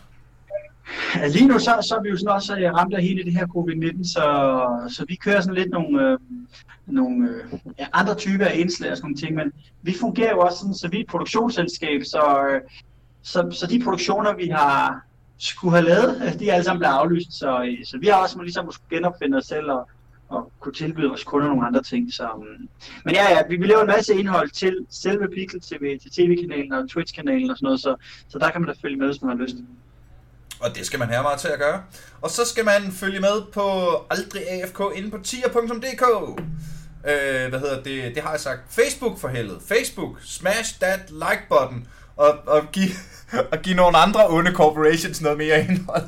Lige 1.39 1.49
nu 1.49 1.59
så, 1.59 1.79
så 1.83 1.95
er 1.97 2.03
vi 2.03 2.09
jo 2.09 2.17
sådan 2.17 2.35
også 2.35 2.57
øh, 2.57 2.75
ramt 2.75 2.95
af 2.95 3.03
hele 3.03 3.25
det 3.25 3.33
her 3.33 3.47
covid-19, 3.47 4.13
så, 4.13 4.25
så 4.89 5.05
vi 5.09 5.15
kører 5.15 5.41
sådan 5.41 5.55
lidt 5.55 5.71
nogle, 5.71 6.11
øh, 6.11 6.19
nogle 6.87 7.29
øh, 7.29 7.59
ja, 7.79 7.87
andre 7.93 8.15
typer 8.15 8.47
af 8.47 8.57
indslag 8.59 8.91
og 8.91 8.97
sådan 8.97 9.05
nogle 9.07 9.17
ting, 9.17 9.35
men 9.35 9.53
vi 9.83 9.97
fungerer 10.01 10.31
jo 10.31 10.39
også 10.39 10.59
sådan, 10.59 10.75
så 10.75 10.89
vi 10.89 10.97
er 10.97 11.01
et 11.01 11.11
produktionsselskab, 11.11 12.01
så, 12.05 12.47
øh, 12.51 12.61
så, 13.23 13.49
så 13.51 13.67
de 13.67 13.85
produktioner, 13.85 14.35
vi 14.35 14.49
har 14.49 15.05
skulle 15.47 15.77
have 15.77 15.89
lavet, 15.89 16.23
de 16.39 16.49
er 16.49 16.55
alle 16.55 16.65
sammen 16.65 16.81
blevet 16.81 16.95
aflyst, 16.95 17.33
så, 17.33 17.63
øh, 17.63 17.85
så 17.85 17.99
vi 17.99 18.07
har 18.07 18.15
også 18.15 18.37
må 18.37 18.43
ligesom 18.43 18.65
måske 18.65 18.85
genopfinde 18.91 19.39
os 19.39 19.47
selv 19.47 19.71
og, 19.71 19.89
og 20.29 20.53
kunne 20.61 20.75
tilbyde 20.75 21.09
vores 21.09 21.25
kunder 21.25 21.49
nogle 21.49 21.67
andre 21.67 21.83
ting. 21.83 22.13
Så, 22.13 22.29
um, 22.37 22.69
men 23.05 23.15
ja, 23.15 23.31
ja, 23.31 23.43
vi 23.49 23.57
vi 23.57 23.67
laver 23.67 23.81
en 23.81 23.87
masse 23.87 24.15
indhold 24.15 24.51
til 24.51 24.87
selve 24.91 25.29
Pixel 25.35 25.61
TV, 25.61 25.99
til 25.99 26.11
tv-kanalen 26.11 26.73
og 26.73 26.91
Twitch-kanalen 26.91 27.51
og 27.51 27.57
sådan 27.57 27.67
noget, 27.67 27.81
så, 27.81 27.97
så 28.29 28.39
der 28.39 28.51
kan 28.51 28.61
man 28.61 28.69
da 28.69 28.75
følge 28.83 28.97
med, 28.97 29.07
hvis 29.07 29.23
man 29.23 29.37
har 29.37 29.45
lyst. 29.45 29.57
Og 30.61 30.77
det 30.77 30.87
skal 30.87 30.99
man 30.99 31.09
have 31.09 31.23
meget 31.23 31.41
til 31.41 31.49
at 31.49 31.59
gøre. 31.59 31.83
Og 32.21 32.31
så 32.31 32.45
skal 32.45 32.65
man 32.65 32.93
følge 32.93 33.21
med 33.21 33.53
på 33.53 33.63
aldrig 34.11 34.43
AFK 34.51 34.81
inde 34.97 35.11
på 35.11 35.19
tier.dk. 35.19 36.05
Øh, 37.05 37.49
hvad 37.49 37.61
hedder 37.61 37.83
det? 37.83 38.15
Det 38.15 38.23
har 38.23 38.31
jeg 38.31 38.41
sagt. 38.41 38.61
Facebook 38.71 39.19
for 39.19 39.29
helvede. 39.29 39.61
Facebook. 39.69 40.21
Smash 40.23 40.81
that 40.81 41.11
like 41.11 41.43
button. 41.49 41.87
Og, 42.17 42.39
og 42.47 42.63
give, 42.73 42.91
og 43.53 43.59
give 43.63 43.77
nogle 43.77 43.99
andre 43.99 44.29
onde 44.29 44.53
corporations 44.53 45.21
noget 45.21 45.39
mere 45.39 45.61
indhold. 45.61 46.03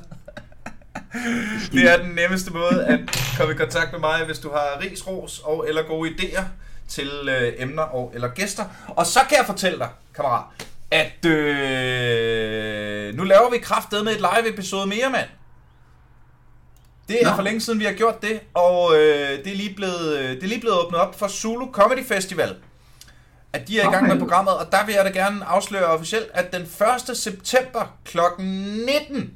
Det 1.73 1.91
er 1.93 1.97
den 1.97 2.15
nemmeste 2.15 2.53
måde 2.53 2.85
at 2.85 3.01
komme 3.39 3.55
i 3.55 3.57
kontakt 3.57 3.93
med 3.93 4.01
mig, 4.01 4.25
hvis 4.27 4.39
du 4.39 4.51
har 4.51 4.81
ris, 4.81 5.07
ros 5.07 5.39
og 5.39 5.69
eller 5.69 5.83
gode 5.83 6.11
idéer 6.11 6.43
til 6.89 7.11
øh, 7.29 7.53
emner 7.59 7.83
og 7.83 8.13
eller 8.15 8.29
gæster. 8.29 8.65
Og 8.89 9.07
så 9.07 9.21
kan 9.29 9.39
jeg 9.39 9.47
fortælle 9.47 9.79
dig, 9.79 9.89
kammerat, 10.15 10.45
at 10.91 11.25
øh, 11.27 13.15
nu 13.15 13.25
laver 13.25 13.51
vi 13.51 13.59
kraftedet 13.59 14.05
med 14.05 14.13
et 14.13 14.19
live 14.19 14.49
episode 14.49 14.87
mere, 14.87 15.11
mand. 15.11 15.29
Det 17.09 17.23
er 17.23 17.31
Nå. 17.31 17.35
for 17.35 17.43
længe 17.43 17.61
siden, 17.61 17.79
vi 17.79 17.85
har 17.85 17.93
gjort 17.93 18.23
det, 18.23 18.41
og 18.55 18.95
øh, 18.95 19.45
det, 19.45 19.53
er 19.53 19.57
lige 19.57 19.75
blevet, 19.75 20.19
øh, 20.19 20.31
det 20.31 20.43
er 20.43 20.49
lige 20.49 20.61
blevet 20.61 20.79
åbnet 20.79 21.01
op 21.01 21.19
for 21.19 21.29
Zulu 21.29 21.73
Comedy 21.73 22.05
Festival. 22.05 22.57
At 23.53 23.69
de 23.69 23.81
er 23.81 23.89
i 23.89 23.93
gang 23.93 24.09
med 24.09 24.19
programmet, 24.19 24.55
og 24.55 24.73
der 24.73 24.87
vil 24.87 24.95
jeg 24.95 25.05
da 25.05 25.11
gerne 25.11 25.45
afsløre 25.45 25.87
officielt, 25.87 26.31
at 26.35 26.53
den 26.53 26.63
1. 27.11 27.17
september 27.17 27.97
kl. 28.05 28.19
19 28.39 29.35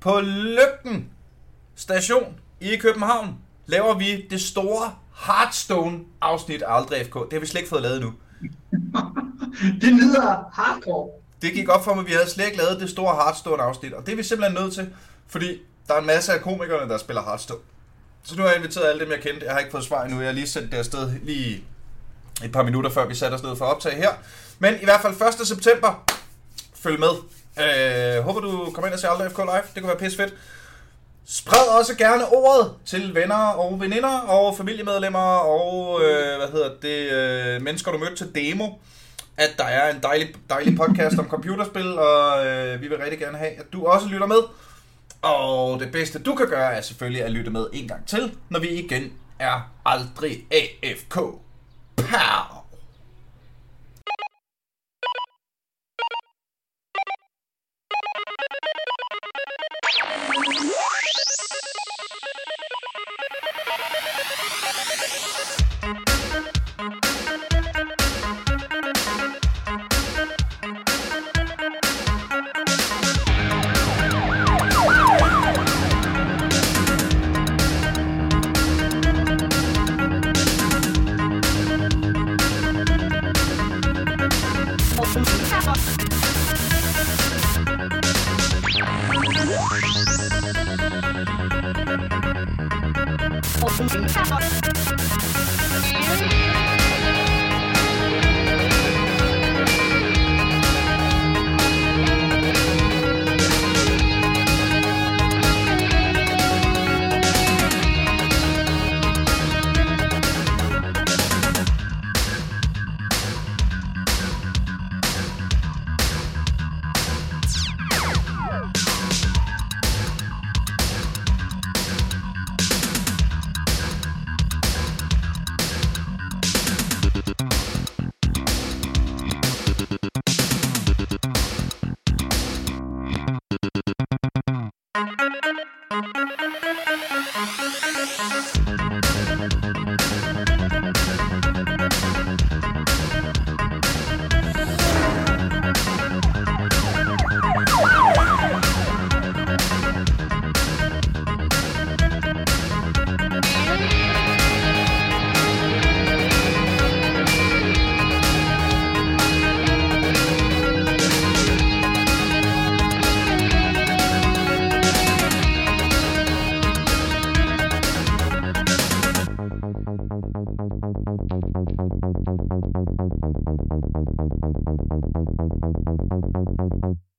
på 0.00 0.20
Lygten 0.20 1.08
station 1.74 2.34
i 2.60 2.76
København 2.76 3.36
laver 3.66 3.94
vi 3.94 4.26
det 4.30 4.40
store 4.40 4.94
Hearthstone-afsnit 5.26 6.62
af 6.62 6.76
Aldrig 6.76 7.06
FK. 7.06 7.14
Det 7.14 7.32
har 7.32 7.40
vi 7.40 7.46
slet 7.46 7.60
ikke 7.60 7.70
fået 7.70 7.82
lavet 7.82 7.96
endnu. 7.96 8.12
Det 9.80 9.92
lyder 9.92 10.50
hardcore. 10.52 11.10
Det 11.42 11.52
gik 11.52 11.68
op 11.68 11.84
for 11.84 11.94
mig, 11.94 12.02
at 12.02 12.08
vi 12.08 12.12
havde 12.12 12.30
slet 12.30 12.46
ikke 12.46 12.56
lavet 12.56 12.80
det 12.80 12.90
store 12.90 13.14
Hearthstone-afsnit, 13.14 13.92
og 13.92 14.06
det 14.06 14.12
er 14.12 14.16
vi 14.16 14.22
simpelthen 14.22 14.62
nødt 14.62 14.74
til, 14.74 14.88
fordi 15.26 15.60
der 15.88 15.94
er 15.94 15.98
en 15.98 16.06
masse 16.06 16.32
af 16.32 16.40
komikerne, 16.40 16.88
der 16.88 16.98
spiller 16.98 17.22
Hearthstone. 17.22 17.60
Så 18.22 18.36
nu 18.36 18.42
har 18.42 18.48
jeg 18.48 18.56
inviteret 18.56 18.88
alle 18.88 19.00
dem, 19.04 19.10
jeg 19.10 19.20
kendte. 19.20 19.46
Jeg 19.46 19.52
har 19.54 19.58
ikke 19.58 19.70
fået 19.70 19.84
svar 19.84 20.04
endnu. 20.04 20.20
Jeg 20.20 20.28
har 20.28 20.34
lige 20.34 20.46
sendt 20.46 20.72
det 20.72 20.78
afsted 20.78 21.12
lige 21.22 21.64
et 22.44 22.52
par 22.52 22.62
minutter, 22.62 22.90
før 22.90 23.06
vi 23.06 23.14
satte 23.14 23.34
os 23.34 23.42
ned 23.42 23.56
for 23.56 23.64
at 23.64 23.74
optage 23.74 23.96
her. 23.96 24.10
Men 24.58 24.74
i 24.80 24.84
hvert 24.84 25.00
fald 25.00 25.40
1. 25.40 25.46
september, 25.46 26.04
følg 26.74 27.00
med. 27.00 27.10
Øh, 27.58 28.24
håber 28.24 28.40
du 28.40 28.70
kommer 28.74 28.86
ind 28.86 28.94
og 28.94 29.00
ser 29.00 29.08
Aldrig 29.08 29.30
FK 29.30 29.38
Live. 29.38 29.62
Det 29.74 29.82
kunne 29.82 29.88
være 29.88 29.98
pisse 29.98 30.16
fedt. 30.16 30.34
Spred 31.24 31.78
også 31.78 31.96
gerne 31.96 32.28
ordet 32.28 32.72
til 32.86 33.14
venner 33.14 33.46
og 33.46 33.80
veninder 33.80 34.18
og 34.18 34.56
familiemedlemmer 34.56 35.36
og 35.36 36.00
øh, 36.04 36.36
hvad 36.38 36.48
hedder 36.52 36.70
det, 36.82 37.12
øh, 37.12 37.62
mennesker 37.62 37.92
du 37.92 37.98
mødte 37.98 38.16
til 38.16 38.34
demo, 38.34 38.68
at 39.36 39.50
der 39.58 39.64
er 39.64 39.94
en 39.94 40.02
dejlig, 40.02 40.34
dejlig 40.50 40.76
podcast 40.76 41.18
om 41.18 41.28
computerspil, 41.28 41.98
og 41.98 42.46
øh, 42.46 42.80
vi 42.80 42.88
vil 42.88 42.98
rigtig 42.98 43.18
gerne 43.18 43.38
have, 43.38 43.50
at 43.50 43.72
du 43.72 43.86
også 43.86 44.06
lytter 44.06 44.26
med. 44.26 44.38
Og 45.22 45.80
det 45.80 45.92
bedste 45.92 46.18
du 46.18 46.34
kan 46.34 46.46
gøre 46.46 46.74
er 46.74 46.80
selvfølgelig 46.80 47.24
at 47.24 47.30
lytte 47.30 47.50
med 47.50 47.66
en 47.72 47.88
gang 47.88 48.06
til, 48.06 48.34
når 48.48 48.60
vi 48.60 48.68
igen 48.68 49.12
er 49.38 49.70
aldrig 49.84 50.46
AFK. 50.50 51.18
Pow! 52.06 52.61